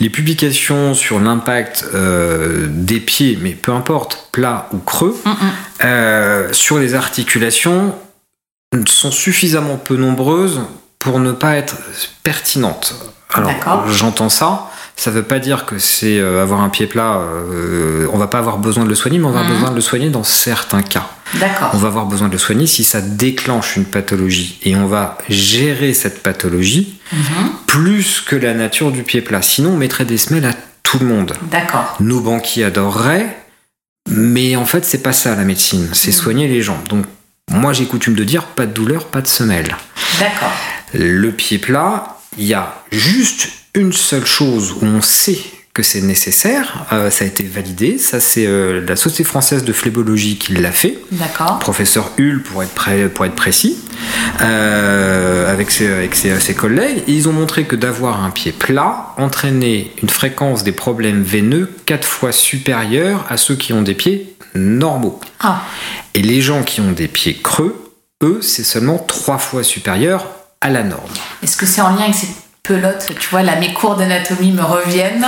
les 0.00 0.10
publications 0.10 0.94
sur 0.94 1.20
l'impact 1.20 1.84
euh, 1.94 2.66
des 2.70 3.00
pieds, 3.00 3.38
mais 3.40 3.50
peu 3.52 3.72
importe, 3.72 4.28
plats 4.32 4.68
ou 4.72 4.78
creux, 4.78 5.16
Mm, 5.24 5.30
mm. 5.30 5.34
euh, 5.84 6.52
sur 6.52 6.78
les 6.78 6.94
articulations 6.94 7.94
sont 8.86 9.10
suffisamment 9.10 9.76
peu 9.76 9.96
nombreuses 9.96 10.60
pour 10.98 11.18
ne 11.18 11.32
pas 11.32 11.56
être 11.56 11.76
pertinentes. 12.22 12.94
Alors, 13.32 13.50
D'accord. 13.50 13.88
j'entends 13.88 14.28
ça. 14.28 14.69
Ça 15.00 15.10
veut 15.10 15.22
pas 15.22 15.38
dire 15.38 15.64
que 15.64 15.78
c'est 15.78 16.18
euh, 16.18 16.42
avoir 16.42 16.60
un 16.60 16.68
pied 16.68 16.86
plat, 16.86 17.20
euh, 17.22 18.06
on 18.12 18.18
va 18.18 18.26
pas 18.26 18.38
avoir 18.38 18.58
besoin 18.58 18.84
de 18.84 18.90
le 18.90 18.94
soigner, 18.94 19.18
mais 19.18 19.24
on 19.24 19.30
va 19.30 19.38
avoir 19.40 19.48
Mhm. 19.52 19.56
besoin 19.56 19.70
de 19.70 19.74
le 19.76 19.80
soigner 19.80 20.10
dans 20.10 20.24
certains 20.24 20.82
cas. 20.82 21.08
D'accord. 21.40 21.70
On 21.72 21.78
va 21.78 21.88
avoir 21.88 22.04
besoin 22.04 22.26
de 22.28 22.32
le 22.34 22.38
soigner 22.38 22.66
si 22.66 22.84
ça 22.84 23.00
déclenche 23.00 23.76
une 23.76 23.86
pathologie. 23.86 24.58
Et 24.62 24.76
on 24.76 24.86
va 24.86 25.16
gérer 25.30 25.94
cette 25.94 26.22
pathologie 26.22 26.98
Mhm. 27.12 27.50
plus 27.66 28.20
que 28.20 28.36
la 28.36 28.52
nature 28.52 28.92
du 28.92 29.02
pied 29.02 29.22
plat. 29.22 29.40
Sinon, 29.40 29.70
on 29.70 29.76
mettrait 29.78 30.04
des 30.04 30.18
semelles 30.18 30.44
à 30.44 30.52
tout 30.82 30.98
le 30.98 31.06
monde. 31.06 31.32
D'accord. 31.50 31.96
Nos 32.00 32.20
banquiers 32.20 32.64
adoreraient, 32.64 33.38
mais 34.10 34.54
en 34.56 34.66
fait, 34.66 34.84
c'est 34.84 35.02
pas 35.02 35.14
ça 35.14 35.34
la 35.34 35.44
médecine. 35.44 35.88
C'est 35.94 36.08
Mhm. 36.10 36.12
soigner 36.14 36.46
les 36.48 36.60
jambes. 36.60 36.86
Donc, 36.90 37.06
moi, 37.50 37.72
j'ai 37.72 37.86
coutume 37.86 38.14
de 38.16 38.24
dire 38.24 38.44
pas 38.44 38.66
de 38.66 38.72
douleur, 38.74 39.06
pas 39.06 39.22
de 39.22 39.28
semelle. 39.28 39.74
D'accord. 40.18 40.52
Le 40.92 41.30
pied 41.30 41.56
plat, 41.56 42.18
il 42.36 42.44
y 42.44 42.52
a 42.52 42.74
juste 42.92 43.48
une 43.74 43.92
seule 43.92 44.26
chose 44.26 44.72
où 44.72 44.84
on 44.84 45.00
sait 45.02 45.38
que 45.72 45.82
c'est 45.84 46.00
nécessaire. 46.00 46.86
Euh, 46.92 47.10
ça 47.10 47.24
a 47.24 47.28
été 47.28 47.44
validé. 47.44 47.96
Ça, 47.98 48.18
c'est 48.18 48.44
euh, 48.46 48.84
la 48.86 48.96
Société 48.96 49.22
française 49.22 49.62
de 49.62 49.72
phlébologie 49.72 50.36
qui 50.36 50.54
l'a 50.54 50.72
fait 50.72 50.98
D'accord. 51.12 51.60
professeur 51.60 52.10
Hull 52.18 52.42
pour 52.42 52.62
être, 52.64 53.08
pour 53.14 53.24
être 53.24 53.36
précis, 53.36 53.78
euh, 54.40 55.50
avec, 55.50 55.70
ses, 55.70 55.86
avec 55.88 56.16
ses- 56.16 56.38
ses 56.40 56.54
collègues. 56.54 57.02
Ils 57.06 57.28
ont 57.28 57.32
montré 57.32 57.64
que 57.64 57.76
d'avoir 57.76 58.24
un 58.24 58.30
pied 58.30 58.50
plat 58.52 59.14
entraînait 59.16 59.92
une 60.02 60.08
fréquence 60.08 60.64
des 60.64 60.72
problèmes 60.72 61.22
veineux 61.22 61.70
quatre 61.86 62.06
fois 62.06 62.32
supérieure 62.32 63.24
à 63.28 63.36
ceux 63.36 63.54
qui 63.54 63.72
ont 63.72 63.82
des 63.82 63.94
pieds 63.94 64.34
normaux. 64.56 65.20
Ah, 65.38 65.62
Et 66.14 66.22
les 66.22 66.40
gens 66.40 66.64
qui 66.64 66.80
ont 66.80 66.90
des 66.92 67.06
pieds 67.08 67.34
creux, 67.40 67.92
eux, 68.24 68.40
c'est 68.42 68.64
seulement 68.64 68.98
trois 68.98 69.38
fois 69.38 69.62
supérieur 69.62 70.26
à 70.60 70.68
la 70.70 70.82
norme. 70.82 71.08
est-ce 71.44 71.56
que 71.56 71.64
c'est 71.64 71.80
en 71.80 71.90
lien 71.90 72.02
avec 72.02 72.14
cette 72.16 72.28
pelote 72.62 73.12
Tu 73.18 73.28
vois, 73.28 73.42
là, 73.42 73.56
mes 73.56 73.72
cours 73.72 73.96
d'anatomie 73.96 74.52
me 74.52 74.62
reviennent. 74.62 75.26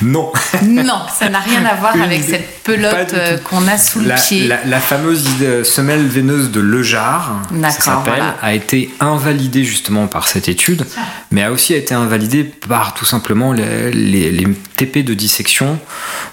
Non 0.00 0.32
Non, 0.62 1.02
ça 1.16 1.28
n'a 1.28 1.38
rien 1.38 1.64
à 1.64 1.74
voir 1.76 1.94
Une 1.94 2.02
avec 2.02 2.22
idée. 2.24 2.32
cette 2.32 2.62
pelote 2.64 3.14
euh, 3.14 3.38
qu'on 3.38 3.68
a 3.68 3.78
sous 3.78 4.00
la, 4.00 4.16
le 4.16 4.20
pied. 4.20 4.48
la- 4.48 4.64
la 4.64 4.80
fameuse 4.80 5.28
idée- 5.36 5.62
semelle 5.62 6.04
veineuse 6.08 6.50
de 6.50 6.58
Lejar, 6.58 7.40
ça 7.62 7.70
s'appelle, 7.70 8.14
voilà. 8.16 8.36
a 8.42 8.52
été 8.52 8.92
invalidée 8.98 9.62
justement 9.62 10.08
par 10.08 10.26
cette 10.26 10.48
étude, 10.48 10.84
mais 11.30 11.44
a 11.44 11.52
aussi 11.52 11.74
été 11.74 11.94
invalidée 11.94 12.42
par 12.42 12.94
tout 12.94 13.04
simplement 13.04 13.52
les, 13.52 13.92
les- 13.92 14.32
les 14.32 14.48
TP 14.76 15.04
de 15.04 15.14
dissection 15.14 15.78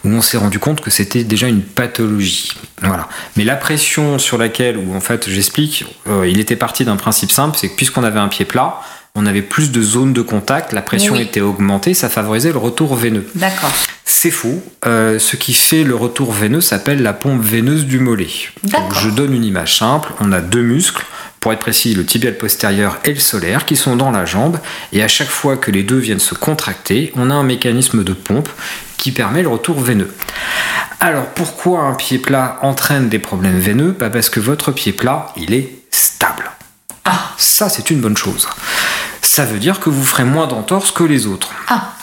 où 0.04 0.10
on 0.10 0.22
s'est 0.24 0.38
rendu 0.38 0.58
compte 0.58 0.82
que 0.82 0.90
c'était 0.90 1.24
déjà 1.24 1.48
une 1.48 1.62
pathologie. 1.62 2.52
Voilà. 2.82 3.08
Mais 3.36 3.44
la 3.44 3.56
pression 3.56 4.18
sur 4.18 4.40
laquelle, 4.40 4.78
où 4.78 4.96
en 4.96 5.02
fait 5.02 5.30
j'explique, 5.30 5.86
euh, 6.08 6.28
il 6.28 6.40
était 6.40 6.56
parti 6.56 6.86
d'un 6.86 6.96
principe 6.96 7.32
simple, 7.32 7.56
c'est 7.60 7.70
que 7.70 7.76
puisqu'on 7.76 8.04
avait 8.04 8.20
un 8.20 8.30
pied 8.30 8.46
plat, 8.46 8.82
on 9.16 9.26
avait 9.26 9.42
plus 9.42 9.72
de 9.72 9.82
zones 9.82 10.14
de 10.14 10.22
contact, 10.22 10.72
la 10.72 10.82
pression 10.82 11.14
Oui. 11.16 11.22
était 11.22 11.42
augmentée, 11.42 11.94
ça 11.94 12.10
favorisait 12.10 12.52
le 12.52 12.58
retour 12.60 12.96
veineux. 12.96 13.28
D'accord. 13.36 13.72
C'est 14.06 14.32
faux. 14.32 14.62
Euh, 14.86 15.20
ce 15.20 15.36
qui 15.36 15.54
fait 15.54 15.84
le 15.84 15.96
retour 15.96 16.32
veineux 16.32 16.62
s'appelle 16.62 17.02
la 17.02 17.14
pompe 17.14 17.42
veineuse 17.42 17.86
du 17.86 18.00
mollet. 18.00 18.28
D'accord. 18.64 18.90
Donc, 18.90 18.98
je 19.00 19.10
donne 19.10 19.34
une 19.34 19.44
image 19.44 19.78
simple. 19.78 20.12
On 20.20 20.32
a 20.32 20.42
deux 20.42 20.62
muscles, 20.62 21.04
pour 21.40 21.54
être 21.54 21.60
précis, 21.60 21.94
le 21.96 22.06
tibial 22.06 22.38
postérieur 22.38 22.98
et 23.06 23.14
le 23.14 23.20
solaire, 23.20 23.66
qui 23.66 23.76
sont 23.76 23.96
dans 23.96 24.12
la 24.12 24.26
jambe. 24.26 24.58
Et 24.94 25.04
à 25.04 25.08
chaque 25.08 25.30
fois 25.30 25.58
que 25.58 25.72
les 25.72 25.84
deux 25.84 25.98
viennent 25.98 26.20
se 26.20 26.36
contracter, 26.36 27.12
on 27.16 27.30
a 27.30 27.34
un 27.34 27.44
mécanisme 27.44 28.04
de 28.04 28.14
pompe 28.14 28.50
qui 28.98 29.12
permet 29.12 29.42
le 29.42 29.50
retour 29.50 29.80
veineux. 29.80 30.14
Alors 31.00 31.26
pourquoi 31.28 31.82
un 31.84 31.94
pied 31.94 32.18
plat 32.20 32.60
entraîne 32.62 33.08
des 33.10 33.20
problèmes 33.20 33.60
veineux? 33.60 33.94
Pas 33.94 34.10
Parce 34.10 34.30
que 34.30 34.40
votre 34.42 34.72
pied 34.72 34.92
plat, 34.92 35.28
il 35.38 35.54
est 35.54 35.70
stable. 35.92 36.52
Ah, 37.06 37.32
Ça, 37.38 37.70
c'est 37.70 37.90
une 37.90 38.02
bonne 38.02 38.18
chose. 38.18 38.48
Ça 39.32 39.46
veut 39.46 39.60
dire 39.60 39.80
que 39.80 39.92
vous 39.92 40.04
ferez 40.04 40.24
moins 40.24 40.48
d'entorses 40.48 40.92
que 40.92 41.04
les 41.04 41.28
autres. 41.28 41.52
ah, 41.68 41.94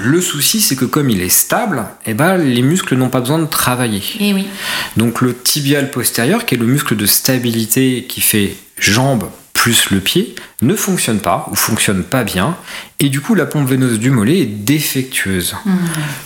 Le 0.00 0.20
souci, 0.20 0.60
c'est 0.60 0.74
que 0.74 0.84
comme 0.84 1.08
il 1.08 1.22
est 1.22 1.28
stable, 1.28 1.84
eh 2.04 2.14
ben, 2.14 2.36
les 2.36 2.62
muscles 2.62 2.96
n'ont 2.96 3.10
pas 3.10 3.20
besoin 3.20 3.38
de 3.38 3.46
travailler. 3.46 4.02
et 4.18 4.34
oui. 4.34 4.48
Donc 4.96 5.20
le 5.20 5.36
tibial 5.38 5.92
postérieur, 5.92 6.44
qui 6.44 6.56
est 6.56 6.58
le 6.58 6.66
muscle 6.66 6.96
de 6.96 7.06
stabilité 7.06 8.06
qui 8.08 8.20
fait 8.20 8.56
jambe 8.76 9.30
plus 9.52 9.90
le 9.90 10.00
pied, 10.00 10.34
ne 10.62 10.74
fonctionne 10.74 11.20
pas 11.20 11.46
ou 11.52 11.54
fonctionne 11.54 12.02
pas 12.02 12.24
bien, 12.24 12.56
et 12.98 13.08
du 13.08 13.20
coup 13.20 13.36
la 13.36 13.46
pompe 13.46 13.68
veineuse 13.68 14.00
du 14.00 14.10
mollet 14.10 14.40
est 14.40 14.46
défectueuse. 14.46 15.54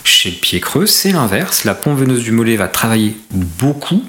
Chez 0.03 0.31
le 0.31 0.37
pied 0.37 0.59
creux, 0.59 0.87
c'est 0.87 1.11
l'inverse, 1.11 1.63
la 1.63 1.75
pompe 1.75 1.99
veineuse 1.99 2.23
du 2.23 2.31
mollet 2.31 2.55
va 2.55 2.67
travailler 2.67 3.15
beaucoup, 3.31 4.03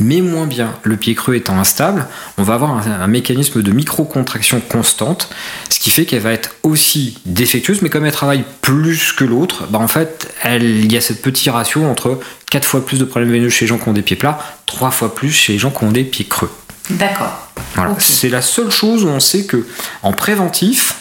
mais 0.00 0.20
moins 0.20 0.46
bien. 0.46 0.74
Le 0.82 0.96
pied 0.96 1.14
creux 1.14 1.34
étant 1.34 1.58
instable, 1.58 2.06
on 2.38 2.42
va 2.42 2.54
avoir 2.54 2.72
un, 2.72 2.82
un 3.02 3.06
mécanisme 3.06 3.62
de 3.62 3.70
microcontraction 3.72 4.60
constante, 4.60 5.28
ce 5.68 5.78
qui 5.78 5.90
fait 5.90 6.04
qu'elle 6.06 6.22
va 6.22 6.32
être 6.32 6.56
aussi 6.62 7.18
défectueuse, 7.26 7.82
mais 7.82 7.90
comme 7.90 8.04
elle 8.06 8.12
travaille 8.12 8.44
plus 8.62 9.12
que 9.12 9.24
l'autre, 9.24 9.66
bah 9.70 9.78
en 9.78 9.88
fait, 9.88 10.32
elle- 10.42 10.62
il 10.84 10.92
y 10.92 10.96
a 10.96 11.00
ce 11.00 11.12
petit 11.12 11.50
ratio 11.50 11.84
entre 11.84 12.18
4 12.50 12.64
fois 12.64 12.84
plus 12.84 12.98
de 12.98 13.04
problèmes 13.04 13.30
veineux 13.32 13.48
chez 13.50 13.64
les 13.64 13.68
gens 13.68 13.78
qui 13.78 13.88
ont 13.88 13.92
des 13.92 14.02
pieds 14.02 14.16
plats, 14.16 14.38
3 14.66 14.90
fois 14.90 15.14
plus 15.14 15.30
chez 15.30 15.52
les 15.54 15.58
gens 15.58 15.70
qui 15.70 15.84
ont 15.84 15.92
des 15.92 16.04
pieds 16.04 16.24
creux. 16.26 16.50
D'accord. 16.90 17.48
Voilà. 17.76 17.94
C'est 17.98 18.28
la 18.30 18.42
seule 18.42 18.70
chose 18.70 19.04
où 19.04 19.08
on 19.08 19.20
sait 19.20 19.44
que 19.44 19.64
en 20.02 20.12
préventif, 20.12 20.96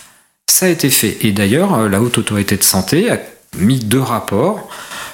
ça 0.52 0.66
a 0.68 0.70
été 0.70 0.90
fait. 0.90 1.18
Et 1.22 1.32
d'ailleurs, 1.32 1.74
euh, 1.76 1.90
la 1.90 2.02
Haute 2.02 2.18
Autorité 2.18 2.58
de 2.58 2.64
Santé 2.64 3.10
a 3.10 3.18
mis 3.58 3.80
deux 3.80 4.02
rapports 4.02 4.70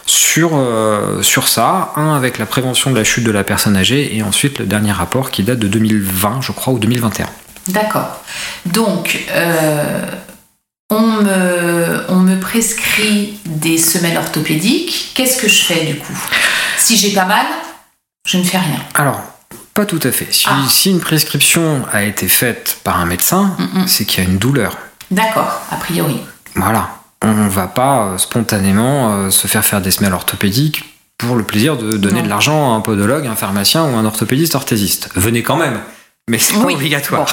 sur, 0.05 0.51
euh, 0.53 1.21
sur 1.23 1.47
ça. 1.47 1.91
Un 1.95 2.15
avec 2.15 2.37
la 2.37 2.45
prévention 2.45 2.91
de 2.91 2.97
la 2.97 3.03
chute 3.03 3.23
de 3.23 3.31
la 3.31 3.43
personne 3.43 3.75
âgée 3.77 4.15
et 4.15 4.23
ensuite 4.23 4.59
le 4.59 4.65
dernier 4.65 4.91
rapport 4.91 5.31
qui 5.31 5.43
date 5.43 5.59
de 5.59 5.67
2020, 5.67 6.41
je 6.41 6.51
crois, 6.51 6.73
ou 6.73 6.79
2021. 6.79 7.27
D'accord. 7.69 8.21
Donc, 8.67 9.19
euh, 9.31 10.01
on, 10.91 11.01
me, 11.01 12.03
on 12.09 12.17
me 12.19 12.39
prescrit 12.39 13.39
des 13.45 13.77
semelles 13.79 14.17
orthopédiques. 14.17 15.11
Qu'est-ce 15.15 15.41
que 15.41 15.47
je 15.47 15.63
fais 15.63 15.85
du 15.85 15.97
coup? 15.97 16.13
Si 16.77 16.95
j'ai 16.97 17.11
pas 17.13 17.25
mal, 17.25 17.45
je 18.27 18.37
ne 18.37 18.43
fais 18.43 18.57
rien. 18.59 18.79
Alors, 18.93 19.19
pas 19.73 19.85
tout 19.85 19.99
à 20.03 20.11
fait. 20.11 20.27
Si, 20.31 20.45
Ah. 20.47 20.57
si 20.69 20.91
une 20.91 20.99
prescription 20.99 21.83
a 21.91 22.03
été 22.03 22.27
faite 22.27 22.77
par 22.83 22.99
un 22.99 23.05
médecin, 23.05 23.55
Mm-mm. 23.59 23.87
c'est 23.87 24.05
qu'il 24.05 24.23
y 24.23 24.27
a 24.27 24.29
une 24.29 24.37
douleur. 24.37 24.77
D'accord, 25.09 25.61
a 25.71 25.75
priori. 25.77 26.19
Voilà. 26.55 26.89
On 27.27 27.33
ne 27.33 27.49
va 27.49 27.67
pas 27.67 28.05
euh, 28.05 28.17
spontanément 28.19 29.13
euh, 29.15 29.29
se 29.31 29.47
faire 29.47 29.65
faire 29.65 29.81
des 29.81 29.89
semelles 29.91 30.13
orthopédiques 30.13 30.83
pour 31.17 31.35
le 31.35 31.43
plaisir 31.43 31.75
de 31.75 31.97
donner 31.97 32.19
Non. 32.19 32.23
de 32.25 32.29
l'argent 32.29 32.73
à 32.73 32.75
un 32.77 32.81
podologue, 32.81 33.25
un 33.25 33.35
pharmacien 33.35 33.83
ou 33.85 33.95
un 33.95 34.05
orthopédiste 34.05 34.53
orthésiste. 34.55 35.09
Venez 35.15 35.41
quand 35.43 35.57
même, 35.57 35.79
mais 36.29 36.37
c'est 36.37 36.53
pas 36.53 36.59
Oui. 36.65 36.75
obligatoire. 36.75 37.25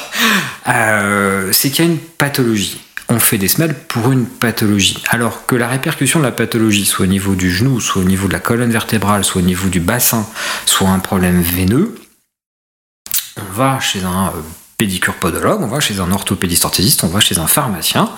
Euh, 0.69 1.51
c'est 1.53 1.71
qu'il 1.71 1.85
y 1.85 1.89
a 1.89 1.91
une 1.91 1.99
pathologie. 1.99 2.81
On 3.09 3.19
fait 3.19 3.37
des 3.37 3.49
semelles 3.49 3.75
pour 3.75 4.11
une 4.13 4.25
pathologie. 4.25 5.03
Alors 5.11 5.45
que 5.45 5.57
la 5.57 5.69
répercussion 5.69 6.21
de 6.21 6.25
la 6.25 6.33
pathologie, 6.33 6.87
soit 6.87 7.05
au 7.05 7.09
niveau 7.09 7.35
du 7.35 7.51
genou, 7.51 7.79
soit 7.81 8.01
au 8.01 8.05
niveau 8.07 8.29
de 8.29 8.33
la 8.33 8.41
colonne 8.41 8.71
vertébrale, 8.71 9.25
soit 9.25 9.43
au 9.43 9.45
niveau 9.45 9.69
du 9.69 9.81
bassin, 9.81 10.27
soit 10.65 10.89
un 10.89 11.01
problème 11.01 11.43
veineux, 11.43 11.95
on 13.37 13.53
va 13.53 13.81
chez 13.81 14.03
un 14.05 14.33
pédicure 14.83 15.15
podologue, 15.15 15.63
on 15.63 15.69
va 15.69 15.79
chez 15.79 16.01
un 16.01 16.11
orthopédiste 16.11 16.65
orthésiste, 16.65 17.05
on 17.05 17.07
va 17.07 17.21
chez 17.21 17.39
un 17.39 17.47
pharmacien, 17.47 18.11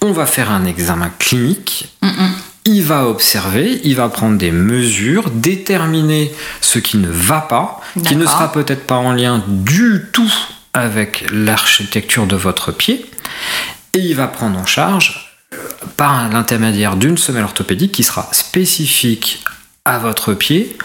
on 0.00 0.10
va 0.10 0.26
faire 0.26 0.50
un 0.50 0.64
examen 0.64 1.12
clinique, 1.20 1.94
il 2.64 2.82
va 2.82 3.06
observer, 3.06 3.80
il 3.84 3.94
va 3.94 4.08
prendre 4.08 4.36
des 4.36 4.50
mesures, 4.50 5.30
déterminer 5.30 6.34
ce 6.60 6.80
qui 6.80 6.96
ne 6.96 7.08
va 7.08 7.40
pas, 7.40 7.80
qui 8.04 8.16
ne 8.16 8.26
sera 8.26 8.50
peut-être 8.50 8.84
pas 8.84 8.96
en 8.96 9.12
lien 9.12 9.44
du 9.46 10.06
tout 10.12 10.34
avec 10.74 11.24
l'architecture 11.30 12.26
de 12.26 12.34
votre 12.34 12.72
pied, 12.72 13.06
et 13.94 14.00
il 14.00 14.16
va 14.16 14.26
prendre 14.26 14.58
en 14.58 14.66
charge 14.66 15.36
euh, 15.54 15.56
par 15.96 16.28
l'intermédiaire 16.30 16.96
d'une 16.96 17.16
semelle 17.16 17.44
orthopédique 17.44 17.92
qui 17.92 18.02
sera 18.02 18.28
spécifique 18.32 19.44
à 19.84 19.98
votre 19.98 20.34
pied 20.34 20.76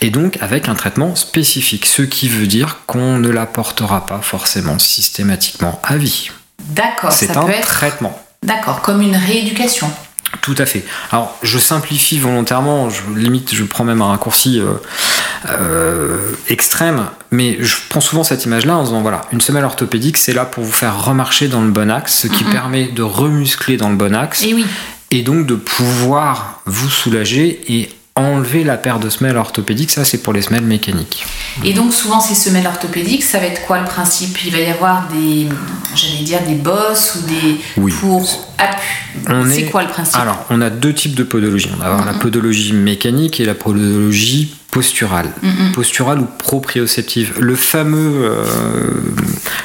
et 0.00 0.10
donc 0.10 0.38
avec 0.40 0.68
un 0.68 0.74
traitement 0.74 1.14
spécifique, 1.14 1.84
ce 1.86 2.02
qui 2.02 2.28
veut 2.28 2.46
dire 2.46 2.78
qu'on 2.86 3.18
ne 3.18 3.28
la 3.28 3.44
portera 3.46 4.06
pas 4.06 4.20
forcément 4.22 4.78
systématiquement 4.78 5.80
à 5.84 5.96
vie. 5.96 6.30
D'accord, 6.70 7.12
C'est 7.12 7.36
un 7.36 7.44
peut 7.44 7.52
être. 7.52 7.66
traitement. 7.66 8.22
D'accord, 8.42 8.80
comme 8.80 9.02
une 9.02 9.16
rééducation. 9.16 9.90
Tout 10.42 10.54
à 10.58 10.66
fait. 10.66 10.84
Alors, 11.10 11.36
je 11.42 11.58
simplifie 11.58 12.18
volontairement, 12.18 12.90
je, 12.90 13.00
limite, 13.16 13.54
je 13.54 13.64
prends 13.64 13.84
même 13.84 14.02
un 14.02 14.08
raccourci 14.08 14.60
euh, 14.60 14.74
euh, 15.48 16.32
extrême, 16.48 17.06
mais 17.30 17.56
je 17.60 17.76
prends 17.88 18.00
souvent 18.00 18.24
cette 18.24 18.44
image-là 18.44 18.76
en 18.76 18.84
disant 18.84 19.00
voilà, 19.00 19.22
une 19.32 19.40
semelle 19.40 19.64
orthopédique, 19.64 20.16
c'est 20.18 20.34
là 20.34 20.44
pour 20.44 20.64
vous 20.64 20.72
faire 20.72 21.02
remarcher 21.04 21.48
dans 21.48 21.62
le 21.62 21.70
bon 21.70 21.90
axe, 21.90 22.14
ce 22.20 22.26
qui 22.28 22.44
permet 22.44 22.88
de 22.88 23.02
remuscler 23.02 23.76
dans 23.78 23.88
le 23.88 23.96
bon 23.96 24.14
axe 24.14 24.42
Et 24.42 24.52
oui, 24.54 24.66
et 25.10 25.22
donc 25.22 25.46
de 25.46 25.54
pouvoir 25.54 26.60
vous 26.66 26.90
soulager 26.90 27.60
et 27.68 27.90
enlever 28.18 28.64
la 28.64 28.76
paire 28.76 28.98
de 28.98 29.08
semelles 29.10 29.36
orthopédiques. 29.36 29.90
Ça, 29.90 30.04
c'est 30.04 30.18
pour 30.18 30.32
les 30.32 30.42
semelles 30.42 30.62
mécaniques. 30.64 31.24
Et 31.64 31.72
donc 31.72 31.92
souvent 31.92 32.20
ces 32.20 32.34
semelles 32.34 32.66
orthopédiques, 32.66 33.24
ça 33.24 33.38
va 33.38 33.46
être 33.46 33.64
quoi 33.66 33.78
le 33.78 33.84
principe? 33.86 34.38
Il 34.44 34.52
va 34.52 34.58
y 34.58 34.66
avoir 34.70 35.08
des, 35.08 35.48
j'allais 35.94 36.22
dire 36.24 36.40
des 36.46 36.54
bosses 36.54 37.16
ou 37.16 37.26
des 37.28 37.60
Oui. 37.76 37.92
pour 38.00 38.28
C'est 39.50 39.60
est- 39.60 39.64
quoi 39.70 39.82
le 39.82 39.88
principe? 39.88 40.16
Alors, 40.16 40.44
on 40.50 40.60
a 40.60 40.70
deux 40.70 40.92
types 40.94 41.14
de 41.14 41.22
podologie. 41.22 41.70
On 41.74 41.76
va 41.76 41.86
avoir 41.86 42.04
la 42.04 42.12
Mhm. 42.12 42.18
podologie 42.18 42.72
mécanique 42.72 43.40
et 43.40 43.44
la 43.44 43.54
podologie 43.54 44.54
posturale. 44.70 45.30
Mhm. 45.42 45.72
Posturale 45.72 46.20
ou 46.20 46.26
proprioceptive. 46.38 47.34
Le 47.40 47.56
fameux, 47.56 48.24
euh, 48.24 48.52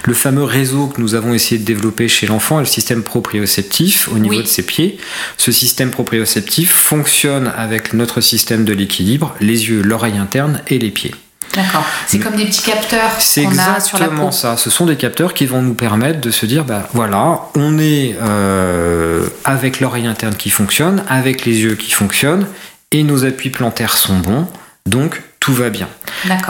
le 0.05 0.13
fameux 0.13 0.43
réseau 0.43 0.87
que 0.87 1.01
nous 1.01 1.13
avons 1.15 1.33
essayé 1.33 1.59
de 1.59 1.65
développer 1.65 2.07
chez 2.07 2.25
l'enfant 2.25 2.59
est 2.59 2.63
le 2.63 2.67
système 2.67 3.03
proprioceptif 3.03 4.07
au 4.09 4.17
niveau 4.17 4.35
Oui. 4.37 4.43
de 4.43 4.47
ses 4.47 4.63
pieds. 4.63 4.97
Ce 5.37 5.51
système 5.51 5.91
proprioceptif 5.91 6.73
fonctionne 6.73 7.51
avec 7.57 7.93
notre 7.93 8.21
système 8.21 8.63
de 8.65 8.73
l'équilibre, 8.73 9.35
les 9.41 9.69
yeux, 9.69 9.81
l'oreille 9.81 10.17
interne 10.17 10.61
et 10.67 10.79
les 10.79 10.91
pieds. 10.91 11.13
D'accord. 11.53 11.85
C'est 12.07 12.17
comme 12.17 12.35
des 12.35 12.45
petits 12.45 12.63
capteurs 12.63 13.11
C'est 13.19 13.43
qu'on 13.43 13.51
a 13.59 13.79
sur 13.79 13.99
la 13.99 14.05
exactement 14.05 14.31
ça. 14.31 14.57
Ce 14.57 14.71
sont 14.71 14.87
des 14.87 14.95
capteurs 14.95 15.35
qui 15.35 15.45
vont 15.45 15.61
nous 15.61 15.75
permettre 15.75 16.19
de 16.19 16.31
se 16.31 16.47
dire, 16.47 16.63
bah 16.65 16.89
voilà, 16.93 17.41
on 17.55 17.77
est 17.77 18.15
euh, 18.23 19.27
avec 19.45 19.79
l'oreille 19.79 20.07
interne 20.07 20.35
qui 20.35 20.49
fonctionne, 20.49 21.03
avec 21.09 21.45
les 21.45 21.59
yeux 21.61 21.75
qui 21.75 21.91
fonctionnent, 21.91 22.47
et 22.91 23.03
nos 23.03 23.23
appuis 23.25 23.51
plantaires 23.51 23.97
sont 23.97 24.17
bons, 24.17 24.47
donc 24.85 25.21
tout 25.39 25.53
va 25.53 25.69
bien. 25.69 25.89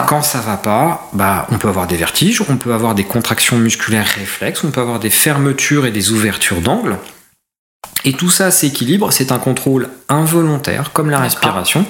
Quand 0.08 0.22
ça 0.22 0.40
va 0.40 0.58
pas, 0.58 1.10
bah 1.14 1.48
on 1.50 1.58
peut 1.58 1.68
avoir 1.68 1.88
des 1.88 1.96
vertiges, 1.96 2.42
on 2.48 2.58
peut 2.58 2.74
avoir 2.74 2.94
des 2.94 3.04
contractions 3.04 3.58
musculaires 3.58 4.06
réflexes, 4.06 4.64
on 4.64 4.72
peut 4.72 4.82
avoir 4.82 5.00
des 5.00 5.10
fermetures 5.10 5.86
et 5.86 5.92
des 5.92 6.12
ouvertures 6.12 6.62
d'angle. 6.62 6.98
Et 8.06 8.14
tout 8.14 8.30
ça 8.30 8.52
s'équilibre, 8.52 9.12
c'est 9.12 9.32
un 9.32 9.40
contrôle 9.40 9.90
involontaire, 10.10 10.92
comme 10.92 11.10
la 11.10 11.20
respiration. 11.20 11.86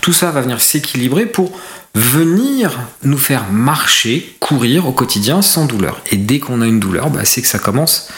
Tout 0.00 0.12
ça 0.12 0.30
va 0.30 0.40
venir 0.40 0.60
s'équilibrer 0.60 1.26
pour 1.26 1.52
venir 1.94 2.78
nous 3.02 3.18
faire 3.18 3.50
marcher, 3.50 4.36
courir 4.38 4.86
au 4.86 4.92
quotidien 4.92 5.42
sans 5.42 5.66
douleur. 5.66 6.00
Et 6.12 6.16
dès 6.16 6.38
qu'on 6.38 6.62
a 6.62 6.66
une 6.66 6.78
douleur, 6.78 7.10
bah, 7.10 7.24
c'est 7.24 7.42
que 7.42 7.48
ça 7.48 7.58
commence 7.58 8.08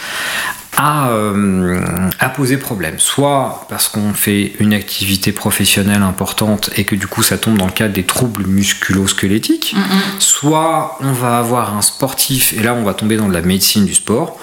à, 0.80 1.08
euh, 1.10 1.80
à 2.20 2.28
poser 2.28 2.56
problème. 2.56 2.98
Soit 2.98 3.66
parce 3.68 3.88
qu'on 3.88 4.14
fait 4.14 4.52
une 4.60 4.72
activité 4.72 5.32
professionnelle 5.32 6.02
importante 6.02 6.70
et 6.76 6.84
que 6.84 6.94
du 6.94 7.08
coup 7.08 7.22
ça 7.24 7.36
tombe 7.36 7.58
dans 7.58 7.66
le 7.66 7.72
cadre 7.72 7.92
des 7.92 8.04
troubles 8.04 8.46
musculo-squelettiques, 8.46 9.74
Mhm. 9.76 10.00
soit 10.20 10.96
on 11.00 11.12
va 11.12 11.38
avoir 11.38 11.76
un 11.76 11.82
sportif 11.82 12.52
et 12.54 12.62
là 12.62 12.74
on 12.74 12.84
va 12.84 12.94
tomber 12.94 13.16
dans 13.16 13.28
de 13.28 13.34
la 13.34 13.42
médecine 13.42 13.84
du 13.86 13.94
sport. 13.94 14.38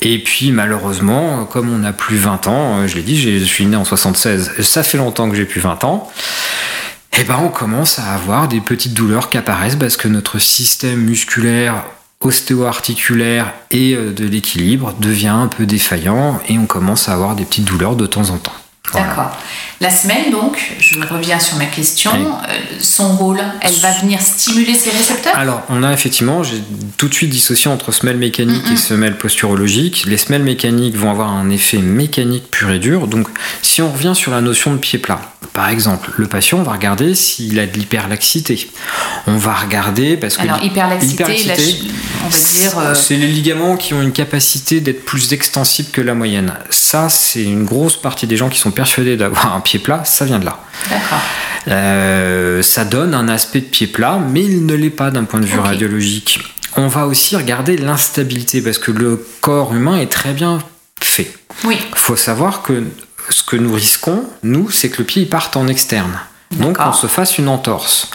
Et 0.00 0.18
puis 0.18 0.52
malheureusement, 0.52 1.44
comme 1.44 1.70
on 1.70 1.78
n'a 1.78 1.92
plus 1.92 2.16
20 2.16 2.46
ans, 2.48 2.78
euh, 2.80 2.86
je 2.88 2.96
l'ai 2.96 3.02
dit, 3.02 3.20
je 3.38 3.44
suis 3.44 3.64
né 3.66 3.76
en 3.76 3.84
76, 3.84 4.52
ça 4.62 4.82
fait 4.82 4.98
longtemps 4.98 5.28
que 5.30 5.36
j'ai 5.36 5.44
plus 5.44 5.60
20 5.60 5.84
ans, 5.84 6.10
et 7.18 7.24
ben 7.24 7.38
on 7.42 7.48
commence 7.48 7.98
à 7.98 8.12
avoir 8.14 8.48
des 8.48 8.60
petites 8.60 8.94
douleurs 8.94 9.28
qui 9.30 9.36
apparaissent 9.38 9.76
parce 9.76 9.96
que 9.96 10.08
notre 10.08 10.38
système 10.40 11.00
musculaire, 11.00 11.84
ostéo-articulaire 12.24 13.52
et 13.70 13.94
euh, 13.94 14.12
de 14.12 14.26
l'équilibre 14.26 14.94
devient 14.98 15.28
un 15.28 15.46
peu 15.46 15.66
défaillant 15.66 16.40
et 16.48 16.58
on 16.58 16.66
commence 16.66 17.08
à 17.08 17.12
avoir 17.12 17.36
des 17.36 17.44
petites 17.44 17.66
douleurs 17.66 17.94
de 17.94 18.06
temps 18.06 18.30
en 18.30 18.38
temps. 18.38 18.52
Voilà. 18.90 19.08
D'accord. 19.08 19.36
La 19.80 19.90
semelle, 19.90 20.30
donc, 20.30 20.74
je 20.78 21.00
reviens 21.00 21.38
sur 21.38 21.56
ma 21.56 21.64
question, 21.64 22.12
euh, 22.12 22.52
son 22.80 23.16
rôle, 23.16 23.40
elle 23.60 23.74
va 23.74 23.90
venir 23.92 24.20
stimuler 24.20 24.74
ses 24.74 24.90
récepteurs? 24.90 25.36
Alors, 25.36 25.62
on 25.68 25.82
a 25.82 25.92
effectivement, 25.92 26.42
j'ai 26.42 26.62
tout 26.96 27.08
de 27.08 27.14
suite 27.14 27.30
dissocié 27.30 27.70
entre 27.70 27.92
semelle 27.92 28.18
mécanique 28.18 28.64
et 28.72 28.76
semelle 28.76 29.16
posturologique. 29.16 30.04
Les 30.06 30.16
semelles 30.16 30.44
mécaniques 30.44 30.96
vont 30.96 31.10
avoir 31.10 31.30
un 31.30 31.50
effet 31.50 31.78
mécanique 31.78 32.50
pur 32.50 32.70
et 32.70 32.78
dur. 32.78 33.08
Donc, 33.08 33.28
si 33.62 33.82
on 33.82 33.90
revient 33.90 34.12
sur 34.14 34.30
la 34.30 34.40
notion 34.40 34.72
de 34.72 34.78
pied 34.78 34.98
plat, 34.98 35.20
par 35.52 35.68
exemple, 35.68 36.10
le 36.16 36.26
patient, 36.26 36.58
on 36.58 36.62
va 36.62 36.72
regarder 36.72 37.14
s'il 37.14 37.58
a 37.58 37.66
de 37.66 37.72
l'hyperlaxité. 37.78 38.70
On 39.26 39.36
va 39.36 39.54
regarder 39.54 40.16
parce 40.16 40.36
que 40.36 40.42
Alors, 40.42 40.62
hyperlaxité, 40.62 41.14
hyperlaxité, 41.14 41.88
la- 41.88 42.24
on 42.24 42.28
va 42.28 42.38
dire. 42.38 42.78
euh, 42.78 42.94
c'est 42.94 43.16
les 43.16 43.26
ligaments 43.28 43.76
qui 43.76 43.94
ont 43.94 44.02
une 44.02 44.12
capacité 44.12 44.80
d'être 44.80 45.04
plus 45.04 45.32
extensibles 45.32 45.90
que 45.90 46.00
la 46.00 46.14
moyenne. 46.14 46.54
Ça, 46.70 47.08
c'est 47.08 47.42
une 47.44 47.64
grosse 47.64 47.96
partie 47.96 48.26
des 48.26 48.36
gens 48.36 48.48
qui 48.48 48.58
sont 48.58 48.70
persuadés 48.70 49.16
d'avoir 49.16 49.54
un 49.54 49.60
pied 49.60 49.78
plat, 49.78 50.04
ça 50.04 50.24
vient 50.24 50.38
de 50.38 50.44
là. 50.44 50.58
D'accord. 50.90 51.20
Euh, 51.68 52.62
ça 52.62 52.84
donne 52.84 53.14
un 53.14 53.28
aspect 53.28 53.60
de 53.60 53.66
pied 53.66 53.86
plat, 53.86 54.18
mais 54.30 54.42
il 54.42 54.66
ne 54.66 54.74
l'est 54.74 54.90
pas 54.90 55.10
d'un 55.10 55.24
point 55.24 55.40
de 55.40 55.46
vue 55.46 55.58
radiologique. 55.58 56.40
On 56.76 56.88
va 56.88 57.06
aussi 57.06 57.36
regarder 57.36 57.76
l'instabilité 57.76 58.60
parce 58.60 58.78
que 58.78 58.90
le 58.90 59.24
corps 59.40 59.74
humain 59.74 59.96
est 59.96 60.10
très 60.10 60.32
bien 60.32 60.58
fait. 61.00 61.32
Oui. 61.64 61.78
faut 61.94 62.16
savoir 62.16 62.62
que 62.62 62.82
ce 63.30 63.42
que 63.42 63.56
nous 63.56 63.72
risquons, 63.72 64.24
nous, 64.42 64.70
c'est 64.70 64.90
que 64.90 64.98
le 64.98 65.04
pied 65.04 65.22
il 65.22 65.28
parte 65.28 65.56
en 65.56 65.66
externe. 65.66 66.18
Donc 66.52 66.78
on 66.78 66.92
se 66.92 67.06
fasse 67.06 67.38
une 67.38 67.48
entorse. 67.48 68.10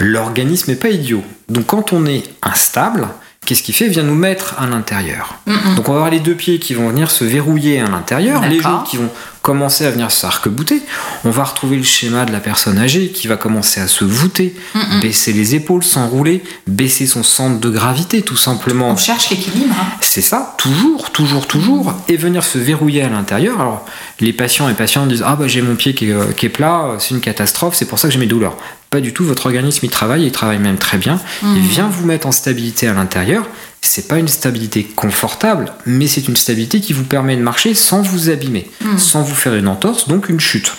L'organisme 0.00 0.70
n'est 0.70 0.76
pas 0.76 0.88
idiot. 0.88 1.22
Donc 1.48 1.66
quand 1.66 1.92
on 1.92 2.06
est 2.06 2.24
instable, 2.42 3.08
qu'est-ce 3.44 3.62
qu'il 3.62 3.74
fait? 3.74 3.86
Il 3.86 3.92
vient 3.92 4.02
nous 4.02 4.14
mettre 4.14 4.56
à 4.58 4.66
l'intérieur. 4.66 5.36
Donc 5.76 5.88
on 5.88 5.92
va 5.92 5.98
avoir 5.98 6.10
les 6.10 6.20
deux 6.20 6.34
pieds 6.34 6.58
qui 6.58 6.74
vont 6.74 6.88
venir 6.88 7.10
se 7.10 7.24
verrouiller 7.24 7.80
à 7.80 7.88
l'intérieur, 7.88 8.42
les 8.42 8.60
genoux 8.60 8.82
qui 8.84 8.96
vont 8.96 9.10
commencer 9.44 9.84
à 9.84 9.90
venir 9.90 10.10
s'arc-bouter. 10.10 10.80
On 11.26 11.30
va 11.30 11.44
retrouver 11.44 11.76
le 11.76 11.82
schéma 11.82 12.24
de 12.24 12.32
la 12.32 12.40
personne 12.40 12.78
âgée 12.78 13.10
qui 13.10 13.28
va 13.28 13.36
commencer 13.36 13.78
à 13.78 13.86
se 13.88 14.02
voûter, 14.02 14.54
baisser 15.02 15.34
les 15.34 15.54
épaules, 15.54 15.84
s'enrouler, 15.84 16.42
baisser 16.66 17.06
son 17.06 17.22
centre 17.22 17.60
de 17.60 17.68
gravité 17.68 18.22
tout 18.22 18.38
simplement. 18.38 18.88
On 18.92 18.96
cherche 18.96 19.28
l'équilibre. 19.28 19.74
hein. 19.78 19.86
C'est 20.00 20.22
ça, 20.22 20.54
toujours, 20.56 21.10
toujours, 21.12 21.46
toujours, 21.46 21.92
et 22.08 22.16
venir 22.16 22.42
se 22.42 22.56
verrouiller 22.56 23.02
à 23.02 23.10
l'intérieur. 23.10 23.60
Alors, 23.60 23.84
les 24.18 24.32
patients 24.32 24.66
et 24.70 24.74
patientes 24.74 25.08
disent 25.08 25.22
Ah, 25.26 25.36
bah 25.36 25.46
j'ai 25.46 25.60
mon 25.60 25.76
pied 25.76 25.92
qui 25.94 26.08
est, 26.08 26.36
qui 26.36 26.46
est 26.46 26.48
plat, 26.48 26.96
c'est 26.98 27.10
une 27.10 27.20
catastrophe, 27.20 27.74
c'est 27.74 27.84
pour 27.84 27.98
ça 27.98 28.08
que 28.08 28.14
j'ai 28.14 28.20
mes 28.20 28.26
douleurs. 28.26 28.56
Pas 28.88 29.02
du 29.02 29.12
tout, 29.12 29.24
votre 29.26 29.44
organisme 29.44 29.80
il 29.82 29.90
travaille, 29.90 30.24
il 30.24 30.32
travaille 30.32 30.58
même 30.58 30.78
très 30.78 30.96
bien. 30.96 31.20
Il 31.42 31.60
vient 31.60 31.88
vous 31.88 32.06
mettre 32.06 32.26
en 32.26 32.32
stabilité 32.32 32.88
à 32.88 32.94
l'intérieur. 32.94 33.44
C'est 33.86 34.08
pas 34.08 34.18
une 34.18 34.28
stabilité 34.28 34.82
confortable, 34.84 35.72
mais 35.84 36.06
c'est 36.06 36.26
une 36.26 36.36
stabilité 36.36 36.80
qui 36.80 36.92
vous 36.94 37.04
permet 37.04 37.36
de 37.36 37.42
marcher 37.42 37.74
sans 37.74 38.00
vous 38.00 38.30
abîmer, 38.30 38.70
sans 38.96 39.22
vous 39.22 39.34
faire 39.34 39.54
une 39.54 39.68
entorse, 39.68 40.08
donc 40.08 40.28
une 40.30 40.40
chute. 40.40 40.72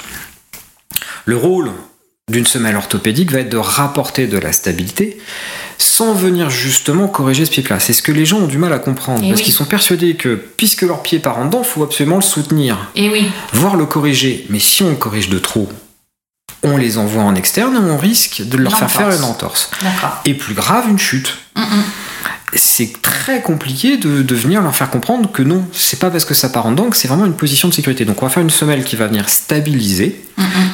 Le 1.26 1.38
rôle 1.38 1.72
d'une 2.32 2.48
semelle 2.48 2.76
orthopédique 2.76 3.32
va 3.32 3.40
être 3.42 3.50
de 3.52 3.58
rapporter 3.58 4.26
de 4.26 4.40
la 4.40 4.52
stabilité 4.52 5.20
sans 5.78 6.14
venir 6.14 6.50
justement 6.50 7.08
corriger 7.08 7.46
ce 7.46 7.52
pied 7.52 7.62
plat. 7.62 7.80
C'est 7.80 7.94
ce 7.94 8.02
que 8.02 8.12
les 8.12 8.26
gens 8.26 8.40
ont 8.40 8.48
du 8.48 8.58
mal 8.58 8.74
à 8.74 8.80
comprendre 8.80 9.22
Eh 9.24 9.28
parce 9.30 9.42
oui. 9.42 9.46
qu'ils 9.46 9.54
sont 9.54 9.66
persuadés 9.66 10.16
que 10.16 10.34
puisque 10.58 10.82
leur 10.82 11.04
pied 11.04 11.20
part 11.20 11.38
en 11.38 11.46
dedans, 11.46 11.62
il 11.64 11.68
faut 11.70 11.84
absolument 11.84 12.16
le 12.16 12.22
soutenir, 12.24 12.90
Et 12.96 13.10
oui. 13.10 13.28
voire 13.54 13.76
le 13.76 13.86
corriger. 13.86 14.48
Mais 14.50 14.60
si 14.60 14.82
on 14.82 14.90
le 14.90 14.96
corrige 14.96 15.30
de 15.30 15.38
trop, 15.38 15.70
on 16.64 16.78
les 16.78 16.98
envoie 16.98 17.22
en 17.22 17.36
externe 17.36 17.76
et 17.76 17.92
on 17.92 17.98
risque 17.98 18.42
de 18.42 18.58
leur 18.58 18.76
faire 18.80 18.90
faire 18.90 19.12
une 19.12 19.24
entorse. 19.24 19.70
Et 20.26 20.34
plus 20.34 20.56
grave, 20.56 20.86
une 20.90 20.98
chute. 20.98 21.38
C'est 22.58 23.02
très 23.02 23.42
compliqué 23.42 23.98
de, 23.98 24.22
de 24.22 24.36
venir 24.36 24.62
leur 24.62 24.76
faire 24.76 24.90
comprendre 24.90 25.32
que 25.32 25.44
non, 25.44 25.66
c'est 25.74 26.00
pas 26.00 26.10
parce 26.10 26.26
que 26.26 26.34
ça 26.34 26.50
part 26.50 26.66
en 26.66 26.72
dedans 26.72 26.90
que 26.90 26.98
c'est 26.98 27.08
vraiment 27.08 27.26
une 27.26 27.34
position 27.34 27.68
de 27.68 27.74
sécurité. 27.74 28.06
Donc 28.06 28.22
on 28.22 28.26
va 28.26 28.32
faire 28.32 28.44
une 28.44 28.50
semelle 28.50 28.84
qui 28.84 28.96
va 28.96 29.08
venir 29.08 29.28
stabiliser, 29.30 30.22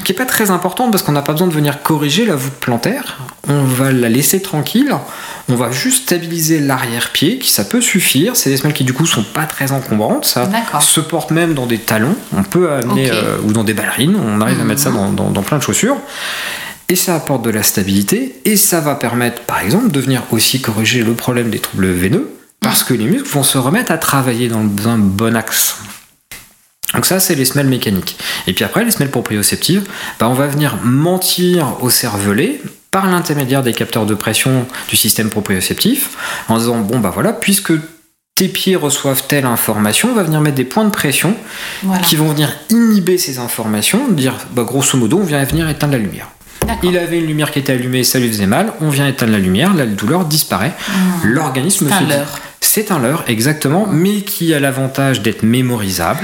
qui 0.04 0.12
est 0.12 0.16
pas 0.16 0.26
très 0.26 0.52
importante 0.52 0.92
parce 0.92 1.04
qu'on 1.04 1.12
n'a 1.12 1.22
pas 1.22 1.32
besoin 1.34 1.48
de 1.48 1.54
venir 1.54 1.82
corriger 1.84 2.26
la 2.26 2.36
voûte 2.36 2.54
plantaire. 2.54 3.18
On 3.48 3.64
va 3.64 3.92
la 3.92 4.10
laisser 4.10 4.42
tranquille. 4.42 4.94
On 5.50 5.56
va 5.56 5.72
juste 5.72 6.04
stabiliser 6.04 6.60
l'arrière-pied, 6.60 7.38
qui 7.40 7.50
ça 7.50 7.64
peut 7.66 7.82
suffire. 7.82 8.36
C'est 8.36 8.50
des 8.50 8.58
semelles 8.58 8.74
qui 8.74 8.84
du 8.84 8.94
coup 8.94 9.06
sont 9.06 9.24
pas 9.24 9.46
très 9.46 9.72
encombrantes. 9.72 10.26
Ça 10.26 10.46
se 10.82 11.00
porte 11.02 11.32
même 11.32 11.54
dans 11.54 11.66
des 11.66 11.78
talons. 11.80 12.16
On 12.36 12.44
peut 12.44 12.72
amener 12.72 13.10
euh, 13.24 13.38
ou 13.44 13.52
dans 13.54 13.64
des 13.64 13.74
ballerines. 13.74 14.16
On 14.16 14.40
arrive 14.42 14.60
à 14.60 14.64
mettre 14.64 14.82
ça 14.82 14.92
dans, 14.92 15.12
dans- 15.12 15.30
dans 15.32 15.42
plein 15.44 15.58
de 15.58 15.64
chaussures. 15.64 15.98
Et 16.92 16.98
ça 16.98 17.16
apporte 17.16 17.42
de 17.46 17.50
la 17.50 17.64
stabilité 17.64 18.36
et 18.44 18.58
ça 18.58 18.82
va 18.82 18.96
permettre, 18.96 19.44
par 19.44 19.62
exemple, 19.62 19.92
de 19.92 20.00
venir 20.02 20.24
aussi 20.32 20.60
corriger 20.60 21.04
le 21.04 21.14
problème 21.14 21.50
des 21.50 21.60
troubles 21.60 21.88
veineux 21.90 22.30
parce 22.60 22.84
que 22.84 22.94
les 22.94 23.06
muscles 23.06 23.30
vont 23.30 23.44
se 23.44 23.58
remettre 23.58 23.94
à 23.94 23.98
travailler 23.98 24.50
dans 24.50 24.68
un 24.90 24.98
bon 24.98 25.38
axe. 25.38 25.78
Donc 26.94 27.06
ça, 27.06 27.22
c'est 27.22 27.34
les 27.36 27.46
semelles 27.46 27.70
mécaniques. 27.70 28.18
Et 28.46 28.52
puis 28.52 28.66
après, 28.66 28.84
les 28.84 28.92
semelles 28.92 29.10
proprioceptives, 29.10 29.88
bah, 30.20 30.28
on 30.28 30.34
va 30.34 30.48
venir 30.48 30.80
mentir 30.84 31.78
au 31.82 31.90
cervelet 31.90 32.60
par 32.92 33.10
l'intermédiaire 33.10 33.64
des 33.64 33.72
capteurs 33.72 34.06
de 34.06 34.14
pression 34.14 34.68
du 34.90 34.98
système 34.98 35.30
proprioceptif 35.30 36.44
en 36.50 36.58
disant, 36.58 36.82
bon 36.82 37.00
bah 37.00 37.12
voilà, 37.14 37.32
puisque 37.32 37.72
tes 38.36 38.50
pieds 38.50 38.76
reçoivent 38.76 39.24
telle 39.30 39.46
information, 39.46 40.10
on 40.12 40.14
va 40.14 40.24
venir 40.24 40.42
mettre 40.42 40.58
des 40.58 40.66
points 40.66 40.84
de 40.84 40.90
pression 40.90 41.38
Voilà. 41.84 42.02
qui 42.02 42.18
vont 42.18 42.28
venir 42.28 42.52
inhiber 42.70 43.18
ces 43.18 43.40
informations, 43.40 44.10
dire 44.10 44.36
bah, 44.52 44.64
grosso 44.64 44.98
modo 44.98 45.20
on 45.20 45.24
vient 45.24 45.42
venir 45.46 45.70
éteindre 45.70 45.94
la 45.94 46.00
lumière. 46.00 46.28
Il 46.84 46.98
avait 46.98 47.20
une 47.20 47.28
lumière 47.28 47.52
qui 47.52 47.60
était 47.60 47.74
allumée, 47.74 48.04
ça 48.04 48.20
lui 48.20 48.28
faisait 48.28 48.48
mal, 48.48 48.74
on 48.82 48.90
vient 48.90 49.08
éteindre 49.08 49.32
la 49.34 49.40
lumière, 49.40 49.74
la 49.74 49.86
douleur 49.86 50.26
disparaît, 50.26 50.74
l'organisme 51.24 51.88
C'est 51.88 51.94
un 51.94 52.00
se 52.00 52.04
dit- 52.06 52.10
leurre. 52.10 52.40
C'est 52.64 52.92
un 52.92 53.00
leurre, 53.00 53.24
exactement, 53.28 53.88
mais 53.92 54.22
qui 54.22 54.54
a 54.54 54.60
l'avantage 54.60 55.22
d'être 55.22 55.44
mémorisable. 55.44 56.22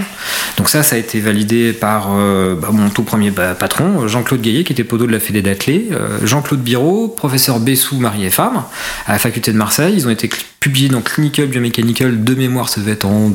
Donc 0.55 0.69
ça, 0.69 0.81
ça 0.81 0.95
a 0.95 0.99
été 0.99 1.19
validé 1.19 1.73
par 1.73 2.09
euh, 2.11 2.55
bah, 2.55 2.69
mon 2.71 2.89
tout 2.89 3.03
premier 3.03 3.31
bah, 3.31 3.53
patron, 3.55 4.07
Jean-Claude 4.07 4.41
Gaillet, 4.41 4.63
qui 4.63 4.71
était 4.71 4.83
podo 4.85 5.07
de 5.07 5.11
la 5.11 5.19
Fédé 5.19 5.41
d'Athlée, 5.41 5.89
euh, 5.91 6.19
Jean-Claude 6.25 6.61
Biro, 6.61 7.07
professeur 7.09 7.59
Bessou, 7.59 7.97
mari 7.99 8.23
et 8.25 8.29
femme, 8.29 8.63
à 9.07 9.13
la 9.13 9.19
faculté 9.19 9.51
de 9.51 9.57
Marseille. 9.57 9.93
Ils 9.97 10.07
ont 10.07 10.11
été 10.11 10.29
publiés 10.59 10.89
dans 10.89 11.01
Clinical 11.01 11.47
Biomechanical 11.47 12.23
de 12.23 12.35
mémoire, 12.35 12.69
ça 12.69 12.79
devait 12.81 12.93
être 12.93 13.05
en 13.05 13.31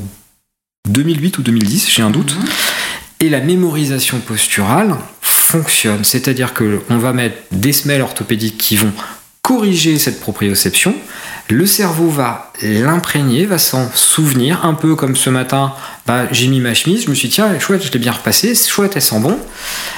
2008 0.88 1.38
ou 1.38 1.43
2010, 1.43 1.91
j'ai 1.91 2.03
un 2.03 2.11
doute. 2.11 2.35
Et 3.21 3.29
la 3.29 3.41
mémorisation 3.41 4.19
posturale 4.21 4.97
fonctionne, 5.53 6.03
c'est-à-dire 6.05 6.55
que 6.55 6.81
on 6.88 6.97
va 6.99 7.12
mettre 7.12 7.37
des 7.53 7.73
semelles 7.73 8.01
orthopédiques 8.03 8.57
qui 8.59 8.77
vont 8.77 8.93
corriger 9.43 9.99
cette 9.99 10.21
proprioception. 10.21 10.95
Le 11.51 11.67
cerveau 11.67 12.09
va 12.09 12.53
l'imprégner, 12.62 13.45
va 13.45 13.59
s'en 13.59 13.91
souvenir, 13.95 14.65
un 14.65 14.75
peu 14.75 14.95
comme 14.95 15.17
ce 15.17 15.29
matin, 15.31 15.75
bah, 16.07 16.23
j'ai 16.31 16.47
mis 16.47 16.61
ma 16.61 16.73
chemise, 16.75 17.05
je 17.05 17.11
me 17.11 17.15
suis 17.15 17.29
dit, 17.29 17.35
tiens, 17.35 17.59
chouette, 17.59 17.85
je 17.85 17.91
l'ai 17.93 17.99
bien 17.99 18.12
repassée, 18.12 18.55
c'est 18.55 18.71
chouette, 18.71 18.93
elle 18.95 19.03
sent 19.03 19.19
bon, 19.21 19.37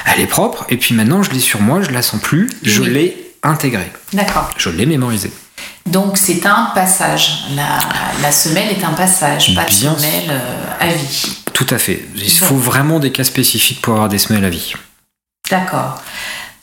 elle 0.07 0.21
est 0.21 0.27
propre, 0.27 0.65
et 0.71 0.77
puis 0.77 0.95
maintenant 0.95 1.23
je 1.23 1.31
l'ai 1.31 1.41
sur 1.41 1.61
moi, 1.61 1.83
je 1.83 1.91
la 1.91 2.03
sens 2.03 2.21
plus, 2.21 2.49
je 2.63 2.81
Oui. 2.83 2.91
l'ai 2.91 3.33
intégrée, 3.43 3.93
D'accord. 4.15 4.51
je 4.57 4.71
l'ai 4.71 4.87
mémorisée. 4.87 5.31
Donc 5.87 6.17
c'est 6.17 6.45
un 6.47 6.71
passage. 6.75 7.45
La, 7.55 7.79
la 8.23 8.33
semelle 8.33 8.71
est 8.71 8.83
un 8.85 8.95
passage, 8.95 9.55
pas 9.55 9.65
de 9.67 9.71
semelle 9.71 10.31
euh, 10.31 10.65
à 10.81 10.89
vie. 10.89 11.37
Tout 11.53 11.67
à 11.71 11.79
fait. 11.79 12.03
Il 12.17 12.23
Bon. 12.41 12.47
faut 12.47 12.57
vraiment 12.57 12.99
des 12.99 13.13
cas 13.13 13.23
spécifiques 13.25 13.83
pour 13.83 13.93
avoir 13.95 14.09
des 14.09 14.19
semelles 14.19 14.45
à 14.47 14.51
vie. 14.51 14.73
D'accord. 15.51 16.01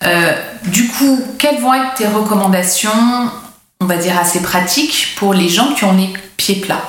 Euh, 0.04 0.34
du 0.66 0.88
coup, 0.88 1.22
quelles 1.38 1.62
vont 1.62 1.74
être 1.74 1.94
tes 1.96 2.08
recommandations, 2.08 2.90
on 3.80 3.86
va 3.86 3.98
dire 3.98 4.18
assez 4.18 4.42
pratiques, 4.42 5.14
pour 5.18 5.34
les 5.34 5.50
gens 5.50 5.74
qui 5.74 5.84
ont 5.84 5.94
les 5.96 6.12
pieds 6.38 6.56
plats? 6.56 6.82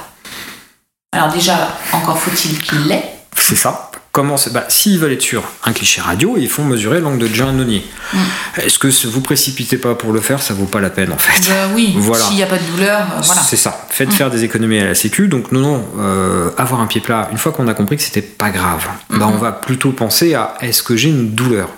Alors 1.12 1.28
déjà, 1.28 1.76
encore 1.92 2.18
faut-il 2.18 2.59
qu'ils 2.61 2.87
l'aient. 2.87 3.05
C'est 3.37 3.57
ça. 3.57 3.90
Comment 4.12 4.37
c'est- 4.37 4.50
bah, 4.50 4.64
S'ils 4.68 4.98
veulent 4.98 5.12
être 5.12 5.22
sur 5.22 5.42
un 5.64 5.72
cliché 5.72 6.00
radio, 6.02 6.37
ils 6.38 6.48
font 6.48 6.64
mesurer 6.64 7.00
l'angle 7.00 7.18
de 7.18 7.26
John 7.35 7.57
Nonier. 7.57 7.85
Mm. 8.12 8.18
Est-ce 8.59 8.78
que 8.78 8.88
vous 9.09 9.20
précipitez 9.22 9.78
pas 9.78 9.94
pour 9.94 10.12
le 10.12 10.20
faire, 10.20 10.42
ça 10.42 10.52
vaut 10.52 10.66
pas 10.66 10.81
la 10.81 10.90
peine 10.90 11.12
en 11.12 11.16
fait 11.18 11.48
Bah 11.48 11.68
oui, 11.74 11.94
Voilà. 11.96 12.22
s'il 12.24 12.37
n'y 12.37 12.42
a 12.42 12.46
pas 12.46 12.59
de 12.59 12.64
douleur, 12.64 13.00
euh, 13.00 13.20
voilà. 13.22 13.40
C'est 13.40 13.57
ça. 13.57 13.87
Faites 13.88 14.09
Mm. 14.11 14.12
faire 14.12 14.31
des 14.31 14.44
économies 14.44 14.81
à 14.81 14.85
la 14.87 14.94
sécu. 14.94 15.28
Donc 15.28 15.50
non, 15.50 15.61
non, 15.61 15.88
euh, 15.98 16.50
avoir 16.59 16.81
un 16.83 16.87
pied 16.87 17.00
plat, 17.00 17.28
une 17.33 17.38
fois 17.38 17.52
qu'on 17.52 17.68
a 17.68 17.74
compris 17.74 17.96
que 17.96 18.02
c'était 18.02 18.20
pas 18.22 18.50
grave, 18.50 18.87
bah, 19.09 19.16
Mm-hmm. 19.16 19.22
on 19.33 19.38
va 19.38 19.52
plutôt 19.52 19.92
penser 19.92 20.35
à 20.35 20.55
est-ce 20.61 20.83
que 20.83 20.94
j'ai 20.96 21.09
une 21.09 21.31
douleur? 21.35 21.68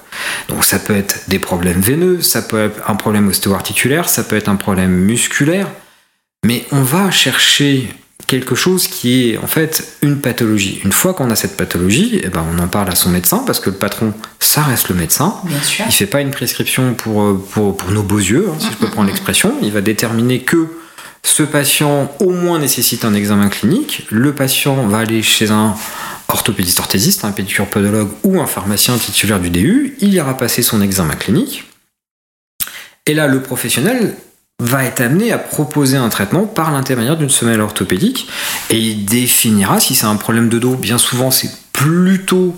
Donc 0.48 0.64
ça 0.64 0.78
peut 0.78 0.94
être 0.94 1.28
des 1.28 1.38
problèmes 1.38 1.80
veineux, 1.80 2.22
ça 2.22 2.42
peut 2.42 2.66
être 2.66 2.90
un 2.90 2.94
problème 2.94 3.28
ostéo-articulaire, 3.28 4.08
ça 4.08 4.24
peut 4.24 4.36
être 4.36 4.48
un 4.48 4.56
problème 4.56 4.92
musculaire, 4.92 5.68
mais 6.44 6.64
on 6.72 6.82
va 6.82 7.10
chercher 7.10 7.88
quelque 8.26 8.54
chose 8.54 8.88
qui 8.88 9.30
est 9.30 9.38
en 9.38 9.46
fait 9.46 9.96
une 10.02 10.20
pathologie. 10.20 10.80
Une 10.84 10.92
fois 10.92 11.14
qu'on 11.14 11.30
a 11.30 11.36
cette 11.36 11.56
pathologie, 11.56 12.20
eh 12.22 12.28
ben, 12.28 12.44
on 12.54 12.58
en 12.58 12.68
parle 12.68 12.88
à 12.88 12.94
son 12.94 13.10
médecin 13.10 13.42
parce 13.46 13.60
que 13.60 13.70
le 13.70 13.76
patron, 13.76 14.14
ça 14.40 14.62
reste 14.62 14.88
le 14.88 14.94
médecin. 14.94 15.34
Bien 15.44 15.60
sûr. 15.60 15.84
Il 15.86 15.92
fait 15.92 16.06
pas 16.06 16.20
une 16.20 16.30
prescription 16.30 16.94
pour, 16.94 17.22
euh, 17.22 17.44
pour, 17.52 17.76
pour 17.76 17.90
nos 17.90 18.02
beaux 18.02 18.18
yeux, 18.18 18.48
hein, 18.50 18.56
si 18.58 18.68
je 18.70 18.76
peux 18.76 18.88
prendre 18.88 19.08
l'expression. 19.08 19.54
Il 19.62 19.72
va 19.72 19.80
déterminer 19.80 20.40
que 20.40 20.68
ce 21.22 21.42
patient 21.42 22.12
au 22.20 22.30
moins 22.30 22.58
nécessite 22.58 23.04
un 23.04 23.14
examen 23.14 23.48
clinique. 23.48 24.06
Le 24.10 24.32
patient 24.32 24.86
va 24.86 24.98
aller 24.98 25.22
chez 25.22 25.50
un 25.50 25.74
orthopédiste 26.34 26.80
orthésiste, 26.80 27.24
un 27.24 27.32
pédicure 27.32 27.66
podologue 27.66 28.10
ou 28.22 28.40
un 28.40 28.46
pharmacien 28.46 28.98
titulaire 28.98 29.40
du 29.40 29.50
DU. 29.50 29.96
Il 30.00 30.12
ira 30.12 30.36
passer 30.36 30.62
son 30.62 30.82
examen 30.82 31.14
clinique. 31.14 31.64
Et 33.06 33.14
là, 33.14 33.26
le 33.26 33.42
professionnel 33.42 34.14
va 34.60 34.84
être 34.84 35.00
amené 35.00 35.32
à 35.32 35.38
proposer 35.38 35.96
un 35.96 36.08
traitement 36.08 36.46
par 36.46 36.70
l'intermédiaire 36.70 37.16
d'une 37.16 37.30
semelle 37.30 37.60
orthopédique 37.60 38.28
et 38.70 38.78
il 38.78 39.04
définira 39.04 39.80
si 39.80 39.94
c'est 39.94 40.06
un 40.06 40.16
problème 40.16 40.48
de 40.48 40.58
dos. 40.58 40.74
Bien 40.74 40.98
souvent, 40.98 41.30
c'est 41.30 41.50
plutôt 41.74 42.56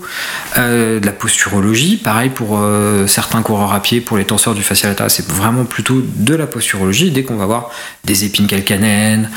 euh, 0.59 1.01
de 1.01 1.07
la 1.07 1.13
posturologie. 1.13 1.97
Pareil 1.97 2.29
pour 2.29 2.59
euh, 2.59 3.07
certains 3.07 3.43
coureurs 3.43 3.73
à 3.73 3.81
pied, 3.81 4.01
pour 4.01 4.19
les 4.19 4.27
tenseurs 4.27 4.55
du 4.55 4.63
latéral, 4.63 5.11
c'est 5.11 5.27
vraiment 5.27 5.65
plutôt 5.65 6.03
de 6.05 6.35
la 6.35 6.47
posturologie. 6.47 7.11
Dès 7.11 7.25
qu'on 7.25 7.37
va 7.37 7.47
voir 7.47 7.71
des 8.05 8.25
épines 8.25 8.47
calcanéennes, 8.47 9.31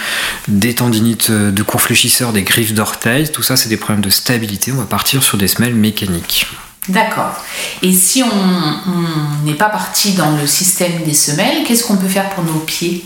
des 0.50 0.76
tendinites 0.76 1.30
euh, 1.32 1.52
de 1.52 1.64
fléchisseurs, 1.64 2.34
des 2.34 2.44
griffes 2.44 2.74
d'orteils, 2.74 3.32
tout 3.32 3.42
ça, 3.42 3.56
c'est 3.56 3.70
des 3.70 3.78
problèmes 3.78 4.04
de 4.04 4.10
stabilité. 4.10 4.74
On 4.74 4.76
va 4.76 4.84
partir 4.84 5.24
sur 5.24 5.38
des 5.38 5.48
semelles 5.48 5.76
mécaniques. 5.76 6.46
D'accord. 6.90 7.42
Et 7.82 7.94
si 7.94 8.22
on 8.22 9.46
n'est 9.46 9.54
pas 9.54 9.70
parti 9.70 10.12
dans 10.14 10.36
le 10.36 10.46
système 10.46 11.04
des 11.04 11.14
semelles, 11.14 11.64
qu'est-ce 11.66 11.86
qu'on 11.86 11.98
peut 11.98 12.08
faire 12.08 12.30
pour 12.32 12.44
nos 12.44 12.60
pieds? 12.60 13.06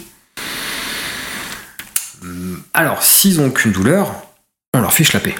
Alors, 2.73 3.03
s'ils 3.03 3.39
ont 3.39 3.47
aucune 3.47 3.71
douleur, 3.71 4.11
on 4.73 4.79
leur 4.79 4.93
fiche 4.93 5.13
la 5.13 5.19
paix. 5.19 5.35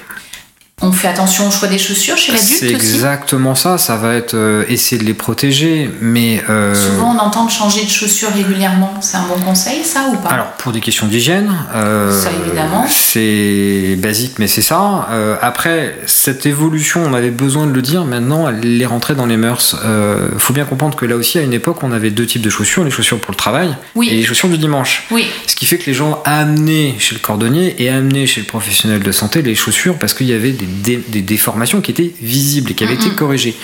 On 0.82 0.90
fait 0.90 1.06
attention 1.06 1.46
au 1.46 1.50
choix 1.52 1.68
des 1.68 1.78
chaussures 1.78 2.16
chez 2.16 2.32
l'adulte 2.32 2.50
C'est 2.58 2.68
exactement 2.70 3.54
ça, 3.54 3.78
ça 3.78 3.96
va 3.96 4.14
être 4.14 4.34
euh, 4.34 4.64
essayer 4.68 5.00
de 5.00 5.06
les 5.06 5.14
protéger, 5.14 5.88
mais... 6.00 6.42
euh, 6.50 6.74
Souvent, 6.74 7.14
on 7.16 7.18
entend 7.20 7.48
changer 7.48 7.84
de 7.84 7.88
chaussures 7.90 8.30
régulièrement. 8.34 8.92
C'est 9.00 9.16
un 9.16 9.22
bon 9.28 9.40
conseil, 9.40 9.84
ça, 9.84 10.08
ou 10.12 10.16
pas? 10.16 10.30
Alors, 10.30 10.46
pour 10.58 10.72
des 10.72 10.80
questions 10.80 11.06
d'hygiène, 11.06 11.50
euh, 11.76 12.20
Ça, 12.20 12.30
évidemment. 12.44 12.84
c'est 12.88 13.96
basique, 13.98 14.38
mais 14.40 14.48
c'est 14.48 14.62
ça. 14.62 15.08
Après, 15.40 15.96
cette 16.06 16.44
évolution, 16.44 17.02
on 17.06 17.14
avait 17.14 17.30
besoin 17.30 17.66
de 17.66 17.72
le 17.72 17.80
dire, 17.80 18.04
maintenant, 18.04 18.48
elle 18.48 18.82
est 18.82 18.86
rentrée 18.86 19.14
dans 19.14 19.26
les 19.26 19.36
mœurs. 19.36 19.76
Euh, 19.84 20.28
faut 20.38 20.52
bien 20.52 20.64
comprendre 20.64 20.96
que 20.96 21.06
là 21.06 21.14
aussi, 21.16 21.38
à 21.38 21.42
une 21.42 21.52
époque, 21.54 21.82
on 21.84 21.92
avait 21.92 22.10
deux 22.10 22.26
types 22.26 22.42
de 22.42 22.50
chaussures, 22.50 22.82
les 22.84 22.90
chaussures 22.90 23.20
pour 23.20 23.30
le 23.30 23.36
travail 23.36 23.74
Oui. 23.94 24.08
et 24.10 24.16
les 24.16 24.24
chaussures 24.24 24.48
du 24.48 24.58
dimanche. 24.58 25.04
Oui, 25.12 25.24
Ce 25.46 25.54
qui 25.54 25.66
fait 25.66 25.78
que 25.78 25.86
les 25.86 25.94
gens 25.94 26.20
amenaient 26.24 26.96
chez 26.98 27.14
le 27.14 27.20
cordonnier 27.20 27.76
et 27.78 27.88
amenaient 27.90 28.26
chez 28.26 28.40
le 28.40 28.46
professionnel 28.46 29.00
de 29.04 29.12
santé 29.12 29.40
les 29.40 29.54
chaussures 29.54 29.96
parce 29.98 30.14
qu'il 30.14 30.26
y 30.26 30.32
avait 30.32 30.50
des, 30.50 30.63
dé- 30.64 31.02
des 31.08 31.22
déformations 31.22 31.80
qui 31.80 31.90
étaient 31.90 32.14
visibles 32.20 32.70
et 32.72 32.74
qui 32.74 32.84
avaient 32.84 32.94
été 32.94 33.10
corrigées. 33.10 33.56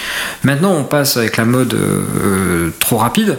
Maintenant, 0.44 0.72
on 0.74 0.84
passe 0.84 1.16
avec 1.16 1.36
la 1.36 1.44
mode 1.44 1.74
euh, 1.74 2.70
trop 2.80 2.96
rapide. 2.98 3.38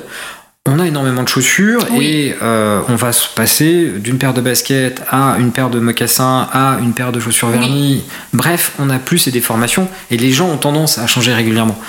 On 0.67 0.79
a 0.79 0.85
énormément 0.85 1.23
de 1.23 1.27
chaussures 1.27 1.83
Oui. 1.91 2.05
et 2.05 2.35
euh, 2.43 2.81
on 2.87 2.95
va 2.95 3.11
se 3.13 3.27
passer 3.33 3.85
d'une 3.97 4.19
paire 4.19 4.33
de 4.35 4.41
baskets 4.41 5.01
à 5.09 5.37
une 5.39 5.51
paire 5.51 5.71
de 5.71 5.79
mocassins 5.79 6.47
à 6.53 6.77
une 6.81 6.93
paire 6.93 7.11
de 7.11 7.19
chaussures 7.19 7.47
Oui. 7.47 7.57
vernies. 7.57 8.03
Bref, 8.33 8.73
on 8.77 8.85
n'a 8.85 8.99
plus 8.99 9.17
ces 9.17 9.31
déformations 9.31 9.87
et 10.11 10.17
les 10.17 10.31
gens 10.31 10.49
ont 10.49 10.57
tendance 10.57 10.99
à 10.99 11.07
changer 11.07 11.33
régulièrement. 11.33 11.79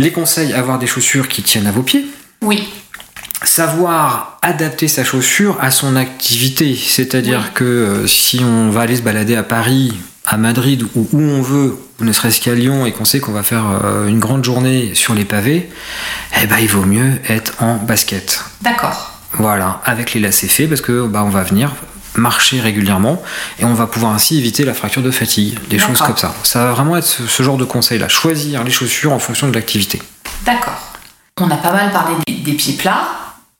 Les 0.00 0.10
conseils, 0.10 0.52
avoir 0.52 0.80
des 0.80 0.88
chaussures 0.88 1.28
qui 1.28 1.42
tiennent 1.42 1.66
à 1.68 1.72
vos 1.72 1.82
pieds 1.82 2.04
oui, 2.42 2.68
savoir 3.44 4.38
adapter 4.42 4.88
sa 4.88 5.04
chaussure 5.04 5.56
à 5.60 5.70
son 5.70 5.96
activité. 5.96 6.76
C'est-à-dire 6.76 7.52
que 7.54 7.64
euh, 7.64 8.06
si 8.06 8.40
on 8.44 8.70
va 8.70 8.82
aller 8.82 8.96
se 8.96 9.02
balader 9.02 9.36
à 9.36 9.42
Paris, 9.42 9.92
à 10.28 10.36
Madrid 10.36 10.84
ou 10.94 11.08
où 11.12 11.20
on 11.20 11.42
veut, 11.42 11.78
ne 12.00 12.12
serait-ce 12.12 12.40
qu'à 12.40 12.54
Lyon, 12.54 12.86
et 12.86 12.92
qu'on 12.92 13.04
sait 13.04 13.20
qu'on 13.20 13.32
va 13.32 13.42
faire 13.42 13.64
euh, 13.84 14.06
une 14.06 14.18
grande 14.20 14.44
journée 14.44 14.94
sur 14.94 15.14
les 15.14 15.24
pavés, 15.24 15.68
eh 16.42 16.46
ben, 16.46 16.58
il 16.60 16.68
vaut 16.68 16.84
mieux 16.84 17.18
être 17.28 17.54
en 17.60 17.76
basket. 17.76 18.44
d'accord. 18.60 19.12
Voilà, 19.34 19.80
avec 19.84 20.14
les 20.14 20.20
lacets 20.20 20.48
faits, 20.48 20.68
parce 20.68 20.80
que 20.80 21.06
bah, 21.06 21.22
on 21.24 21.28
va 21.28 21.42
venir 21.42 21.74
marcher 22.16 22.60
régulièrement 22.60 23.22
et 23.60 23.64
on 23.64 23.74
va 23.74 23.86
pouvoir 23.86 24.12
ainsi 24.12 24.38
éviter 24.38 24.64
la 24.64 24.74
fracture 24.74 25.02
de 25.02 25.10
fatigue, 25.10 25.58
des 25.68 25.78
choses 25.78 25.98
comme 26.00 26.16
ça. 26.16 26.34
Ça 26.42 26.64
va 26.64 26.72
vraiment 26.72 26.96
être 26.96 27.06
ce, 27.06 27.26
ce 27.26 27.42
genre 27.42 27.58
de 27.58 27.64
conseil-là, 27.64 28.08
choisir 28.08 28.64
les 28.64 28.70
chaussures 28.70 29.12
en 29.12 29.18
fonction 29.18 29.46
de 29.46 29.52
l'activité. 29.52 30.02
D'accord. 30.44 30.80
On 31.40 31.48
a 31.50 31.56
pas 31.56 31.72
mal 31.72 31.92
parlé 31.92 32.14
des, 32.26 32.32
des 32.32 32.52
pieds 32.52 32.74
plats, 32.74 33.06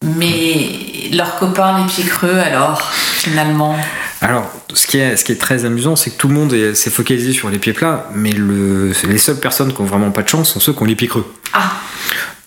mais 0.02 1.10
leurs 1.12 1.38
copains, 1.38 1.78
les 1.78 1.86
pieds 1.86 2.04
creux, 2.04 2.38
alors, 2.38 2.80
finalement? 2.92 3.76
Alors, 4.20 4.50
ce 4.74 4.86
qui 4.86 4.98
est, 4.98 5.16
ce 5.16 5.24
qui 5.24 5.32
est 5.32 5.36
très 5.40 5.64
amusant, 5.64 5.94
c'est 5.96 6.10
que 6.10 6.16
tout 6.16 6.28
le 6.28 6.34
monde 6.34 6.52
est- 6.52 6.74
s'est 6.74 6.90
focalisé 6.90 7.32
sur 7.32 7.50
les 7.50 7.58
pieds 7.58 7.72
plats, 7.72 8.08
mais 8.14 8.32
le, 8.32 8.92
les 9.06 9.18
seules 9.18 9.38
personnes 9.38 9.72
qui 9.72 9.80
ont 9.80 9.84
vraiment 9.84 10.10
pas 10.10 10.22
de 10.22 10.28
chance 10.28 10.52
sont 10.52 10.60
ceux 10.60 10.72
qui 10.72 10.82
ont 10.82 10.86
les 10.86 10.96
pieds 10.96 11.08
creux. 11.08 11.30
Ah, 11.52 11.72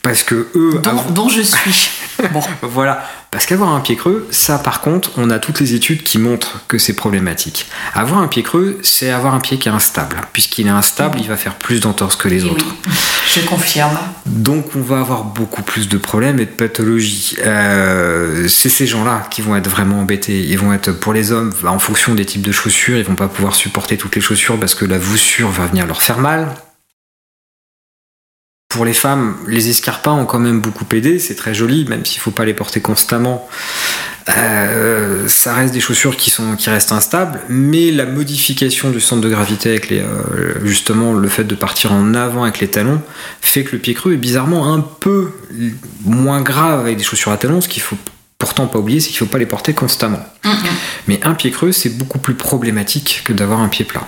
Parce 0.04 0.24
que 0.24 0.48
eux, 0.56 0.82
dont 1.12 1.30
je 1.30 1.42
suis. 1.42 1.90
Bon, 2.30 2.42
voilà, 2.62 3.04
parce 3.32 3.46
qu'avoir 3.46 3.74
un 3.74 3.80
pied 3.80 3.96
creux, 3.96 4.28
ça 4.32 4.60
par 4.60 4.82
contre, 4.82 5.12
on 5.18 5.30
a 5.30 5.40
toutes 5.40 5.60
les 5.60 5.74
études 5.74 6.04
qui 6.04 6.18
montrent 6.18 6.62
que 6.68 6.78
c'est 6.78 6.94
problématique. 6.94 7.68
Avoir 7.94 8.22
un 8.22 8.28
pied 8.28 8.44
creux, 8.44 8.80
c'est 8.84 9.10
avoir 9.10 9.34
un 9.34 9.40
pied 9.40 9.58
qui 9.58 9.70
est 9.70 9.72
instable. 9.72 10.22
Puisqu'il 10.34 10.68
est 10.68 10.72
instable, 10.72 11.20
il 11.20 11.28
va 11.28 11.38
faire 11.38 11.56
plus 11.56 11.80
d'entorses 11.80 12.16
que 12.16 12.28
les 12.28 12.46
et 12.46 12.50
autres. 12.50 12.66
oui, 12.88 12.94
je 13.34 13.42
confirme. 13.42 13.98
Donc 14.26 14.76
on 14.76 14.82
va 14.82 15.00
avoir 15.00 15.24
beaucoup 15.24 15.62
plus 15.62 15.88
de 15.88 15.98
problèmes 15.98 16.40
et 16.40 16.46
de 16.46 16.52
pathologies. 16.52 17.38
Euh, 17.46 18.48
c'est 18.48 18.70
ces 18.70 18.88
gens-là 18.88 19.28
qui 19.30 19.42
vont 19.42 19.56
être 19.56 19.70
vraiment 19.70 20.00
embêtés. 20.00 20.40
Ils 20.40 20.58
vont 20.58 20.74
être 20.74 20.92
pour 20.92 21.14
les 21.14 21.32
hommes, 21.32 21.54
bah, 21.62 21.72
en 21.72 21.80
fonction 21.80 22.16
des 22.16 22.26
types 22.26 22.46
de 22.46 22.52
chaussures, 22.52 22.98
ils 22.98 23.06
vont 23.06 23.16
pas 23.16 23.28
pouvoir 23.28 23.56
supporter 23.56 23.98
toutes 23.98 24.16
les 24.16 24.22
chaussures 24.22 24.60
parce 24.60 24.76
que 24.76 24.86
la 24.86 24.98
voussure 24.98 25.50
va 25.50 25.66
venir 25.66 25.88
leur 25.88 26.02
faire 26.02 26.18
mal. 26.18 26.48
Pour 28.72 28.86
les 28.86 28.94
femmes, 28.94 29.36
les 29.48 29.70
escarpins 29.70 30.14
ont 30.14 30.26
quand 30.26 30.40
même 30.40 30.62
beaucoup 30.62 30.86
aidé, 30.94 31.20
c'est 31.20 31.36
très 31.36 31.54
joli, 31.54 31.84
même 31.90 32.06
s'il 32.06 32.22
faut 32.22 32.32
pas 32.32 32.46
les 32.46 32.54
porter 32.54 32.80
constamment. 32.80 33.48
Euh, 34.30 35.28
ça 35.28 35.54
reste 35.54 35.74
des 35.74 35.82
chaussures 35.82 36.16
qui 36.16 36.30
sont 36.30 36.56
qui 36.56 36.70
restent 36.70 36.94
instables, 36.94 37.42
mais 37.50 37.92
la 37.92 38.06
modification 38.06 38.90
du 38.90 39.02
centre 39.02 39.22
de 39.22 39.30
gravité 39.30 39.72
avec 39.72 39.90
les 39.90 40.00
euh, 40.00 40.54
justement 40.64 41.14
le 41.14 41.28
fait 41.28 41.44
de 41.44 41.56
partir 41.56 41.92
en 41.92 42.14
avant 42.14 42.44
avec 42.44 42.60
les 42.60 42.70
talons 42.70 43.02
fait 43.42 43.66
que 43.66 43.74
le 43.74 43.80
pied 43.80 43.94
creux 43.94 44.14
est 44.14 44.18
bizarrement 44.18 44.74
un 44.74 44.80
peu 44.80 45.32
moins 46.06 46.42
grave 46.42 46.80
avec 46.80 46.96
des 46.96 47.04
chaussures 47.04 47.34
à 47.34 47.38
talons, 47.38 47.60
ce 47.60 47.68
qu'il 47.68 47.82
faut 47.82 47.98
pourtant 48.38 48.68
pas 48.68 48.80
oublier, 48.80 49.02
c'est 49.02 49.10
qu'il 49.10 49.18
faut 49.18 49.26
pas 49.26 49.38
les 49.38 49.46
porter 49.46 49.74
constamment. 49.74 50.26
Mais 51.08 51.20
un 51.24 51.34
pied 51.34 51.52
creux, 51.52 51.74
c'est 51.74 51.90
beaucoup 51.90 52.20
plus 52.20 52.36
problématique 52.36 53.22
que 53.26 53.34
d'avoir 53.34 53.60
un 53.60 53.68
pied 53.68 53.86
plat. 53.86 54.08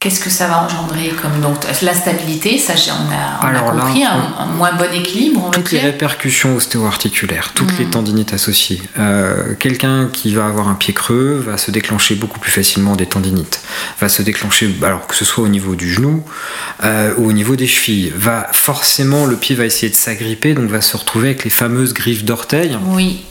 Qu'est-ce 0.00 0.20
que 0.20 0.30
ça 0.30 0.46
va 0.46 0.62
engendrer 0.62 1.12
comme 1.20 1.40
donc 1.40 1.56
la 1.82 1.92
stabilité, 1.92 2.56
ça 2.56 2.74
on 2.74 3.12
a, 3.12 3.40
on 3.42 3.46
a 3.46 3.48
Alors 3.48 3.74
là, 3.74 3.82
compris, 3.82 4.04
un, 4.04 4.46
moins 4.46 4.72
bon 4.72 4.92
équilibre, 4.94 5.42
on 5.44 5.50
Toutes 5.50 5.72
les 5.72 5.80
répercussions 5.80 6.54
ostéo-articulaires, 6.54 7.50
toutes 7.52 7.76
les 7.80 7.84
tendinites 7.84 8.32
associées. 8.32 8.80
Euh, 8.96 9.54
Quelqu'un 9.58 10.08
qui 10.12 10.32
va 10.32 10.46
avoir 10.46 10.68
un 10.68 10.76
pied 10.76 10.94
creux 10.94 11.42
va 11.44 11.58
se 11.58 11.72
déclencher 11.72 12.14
beaucoup 12.14 12.38
plus 12.38 12.52
facilement 12.52 12.94
des 12.94 13.06
tendinites. 13.06 13.60
Va 14.00 14.08
se 14.08 14.22
déclencher, 14.22 14.72
alors 14.84 15.08
que 15.08 15.16
ce 15.16 15.24
soit 15.24 15.42
au 15.42 15.48
niveau 15.48 15.74
du 15.74 15.92
genou 15.92 16.22
euh, 16.84 17.12
ou 17.18 17.28
au 17.28 17.32
niveau 17.32 17.56
des 17.56 17.66
chevilles. 17.66 18.12
Va 18.14 18.46
forcément, 18.52 19.26
le 19.26 19.34
pied 19.34 19.56
va 19.56 19.64
essayer 19.64 19.90
de 19.90 19.96
s'agripper, 19.96 20.54
donc 20.54 20.70
va 20.70 20.80
se 20.80 20.96
retrouver 20.96 21.30
avec 21.30 21.42
les 21.42 21.50
fameuses 21.50 21.92
griffes 21.92 22.24
d'orteil. 22.24 22.78
Oui, 22.86 23.24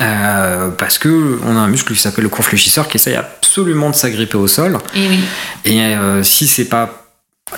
euh, 0.00 0.70
parce 0.70 0.98
que 0.98 1.38
on 1.44 1.56
a 1.56 1.60
un 1.60 1.68
muscle 1.68 1.92
qui 1.94 2.00
s'appelle 2.00 2.24
le 2.24 2.30
confléchisseur 2.30 2.88
qui 2.88 2.96
essaye 2.96 3.16
absolument 3.16 3.90
de 3.90 3.94
s'agripper 3.94 4.38
au 4.38 4.46
sol. 4.46 4.78
et 4.94 5.08
oui. 5.08 5.20
Et 5.64 5.80
euh, 5.80 6.22
si 6.22 6.46
c'est 6.46 6.64
pas 6.66 6.96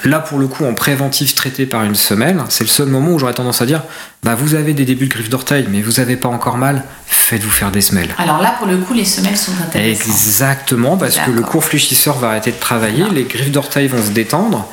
là 0.05 0.20
pour 0.20 0.38
le 0.38 0.46
coup 0.48 0.64
en 0.64 0.72
préventif 0.72 1.35
traité 1.35 1.66
par 1.66 1.85
une 1.85 1.94
semelle, 1.94 2.42
c'est 2.48 2.64
le 2.64 2.68
seul 2.70 2.88
moment 2.88 3.12
où 3.12 3.18
j'aurais 3.18 3.35
tendance 3.35 3.61
à 3.61 3.66
dire 3.66 3.83
bah 4.22 4.35
vous 4.35 4.55
avez 4.55 4.72
des 4.72 4.85
débuts 4.85 5.07
de 5.07 5.11
griffes 5.12 5.28
d'orteil 5.28 5.66
mais 5.70 5.83
vous 5.83 6.00
avez 6.00 6.16
pas 6.16 6.31
encore 6.31 6.57
mal, 6.57 6.85
faites-vous 7.07 7.50
faire 7.50 7.70
des 7.70 7.83
semelles. 7.83 8.14
Alors 8.18 8.40
là, 8.40 8.55
pour 8.59 8.66
le 8.66 8.78
coup, 8.78 8.94
les 8.94 9.05
semelles 9.05 9.37
sont 9.37 9.52
intéressantes. 9.62 10.07
Exactement, 10.09 10.96
parce 10.96 11.16
que 11.16 11.31
le 11.31 11.37
D'accord. 11.37 11.50
court 11.50 11.64
fléchisseur 11.64 12.18
va 12.18 12.28
arrêter 12.28 12.52
de 12.52 12.59
travailler, 12.59 13.05
les 13.12 13.24
griffes 13.24 13.52
d'orteil 13.52 13.87
vont 13.88 14.02
se 14.02 14.11
détendre, 14.11 14.66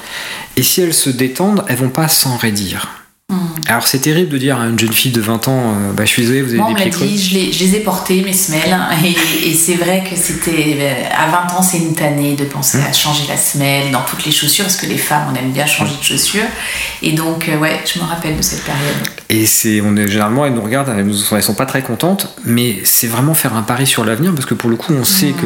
et 0.55 0.63
si 0.63 0.81
elles 0.81 0.93
se 0.93 1.09
détendent, 1.09 1.63
elles 1.67 1.77
vont 1.77 1.89
pas 1.89 2.07
s'enraidir. 2.07 2.87
Hum. 3.31 3.37
Alors 3.67 3.85
c'est 3.87 3.99
terrible 3.99 4.29
de 4.29 4.37
dire 4.39 4.59
à 4.59 4.65
une 4.65 4.79
jeune 4.79 4.91
fille 4.91 5.11
de 5.11 5.21
20 5.21 5.47
ans, 5.47 5.75
euh, 5.75 5.93
bah 5.93 6.03
je 6.03 6.09
suis 6.09 6.23
désolé, 6.23 6.41
vous 6.41 6.49
avez 6.49 6.57
Moi, 6.57 6.69
des 6.73 6.81
pieds 6.81 6.89
creux. 6.89 7.05
dit, 7.05 7.23
je 7.23 7.33
les, 7.35 7.51
je 7.53 7.59
les 7.63 7.75
ai 7.75 7.79
portées, 7.81 8.23
mes 8.23 8.33
semelles, 8.33 8.75
et, 9.05 9.49
et 9.49 9.53
c'est 9.53 9.75
vrai 9.75 10.03
que 10.09 10.15
c'était. 10.15 10.77
euh, 10.79 11.03
À 11.15 11.29
20 11.47 11.53
ans, 11.55 11.61
c'est 11.61 11.77
une 11.77 11.93
tannée 11.95 12.35
de 12.35 12.45
penser 12.45 12.79
Mmh. 12.79 12.85
à 12.89 12.93
changer 12.93 13.23
la 13.29 13.37
semelle 13.37 13.91
dans 13.91 14.01
toutes 14.01 14.25
les 14.25 14.31
chaussures, 14.31 14.65
parce 14.65 14.77
que 14.77 14.85
les 14.87 14.97
femmes, 14.97 15.27
on 15.31 15.35
aime 15.35 15.51
bien 15.51 15.65
changer 15.67 15.93
de 15.99 16.03
chaussures. 16.03 16.45
Et 17.03 17.11
donc, 17.11 17.47
euh, 17.49 17.57
ouais, 17.57 17.79
je 17.91 17.99
me 17.99 18.05
rappelle 18.05 18.35
de 18.37 18.41
cette 18.41 18.63
période. 18.63 18.95
Et 19.29 19.45
c'est, 19.45 19.81
on 19.81 19.95
est 19.95 20.07
généralement, 20.07 20.45
elles 20.47 20.53
nous 20.53 20.61
regardent, 20.63 20.89
elles, 20.97 21.05
nous 21.05 21.13
sont, 21.13 21.35
elles 21.37 21.43
sont 21.43 21.53
pas 21.53 21.67
très 21.67 21.83
contentes, 21.83 22.33
mais 22.45 22.79
c'est 22.83 23.05
vraiment 23.07 23.35
faire 23.35 23.55
un 23.55 23.61
pari 23.61 23.85
sur 23.85 24.03
l'avenir 24.03 24.33
parce 24.33 24.47
que 24.47 24.55
pour 24.55 24.71
le 24.71 24.75
coup, 24.75 24.93
on 24.93 25.03
sait 25.03 25.33
que. 25.33 25.45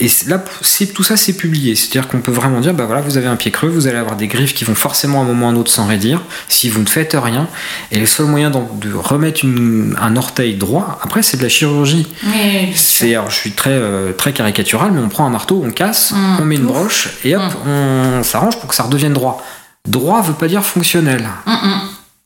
Et 0.00 0.08
c'est- 0.08 0.28
là, 0.30 0.42
c'est, 0.62 0.86
tout 0.94 1.02
ça, 1.02 1.16
c'est 1.18 1.34
publié. 1.34 1.74
C'est-à-dire 1.74 2.08
qu'on 2.08 2.20
peut 2.22 2.32
vraiment 2.32 2.60
dire, 2.60 2.72
bah 2.72 2.84
voilà, 2.86 3.02
vous 3.02 3.18
avez 3.18 3.26
un 3.26 3.36
pied 3.36 3.50
creux, 3.50 3.68
vous 3.68 3.86
allez 3.86 3.98
avoir 3.98 4.16
des 4.16 4.28
griffes 4.28 4.54
qui 4.54 4.64
vont 4.64 4.74
forcément 4.74 5.20
à 5.20 5.24
un 5.24 5.26
moment 5.26 5.46
ou 5.46 5.48
à 5.50 5.52
un 5.52 5.56
autre 5.56 5.70
s'enraidir 5.70 6.22
si 6.48 6.70
vous 6.70 6.80
ne 6.80 6.86
faites 6.88 7.14
rien. 7.20 7.46
Et 7.92 7.98
le 7.98 8.06
seul 8.06 8.26
moyen 8.26 8.50
d'en- 8.50 8.68
de 8.80 8.92
remettre 8.94 9.44
une- 9.44 9.96
un 10.00 10.16
orteil 10.16 10.54
droit, 10.54 10.98
après, 11.02 11.22
c'est 11.22 11.36
de 11.36 11.42
la 11.42 11.48
chirurgie. 11.48 12.06
Oui. 12.24 12.72
C'est, 12.74 13.14
alors, 13.14 13.30
je 13.30 13.36
suis 13.36 13.52
très, 13.52 13.70
euh, 13.72 14.12
très 14.12 14.32
caricatural, 14.32 14.90
mais 14.92 15.00
on 15.00 15.08
prend 15.08 15.26
un 15.26 15.30
marteau, 15.30 15.62
on 15.66 15.70
casse, 15.70 16.12
Mm. 16.12 16.36
on 16.40 16.44
met 16.44 16.56
une 16.56 16.64
Ouf. 16.66 16.72
broche 16.72 17.08
et 17.24 17.36
hop, 17.36 17.42
Mm. 17.42 17.68
on 17.68 18.22
s'arrange 18.22 18.58
pour 18.58 18.68
que 18.68 18.74
ça 18.74 18.84
redevienne 18.84 19.12
droit. 19.12 19.42
Droit 19.86 20.20
veut 20.22 20.34
pas 20.34 20.48
dire 20.48 20.64
fonctionnel. 20.64 21.28
Ouais, 21.46 21.52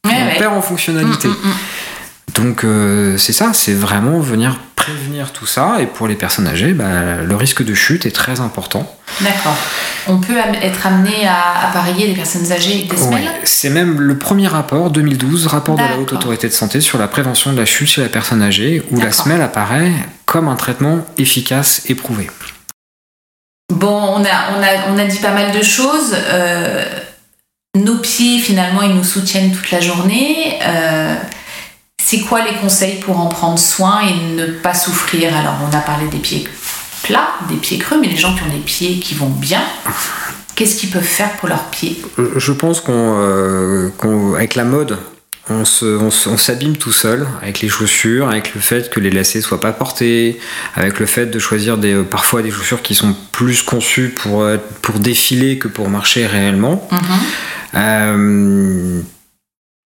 on 0.05 0.09
ouais. 0.27 0.39
perd 0.39 0.55
en 0.55 0.63
fonctionnalité. 0.63 1.29
Donc 2.35 2.65
euh, 2.65 3.19
c'est 3.19 3.33
ça, 3.33 3.53
c'est 3.53 3.75
vraiment 3.75 4.21
venir 4.21 4.59
prévenir 4.83 5.33
tout 5.33 5.47
ça. 5.47 5.77
Et 5.81 5.87
pour 5.87 6.09
les 6.09 6.15
personnes 6.17 6.49
âgées, 6.49 6.73
bah, 6.73 7.23
le 7.25 7.37
risque 7.37 7.65
de 7.65 7.75
chute 7.75 8.05
est 8.05 8.11
très 8.11 8.41
important. 8.41 8.93
D'accord. 9.21 9.57
On 10.09 10.19
peut 10.19 10.37
être 10.61 10.87
amené 10.87 11.27
à 11.27 11.69
appareiller 11.69 12.09
les 12.09 12.15
personnes 12.15 12.51
âgées 12.51 12.75
avec 12.75 12.91
des 12.91 12.97
semelles 12.97 13.25
Ouais, 13.25 13.41
c'est 13.45 13.71
même 13.71 14.01
le 14.01 14.19
premier 14.19 14.49
rapport, 14.49 14.91
2012, 14.91 15.47
rapport 15.47 15.77
de 15.77 15.83
la 15.83 15.99
Haute. 15.99 16.13
Autorité 16.13 16.49
de 16.49 16.53
Santé 16.53 16.81
sur 16.81 16.99
la 16.99 17.07
prévention 17.07 17.53
de 17.53 17.59
la 17.59 17.65
chute 17.65 17.89
chez 17.89 18.03
la 18.03 18.09
personne 18.09 18.43
âgée, 18.43 18.83
où 18.91 19.01
la 19.01 19.13
semelle 19.13 19.43
apparaît 19.43 19.93
comme 20.27 20.49
un 20.49 20.57
traitement 20.57 21.07
efficace 21.19 21.83
et 21.89 21.95
prouvé. 21.95 22.29
Bon, 23.73 24.17
on 24.17 24.25
a, 24.25 24.57
on, 24.57 24.63
a, 24.63 24.93
on 24.95 24.99
a 24.99 25.05
dit 25.05 25.19
pas 25.19 25.33
mal 25.33 25.53
de 25.53 25.63
choses. 25.63 26.15
Euh, 26.15 26.85
nos 27.77 27.99
pieds, 27.99 28.39
finalement, 28.39 28.83
ils 28.83 28.95
nous 28.95 29.05
soutiennent 29.05 29.53
toute 29.53 29.71
la 29.71 29.81
journée. 29.81 30.59
Euh, 30.63 31.15
c'est 32.05 32.21
quoi 32.21 32.45
les 32.45 32.57
conseils 32.57 32.99
pour 33.01 33.21
en 33.21 33.27
prendre 33.27 33.59
soin 33.59 34.01
et 34.01 34.35
ne 34.35 34.47
pas 34.47 34.75
souffrir? 34.75 35.35
Alors, 35.37 35.55
on 35.63 35.77
a 35.77 35.81
parlé 35.81 36.09
des 36.09 36.19
pieds 36.19 36.47
plats, 37.05 37.29
des 37.49 37.57
pieds 37.57 37.79
creux, 37.79 37.99
mais 38.01 38.09
les 38.09 38.17
gens 38.17 38.35
qui 38.35 38.43
ont 38.43 38.53
des 38.53 38.61
pieds 38.61 38.99
qui 38.99 39.15
vont 39.15 39.29
bien, 39.29 39.63
qu'est-ce 40.55 40.77
qu'ils 40.77 40.91
peuvent 40.91 41.03
faire 41.03 41.33
pour 41.37 41.49
leurs 41.49 41.65
pieds? 41.71 42.03
Euh, 42.19 42.33
Je 42.37 42.53
pense 42.53 42.81
qu'on, 42.81 42.93
euh, 43.19 43.91
avec 44.35 44.55
la 44.55 44.65
mode, 44.65 44.99
on 45.49 45.65
s'abîme 45.65 46.77
tout 46.77 46.93
seul 46.93 47.27
avec 47.43 47.61
les 47.61 47.69
chaussures, 47.69 48.29
avec 48.29 48.55
le 48.55 48.61
fait 48.61 48.91
que 48.91 49.01
les 49.01 49.11
lacets 49.11 49.41
soient 49.41 49.61
pas 49.61 49.73
portés, 49.73 50.39
avec 50.77 50.99
le 51.01 51.07
fait 51.07 51.27
de 51.27 51.39
choisir 51.39 51.79
des, 51.79 51.95
euh, 51.95 52.03
parfois 52.05 52.43
des 52.43 52.51
chaussures 52.51 52.83
qui 52.83 52.95
sont 52.95 53.15
plus 53.33 53.63
conçues 53.63 54.11
pour, 54.11 54.47
pour 54.83 54.99
défiler 54.99 55.59
que 55.59 55.69
pour 55.69 55.89
marcher 55.89 56.27
réellement. 56.27 56.89
Mhm. 56.91 57.01
Euh, 57.75 59.01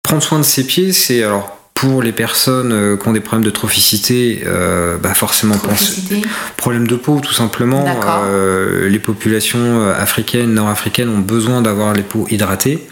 prendre 0.02 0.22
soin 0.22 0.38
de 0.38 0.44
ses 0.44 0.64
pieds, 0.66 0.92
c'est 0.92 1.22
alors 1.22 1.56
pour 1.74 2.02
les 2.02 2.12
personnes 2.12 2.72
euh, 2.72 2.96
qui 2.98 3.08
ont 3.08 3.12
des 3.12 3.20
problèmes 3.20 3.44
de 3.44 3.50
trophicité, 3.50 4.42
euh, 4.44 4.98
bah 4.98 5.14
forcément 5.14 5.56
Trophicité. 5.56 6.20
problème 6.58 6.86
de 6.86 6.94
peau 6.94 7.20
tout 7.20 7.32
simplement. 7.32 7.86
Euh, 8.26 8.86
les 8.90 8.98
populations 8.98 9.58
euh, 9.58 9.94
africaines, 9.98 10.52
nord-africaines 10.52 11.08
ont 11.08 11.20
besoin 11.20 11.62
d'avoir 11.62 11.94
les 11.94 12.02
peaux 12.02 12.26
hydratées. 12.30 12.86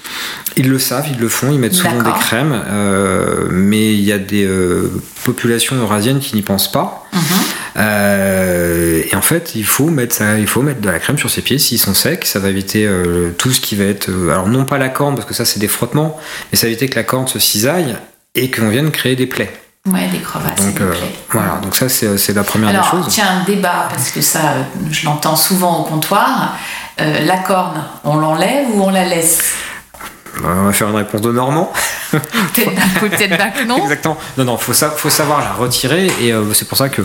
Ils 0.56 0.70
le 0.70 0.78
savent, 0.78 1.06
ils 1.12 1.20
le 1.20 1.28
font, 1.28 1.52
ils 1.52 1.58
mettent 1.58 1.74
souvent 1.74 2.02
des 2.02 2.10
crèmes, 2.18 2.58
euh, 2.68 3.46
mais 3.50 3.92
il 3.92 4.00
y 4.00 4.10
a 4.10 4.18
des 4.18 4.46
euh, 4.46 4.90
populations 5.22 5.76
eurasiennes 5.76 6.18
qui 6.20 6.34
n'y 6.34 6.42
pensent 6.42 6.72
pas. 6.72 7.06
Mhm. 7.12 7.20
Euh, 7.76 9.02
et 9.10 9.14
en 9.14 9.20
fait, 9.22 9.52
il 9.54 9.64
faut 9.64 9.86
mettre 9.88 10.14
ça, 10.14 10.38
il 10.38 10.46
faut 10.46 10.62
mettre 10.62 10.80
de 10.80 10.88
la 10.88 10.98
crème 10.98 11.18
sur 11.18 11.30
ses 11.30 11.42
pieds 11.42 11.58
s'ils 11.58 11.78
sont 11.78 11.94
secs. 11.94 12.24
Ça 12.24 12.38
va 12.38 12.48
éviter 12.48 12.86
euh, 12.86 13.30
tout 13.36 13.52
ce 13.52 13.60
qui 13.60 13.76
va 13.76 13.84
être, 13.84 14.08
euh, 14.08 14.30
alors 14.30 14.48
non 14.48 14.64
pas 14.64 14.78
la 14.78 14.88
corne 14.88 15.14
parce 15.14 15.26
que 15.28 15.34
ça 15.34 15.44
c'est 15.44 15.60
des 15.60 15.68
frottements, 15.68 16.18
mais 16.50 16.58
ça 16.58 16.66
va 16.66 16.70
éviter 16.70 16.88
que 16.88 16.96
la 16.96 17.04
corne 17.04 17.28
se 17.28 17.38
cisaille 17.38 17.94
et 18.34 18.50
qu'on 18.50 18.68
vienne 18.68 18.90
créer 18.90 19.16
des 19.16 19.26
plaies. 19.26 19.52
Ouais, 19.86 20.06
des 20.08 20.18
crevasses 20.18 20.58
et 20.60 20.64
Donc 20.64 20.74
des 20.74 20.82
euh, 20.82 20.90
plaies. 20.90 21.14
voilà, 21.30 21.60
donc 21.62 21.74
ça 21.74 21.88
c'est 21.88 22.32
la 22.34 22.44
première 22.44 22.68
Alors, 22.68 22.84
des 22.94 23.02
choses. 23.04 23.06
tiens, 23.14 23.40
un 23.40 23.44
débat, 23.44 23.88
parce 23.88 24.10
que 24.10 24.20
ça, 24.20 24.40
je 24.90 25.06
l'entends 25.06 25.36
souvent 25.36 25.80
au 25.80 25.84
comptoir. 25.84 26.56
Euh, 27.00 27.24
la 27.24 27.38
corne, 27.38 27.82
on 28.04 28.16
l'enlève 28.16 28.66
ou 28.74 28.82
on 28.82 28.90
la 28.90 29.04
laisse? 29.04 29.52
On 30.44 30.64
va 30.66 30.72
faire 30.72 30.88
une 30.90 30.96
réponse 30.96 31.20
de 31.22 31.32
Normand. 31.32 31.72
Peut-être 32.10 32.74
d'un 32.74 33.00
coup, 33.00 33.08
peut-être 33.08 33.36
d'un 33.38 33.50
coup, 33.50 33.64
non? 33.66 33.78
Exactement. 33.82 34.16
Non, 34.36 34.44
non, 34.44 34.56
faut, 34.56 34.72
sa- 34.72 34.90
faut 34.90 35.10
savoir 35.10 35.40
la 35.40 35.52
retirer 35.52 36.06
et 36.20 36.32
euh, 36.32 36.52
c'est 36.54 36.68
pour 36.68 36.78
ça 36.78 36.88
que 36.88 37.02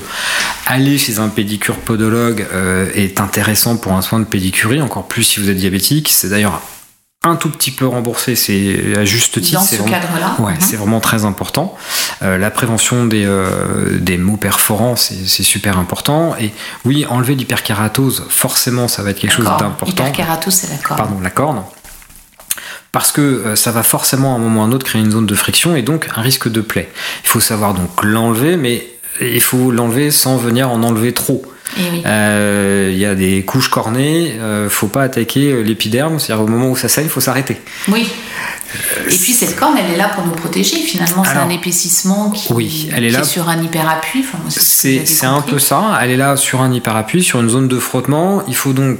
aller 0.67 0.97
chez 0.97 1.19
un 1.19 1.29
pédicure 1.29 1.77
podologue 1.77 2.45
euh, 2.53 2.91
est 2.95 3.19
intéressant 3.19 3.77
pour 3.77 3.93
un 3.93 4.01
soin 4.01 4.19
de 4.19 4.25
pédicurie, 4.25 4.81
encore 4.81 5.07
plus 5.07 5.23
si 5.23 5.39
vous 5.39 5.49
êtes 5.49 5.57
diabétique. 5.57 6.09
C'est 6.11 6.29
d'ailleurs 6.29 6.61
un 7.25 7.35
tout 7.37 7.49
petit 7.49 7.71
peu 7.71 7.87
remboursé, 7.87 8.35
c'est 8.35 8.97
à 8.97 9.05
juste 9.05 9.39
titre. 9.41 9.59
Dans 9.59 9.65
c'est 9.65 9.77
ce 9.77 9.81
vraiment- 9.81 9.99
cadre-là 9.99 10.35
Ouais, 10.39 10.53
Mhm. 10.53 10.59
c'est 10.61 10.75
vraiment 10.75 10.99
très 10.99 11.23
important. 11.25 11.75
Euh, 12.21 12.37
la 12.37 12.51
prévention 12.51 13.05
des, 13.05 13.23
euh, 13.25 13.97
des 13.99 14.17
maux 14.17 14.35
perforants, 14.37 14.95
c'est 14.97 15.27
c'est 15.27 15.43
super 15.43 15.77
important. 15.77 16.35
Et 16.39 16.51
oui, 16.85 17.05
enlever 17.09 17.35
l'hyperkératose, 17.35 18.25
forcément, 18.29 18.87
ça 18.87 19.03
va 19.03 19.11
être 19.11 19.19
quelque 19.19 19.33
chose 19.35 19.45
d'important. 19.45 19.87
Hyperkératose, 19.87 20.53
c'est 20.53 20.69
la 20.69 20.77
corne. 20.77 20.97
Pardon, 20.97 21.19
la 21.21 21.29
corne. 21.29 21.63
Parce 22.91 23.11
que 23.11 23.21
euh, 23.21 23.55
ça 23.55 23.71
va 23.71 23.81
forcément 23.83 24.33
à 24.33 24.35
un 24.35 24.39
moment 24.39 24.61
ou 24.61 24.63
à 24.63 24.67
un 24.67 24.71
autre 24.71 24.85
créer 24.85 25.01
une 25.01 25.11
zone 25.11 25.25
de 25.25 25.33
friction 25.35 25.75
et 25.75 25.81
donc 25.81 26.09
un 26.15 26.21
risque 26.21 26.47
de 26.51 26.61
plaie. 26.61 26.91
Il 27.23 27.29
faut 27.29 27.39
savoir 27.39 27.73
donc 27.73 27.89
l'enlever, 28.03 28.55
mais 28.57 28.87
il 29.21 29.41
faut 29.41 29.71
l'enlever 29.71 30.11
sans 30.11 30.37
venir 30.37 30.69
en 30.69 30.81
enlever 30.83 31.13
trop. 31.13 31.43
Eh 31.77 31.81
oui. 31.91 32.03
Euh, 32.05 32.89
Il 32.91 32.97
y 32.99 33.05
a 33.05 33.15
des 33.15 33.43
couches 33.43 33.69
cornées, 33.69 34.35
euh, 34.39 34.69
faut 34.69 34.87
pas 34.87 35.03
attaquer 35.03 35.51
euh, 35.51 35.61
l'épiderme, 35.61 36.19
c'est-à-dire 36.19 36.43
au 36.45 36.47
moment 36.47 36.69
où 36.69 36.75
ça 36.75 36.87
saigne, 36.87 37.05
il 37.05 37.09
faut 37.09 37.21
s'arrêter. 37.21 37.59
Oui. 37.87 38.07
Et 39.07 39.15
puis 39.15 39.33
cette 39.33 39.55
corne, 39.55 39.75
elle 39.77 39.93
est 39.93 39.97
là 39.97 40.09
pour 40.09 40.25
nous 40.25 40.33
protéger. 40.33 40.77
Finalement, 40.77 41.23
c'est 41.23 41.37
un 41.37 41.49
épaississement 41.49 42.31
qui, 42.31 42.51
oui, 42.53 42.89
elle 42.95 43.03
est 43.05 43.09
qui 43.09 43.13
là- 43.13 43.23
sur 43.23 43.47
un 43.49 43.61
hyperappui. 43.61 44.23
Enfin, 44.27 44.39
ce 44.49 44.59
C'est 45.05 45.25
un 45.25 45.41
peu 45.41 45.59
ça, 45.59 45.97
elle 46.01 46.11
est 46.11 46.17
là 46.17 46.37
sur 46.37 46.61
un 46.61 46.71
hyperappui, 46.71 47.23
sur 47.23 47.39
une 47.41 47.49
zone 47.49 47.67
de 47.67 47.79
frottement, 47.79 48.43
il 48.47 48.55
faut 48.55 48.73
donc 48.73 48.97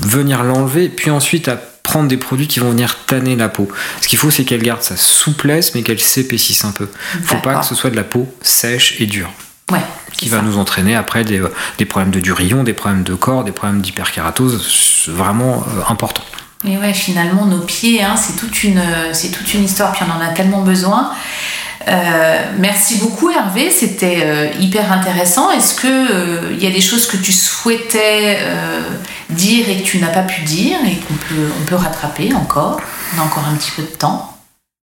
venir 0.00 0.42
l'enlever, 0.44 0.88
puis 0.88 1.10
ensuite 1.10 1.48
à 1.48 1.56
prendre 1.82 2.08
des 2.08 2.16
produits 2.16 2.46
qui 2.48 2.60
vont 2.60 2.70
venir 2.70 2.98
tanner 3.06 3.36
la 3.36 3.48
peau. 3.48 3.68
Ce 4.00 4.08
qu'il 4.08 4.18
faut, 4.18 4.30
c'est 4.30 4.44
qu'elle 4.44 4.62
garde 4.62 4.82
sa 4.82 4.96
souplesse, 4.96 5.74
mais 5.74 5.82
qu'elle 5.82 6.00
s'épaississe 6.00 6.64
un 6.64 6.72
peu. 6.72 6.88
faut 7.24 7.36
pas 7.38 7.56
que 7.60 7.64
ce 7.66 7.74
soit 7.74 7.90
de 7.90 7.96
la 7.96 8.04
peau 8.04 8.26
sèche 8.42 9.00
et 9.00 9.06
dure, 9.06 9.30
Ouais, 9.72 9.80
qui 10.12 10.28
va 10.28 10.38
ça. 10.38 10.42
nous 10.42 10.58
entraîner 10.58 10.94
après 10.94 11.24
des, 11.24 11.40
euh, 11.40 11.52
des 11.78 11.84
problèmes 11.84 12.12
de 12.12 12.20
durillon, 12.20 12.62
des 12.62 12.72
problèmes 12.72 13.02
de 13.02 13.14
corps, 13.14 13.44
des 13.44 13.52
problèmes 13.52 13.80
d'hyperkératose, 13.80 15.08
vraiment 15.08 15.64
euh, 15.68 15.82
important. 15.88 16.22
Et 16.64 16.78
ouais, 16.78 16.94
finalement, 16.94 17.46
nos 17.46 17.60
pieds, 17.60 18.02
hein, 18.02 18.16
c'est 18.16 18.36
toute 18.36 18.64
une, 18.64 18.82
c'est 19.12 19.30
toute 19.30 19.52
une 19.54 19.64
histoire. 19.64 19.92
Puis 19.92 20.04
on 20.08 20.16
en 20.16 20.20
a 20.20 20.32
tellement 20.32 20.62
besoin. 20.62 21.12
Euh, 21.88 22.42
merci 22.58 22.96
beaucoup 22.96 23.30
Hervé, 23.30 23.70
c'était 23.70 24.22
euh, 24.24 24.50
hyper 24.58 24.90
intéressant. 24.90 25.52
Est-ce 25.52 25.74
que 25.74 25.86
euh, 25.86 26.52
il 26.52 26.62
y 26.62 26.66
a 26.66 26.70
des 26.70 26.80
choses 26.80 27.06
que 27.06 27.16
tu 27.16 27.30
souhaitais 27.32 28.38
euh, 28.40 28.80
dire 29.30 29.68
et 29.68 29.82
que 29.82 29.86
tu 29.86 29.98
n'as 29.98 30.08
pas 30.08 30.22
pu 30.22 30.42
dire 30.42 30.78
et 30.84 30.96
qu'on 30.96 31.14
peut, 31.14 31.48
on 31.60 31.64
peut 31.64 31.76
rattraper 31.76 32.34
encore? 32.34 32.80
On 33.16 33.20
a 33.20 33.24
encore 33.24 33.44
un 33.46 33.54
petit 33.54 33.70
peu 33.70 33.82
de 33.82 33.88
temps. 33.88 34.35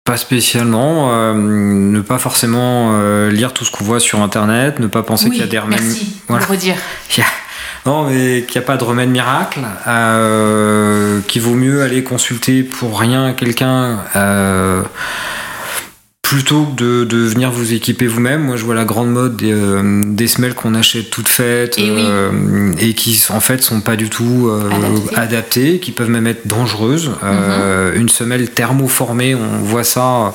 Pas 0.05 0.18
spécialement, 0.18 1.14
euh, 1.14 1.32
ne 1.32 2.00
pas 2.02 2.18
forcément 2.18 2.90
euh, 2.92 3.30
lire 3.30 3.55
tout 3.55 3.64
ce 3.64 3.70
qu'on 3.70 3.84
voit 3.84 4.00
sur 4.00 4.20
internet, 4.20 4.78
ne 4.78 4.86
pas 4.86 5.02
penser 5.02 5.26
oui, 5.30 5.30
qu'il 5.30 5.40
y 5.40 5.44
a 5.44 5.50
des 5.50 5.59
remèdes. 5.59 5.80
merci 5.80 6.20
Voilà. 6.28 6.44
redire. 6.44 6.76
Non, 7.86 8.05
mais 8.05 8.44
qu'il 8.48 8.59
n'y 8.59 8.64
a 8.64 8.66
pas 8.66 8.78
de 8.78 8.84
remède 8.84 9.11
miracle, 9.11 9.61
euh, 9.86 11.20
qu'il 11.28 11.42
vaut 11.42 11.55
mieux 11.55 11.82
aller 11.82 12.02
consulter 12.02 12.62
pour 12.62 12.98
rien 12.98 13.34
quelqu'un 13.34 13.98
euh, 14.16 14.82
plutôt 16.25 16.64
que 16.64 16.75
de, 16.83 17.05
de 17.05 17.18
venir 17.18 17.53
vous 17.53 17.75
équiper 17.75 18.07
vous-même. 18.09 18.43
Moi, 18.43 18.57
je 18.57 18.64
vois 18.64 18.75
la 18.75 18.85
grande 18.87 19.11
mode 19.12 19.37
des, 19.37 19.53
euh, 19.53 20.03
des 20.05 20.27
semelles 20.27 20.55
qu'on 20.55 20.75
achète 20.75 21.11
toutes 21.11 21.29
faites 21.29 21.79
Et 21.79 21.91
oui. 21.91 22.03
euh, 22.05 22.72
et 22.81 22.95
qui, 22.95 23.22
en 23.29 23.39
fait, 23.41 23.62
sont 23.62 23.81
pas 23.83 23.95
du 23.95 24.09
tout 24.09 24.49
euh, 24.49 24.68
Adaptées. 24.70 25.16
adaptées, 25.16 25.79
qui 25.81 25.93
peuvent 25.93 26.09
même 26.11 26.27
être 26.27 26.47
dangereuses. 26.49 27.12
Euh, 27.22 27.93
une 27.95 28.09
semelle 28.09 28.51
thermoformée, 28.51 29.35
on 29.35 29.59
voit 29.62 29.85
ça 29.85 30.01
euh, 30.27 30.31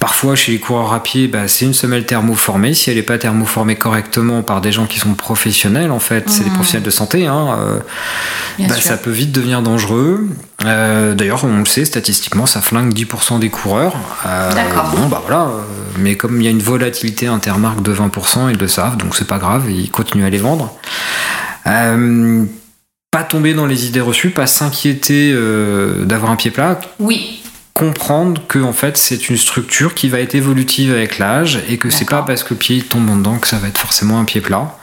parfois 0.00 0.36
chez 0.36 0.52
les 0.52 0.58
coureurs 0.58 0.92
à 0.92 1.02
pied, 1.02 1.28
bah, 1.28 1.48
c'est 1.48 1.64
une 1.64 1.74
semelle 1.74 2.04
thermoformée. 2.04 2.74
Si 2.74 2.90
elle 2.90 2.96
n'est 2.96 3.02
pas 3.02 3.16
thermoformée 3.18 3.74
correctement 3.76 4.42
par 4.42 4.60
des 4.60 4.70
gens 4.70 4.84
qui 4.84 4.98
sont 5.00 5.14
professionnels, 5.14 5.90
en 5.90 5.98
fait, 5.98 6.28
c'est 6.28 6.44
des 6.44 6.50
Mhm. 6.50 6.54
professionnels 6.56 6.84
de 6.86 6.90
santé, 6.90 7.26
hein, 7.26 7.56
euh, 7.58 7.78
bah, 8.68 8.74
ça 8.80 8.98
peut 8.98 9.10
vite 9.10 9.32
devenir 9.32 9.62
dangereux. 9.62 10.26
Euh, 10.64 11.14
D'ailleurs, 11.14 11.44
on 11.44 11.58
le 11.58 11.66
sait, 11.66 11.84
statistiquement, 11.84 12.46
ça 12.46 12.60
flingue 12.60 12.92
10% 12.94 13.38
des 13.38 13.50
coureurs. 13.50 13.94
Euh, 14.26 14.52
D'accord. 14.54 14.94
Bon, 14.96 15.06
bah 15.08 15.22
voilà. 15.26 15.42
euh, 15.42 15.60
mais 15.98 16.16
comme 16.16 16.40
il 16.40 16.44
y 16.44 16.48
a 16.48 16.50
une 16.50 16.62
volatilité 16.62 17.26
intermarque 17.26 17.82
de 17.82 17.94
20%, 17.94 18.50
ils 18.50 18.58
le 18.58 18.68
savent, 18.68 18.96
donc 18.96 19.14
c'est 19.16 19.26
pas 19.26 19.38
grave, 19.38 19.70
ils 19.70 19.90
continuent 19.90 20.24
à 20.24 20.30
les 20.30 20.38
vendre. 20.38 20.74
Euh, 21.66 22.44
pas 23.10 23.22
tomber 23.22 23.54
dans 23.54 23.66
les 23.66 23.86
idées 23.86 24.00
reçues, 24.00 24.30
pas 24.30 24.46
s'inquiéter 24.46 25.34
d'avoir 26.04 26.30
un 26.32 26.36
pied 26.36 26.50
plat, 26.50 26.80
Oui, 26.98 27.42
comprendre 27.74 28.40
que 28.48 28.58
en 28.58 28.72
fait 28.72 28.96
c'est 28.96 29.28
une 29.28 29.36
structure 29.36 29.94
qui 29.94 30.08
va 30.08 30.20
être 30.20 30.34
évolutive 30.34 30.92
avec 30.92 31.18
l'âge 31.18 31.60
et 31.68 31.76
que 31.76 31.90
c'est 31.90 32.08
pas 32.08 32.22
parce 32.22 32.42
que 32.42 32.54
le 32.54 32.58
pied 32.58 32.80
tombe 32.82 33.08
en 33.10 33.16
dedans 33.16 33.38
que 33.38 33.46
ça 33.48 33.58
va 33.58 33.68
être 33.68 33.78
forcément 33.78 34.18
un 34.18 34.24
pied 34.24 34.40
plat. 34.40 34.76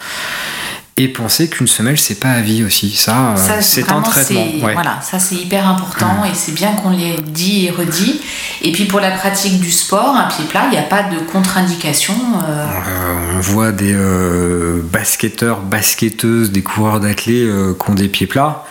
Et 0.95 1.07
penser 1.07 1.49
qu'une 1.49 1.65
semelle 1.65 1.97
c'est 1.97 2.19
pas 2.19 2.29
à 2.29 2.41
vie 2.41 2.63
aussi, 2.63 2.91
ça, 2.91 3.31
euh, 3.31 3.35
Ça, 3.35 3.61
c'est 3.63 3.91
un 3.91 4.01
traitement. 4.01 4.45
ouais. 4.63 4.73
Voilà, 4.73 4.99
ça 5.01 5.17
c'est 5.17 5.33
hyper 5.35 5.67
important 5.67 6.23
et 6.23 6.35
c'est 6.35 6.51
bien 6.51 6.73
qu'on 6.73 6.91
l'ait 6.91 7.15
dit 7.19 7.65
et 7.65 7.71
redit. 7.71 8.21
Et 8.61 8.71
puis 8.71 8.85
pour 8.85 8.99
la 8.99 9.09
pratique 9.09 9.59
du 9.59 9.71
sport, 9.71 10.15
un 10.15 10.27
pied 10.27 10.45
plat, 10.45 10.65
il 10.65 10.71
n'y 10.71 10.77
a 10.77 10.83
pas 10.83 11.01
de 11.01 11.17
contre-indication. 11.31 12.13
euh, 12.47 12.65
Euh, 12.87 13.37
on 13.37 13.39
voit 13.39 13.71
des 13.71 13.91
euh, 13.95 14.81
basketteurs, 14.83 15.61
basketteuses, 15.61 16.51
des 16.51 16.61
coureurs 16.61 16.99
d'athlètes 16.99 17.37
euh, 17.47 17.73
qui 17.73 17.89
ont 17.89 17.95
des 17.95 18.07
pieds 18.07 18.27
plats 18.27 18.63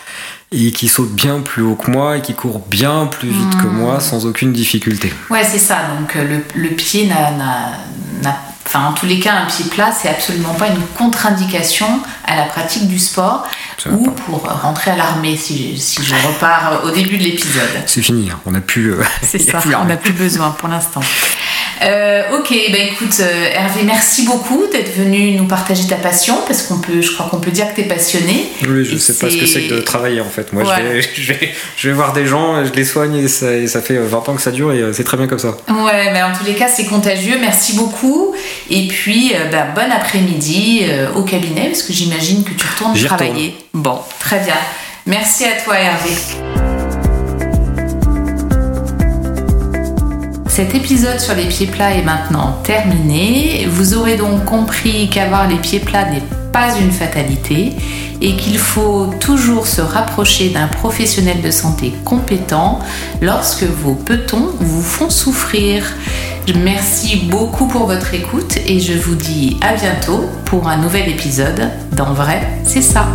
et 0.53 0.71
qui 0.71 0.87
sautent 0.87 1.15
bien 1.15 1.41
plus 1.41 1.63
haut 1.63 1.75
que 1.75 1.91
moi 1.91 2.19
et 2.19 2.23
qui 2.23 2.35
courent 2.35 2.61
bien 2.69 3.07
plus 3.07 3.31
vite 3.31 3.57
que 3.61 3.67
Hmm. 3.67 3.79
moi 3.79 3.99
sans 3.99 4.27
aucune 4.27 4.53
difficulté. 4.53 5.13
Ouais, 5.29 5.43
c'est 5.45 5.59
ça. 5.59 5.79
Donc 5.99 6.15
le, 6.15 6.45
le 6.55 6.69
pied 6.77 7.09
n'a. 7.09 7.73
Enfin, 8.67 8.87
en 8.87 8.93
tous 8.93 9.07
les 9.07 9.19
cas, 9.19 9.35
un 9.35 9.47
pied 9.47 9.65
plat, 9.67 9.91
c'est 9.93 10.09
absolument 10.09 10.55
pas 10.55 10.69
une 10.69 10.81
contre-indication 10.97 12.01
à 12.27 12.37
la 12.37 12.45
pratique 12.45 12.89
du 12.89 12.99
sport 12.99 13.47
ou 13.91 14.11
pour 14.13 14.41
rentrer 14.63 14.93
à 14.93 14.97
l'armée, 14.97 15.37
si, 15.37 15.75
je- 15.75 15.81
si 15.81 16.03
je 16.03 16.15
repars 16.15 16.81
au 16.85 16.91
début 16.91 17.19
de 17.19 17.25
l'épisode. 17.25 17.69
C'est 17.87 18.03
fini, 18.03 18.31
hein. 18.31 18.39
on 18.47 18.55
a 18.55 18.61
plus. 18.61 18.95
euh, 18.95 19.03
C'est 19.23 19.39
ça, 19.51 19.61
on 19.81 19.85
n'a 19.87 19.97
plus 19.97 20.13
besoin 20.13 20.51
pour 20.51 20.69
l'instant. 20.69 21.01
Euh, 21.85 22.23
ok, 22.39 22.55
bah 22.71 22.79
écoute 22.79 23.17
euh, 23.21 23.49
Hervé, 23.53 23.83
merci 23.85 24.25
beaucoup 24.25 24.63
d'être 24.71 24.95
venu 24.97 25.33
nous 25.33 25.47
partager 25.47 25.87
ta 25.87 25.97
passion 25.97 26.37
parce 26.47 26.63
qu'on 26.63 26.79
peut, 26.79 27.01
je 27.03 27.13
crois 27.13 27.27
qu'on 27.29 27.41
peut 27.41 27.51
dire 27.51 27.69
que 27.71 27.75
tu 27.77 27.81
es 27.83 27.85
passionné. 27.85 28.47
Oui, 28.69 28.85
je 28.85 28.95
Et 28.95 28.99
sais 28.99 29.15
pas 29.15 29.29
ce 29.31 29.37
que 29.37 29.47
c'est 29.47 29.63
que 29.63 29.75
de 29.75 29.81
travailler 29.81 30.21
en 30.21 30.29
fait. 30.31 30.53
Moi, 30.53 30.63
Voilà. 30.63 30.85
je, 30.85 30.93
vais, 30.95 31.03
je, 31.17 31.33
vais, 31.33 31.51
je 31.77 31.89
vais 31.89 31.95
voir 31.95 32.13
des 32.13 32.27
gens, 32.27 32.65
je 32.65 32.73
les 32.73 32.85
soigne 32.85 33.17
et 33.17 33.29
ça, 33.29 33.53
et 33.53 33.67
ça 33.67 33.81
fait 33.83 33.97
20 33.97 34.29
ans 34.29 34.35
que 34.35 34.43
ça 34.43 34.53
dure 34.53 34.73
et 34.73 34.79
euh, 34.81 34.93
c'est 34.93 35.05
très 35.05 35.17
bien 35.17 35.27
comme 35.27 35.39
ça. 35.41 35.57
Ouais, 35.69 36.13
mais 36.13 36.23
en 36.23 36.33
tous 36.33 36.45
les 36.45 36.55
cas, 36.55 36.69
c'est 36.69 36.85
contagieux. 36.87 37.37
Merci 37.41 37.75
beaucoup. 37.75 38.35
Et 38.71 38.87
puis, 38.87 39.33
euh, 39.35 39.51
bah, 39.51 39.67
bon 39.75 39.91
après-midi 39.91 40.83
euh, 40.85 41.13
au 41.15 41.23
cabinet 41.23 41.67
parce 41.69 41.83
que 41.83 41.93
j'imagine 41.93 42.45
que 42.45 42.51
tu 42.53 42.67
retournes 42.67 42.97
travailler. 43.05 43.55
Bon, 43.75 43.99
très 44.21 44.39
bien. 44.41 44.55
Merci 45.07 45.45
à 45.45 45.61
toi, 45.65 45.75
Hervé. 45.79 46.52
Cet 50.53 50.75
épisode 50.75 51.19
sur 51.19 51.35
les 51.35 51.47
pieds 51.47 51.67
plats 51.67 51.95
est 51.95 52.03
maintenant 52.03 52.59
terminé. 52.63 53.67
Vous 53.71 53.95
aurez 53.95 54.17
donc 54.17 54.45
compris 54.45 55.09
qu'avoir 55.09 55.49
les 55.49 55.57
pieds 55.57 55.81
plats 55.81 56.05
n'est 56.11 56.23
pas 56.53 56.77
une 56.79 56.91
fatalité 56.91 57.73
et 58.21 58.37
qu'il 58.37 58.59
faut 58.59 59.07
toujours 59.19 59.67
se 59.67 59.81
rapprocher 59.81 60.51
d'un 60.51 60.67
professionnel 60.67 61.41
de 61.41 61.51
santé 61.51 61.95
compétent 62.05 62.81
lorsque 63.23 63.63
vos 63.63 63.95
petons 63.95 64.51
vous 64.61 64.83
font 64.83 65.09
souffrir. 65.09 65.87
Merci 66.55 67.23
beaucoup 67.31 67.67
pour 67.67 67.87
votre 67.87 68.13
écoute 68.13 68.59
et 68.67 68.79
je 68.79 68.93
vous 68.93 69.15
dis 69.15 69.57
à 69.63 69.73
bientôt 69.73 70.29
pour 70.45 70.69
un 70.69 70.77
nouvel 70.77 71.09
épisode 71.09 71.71
d'En 71.93 72.13
vrai, 72.13 72.47
c'est 72.65 72.83
ça. 72.83 73.07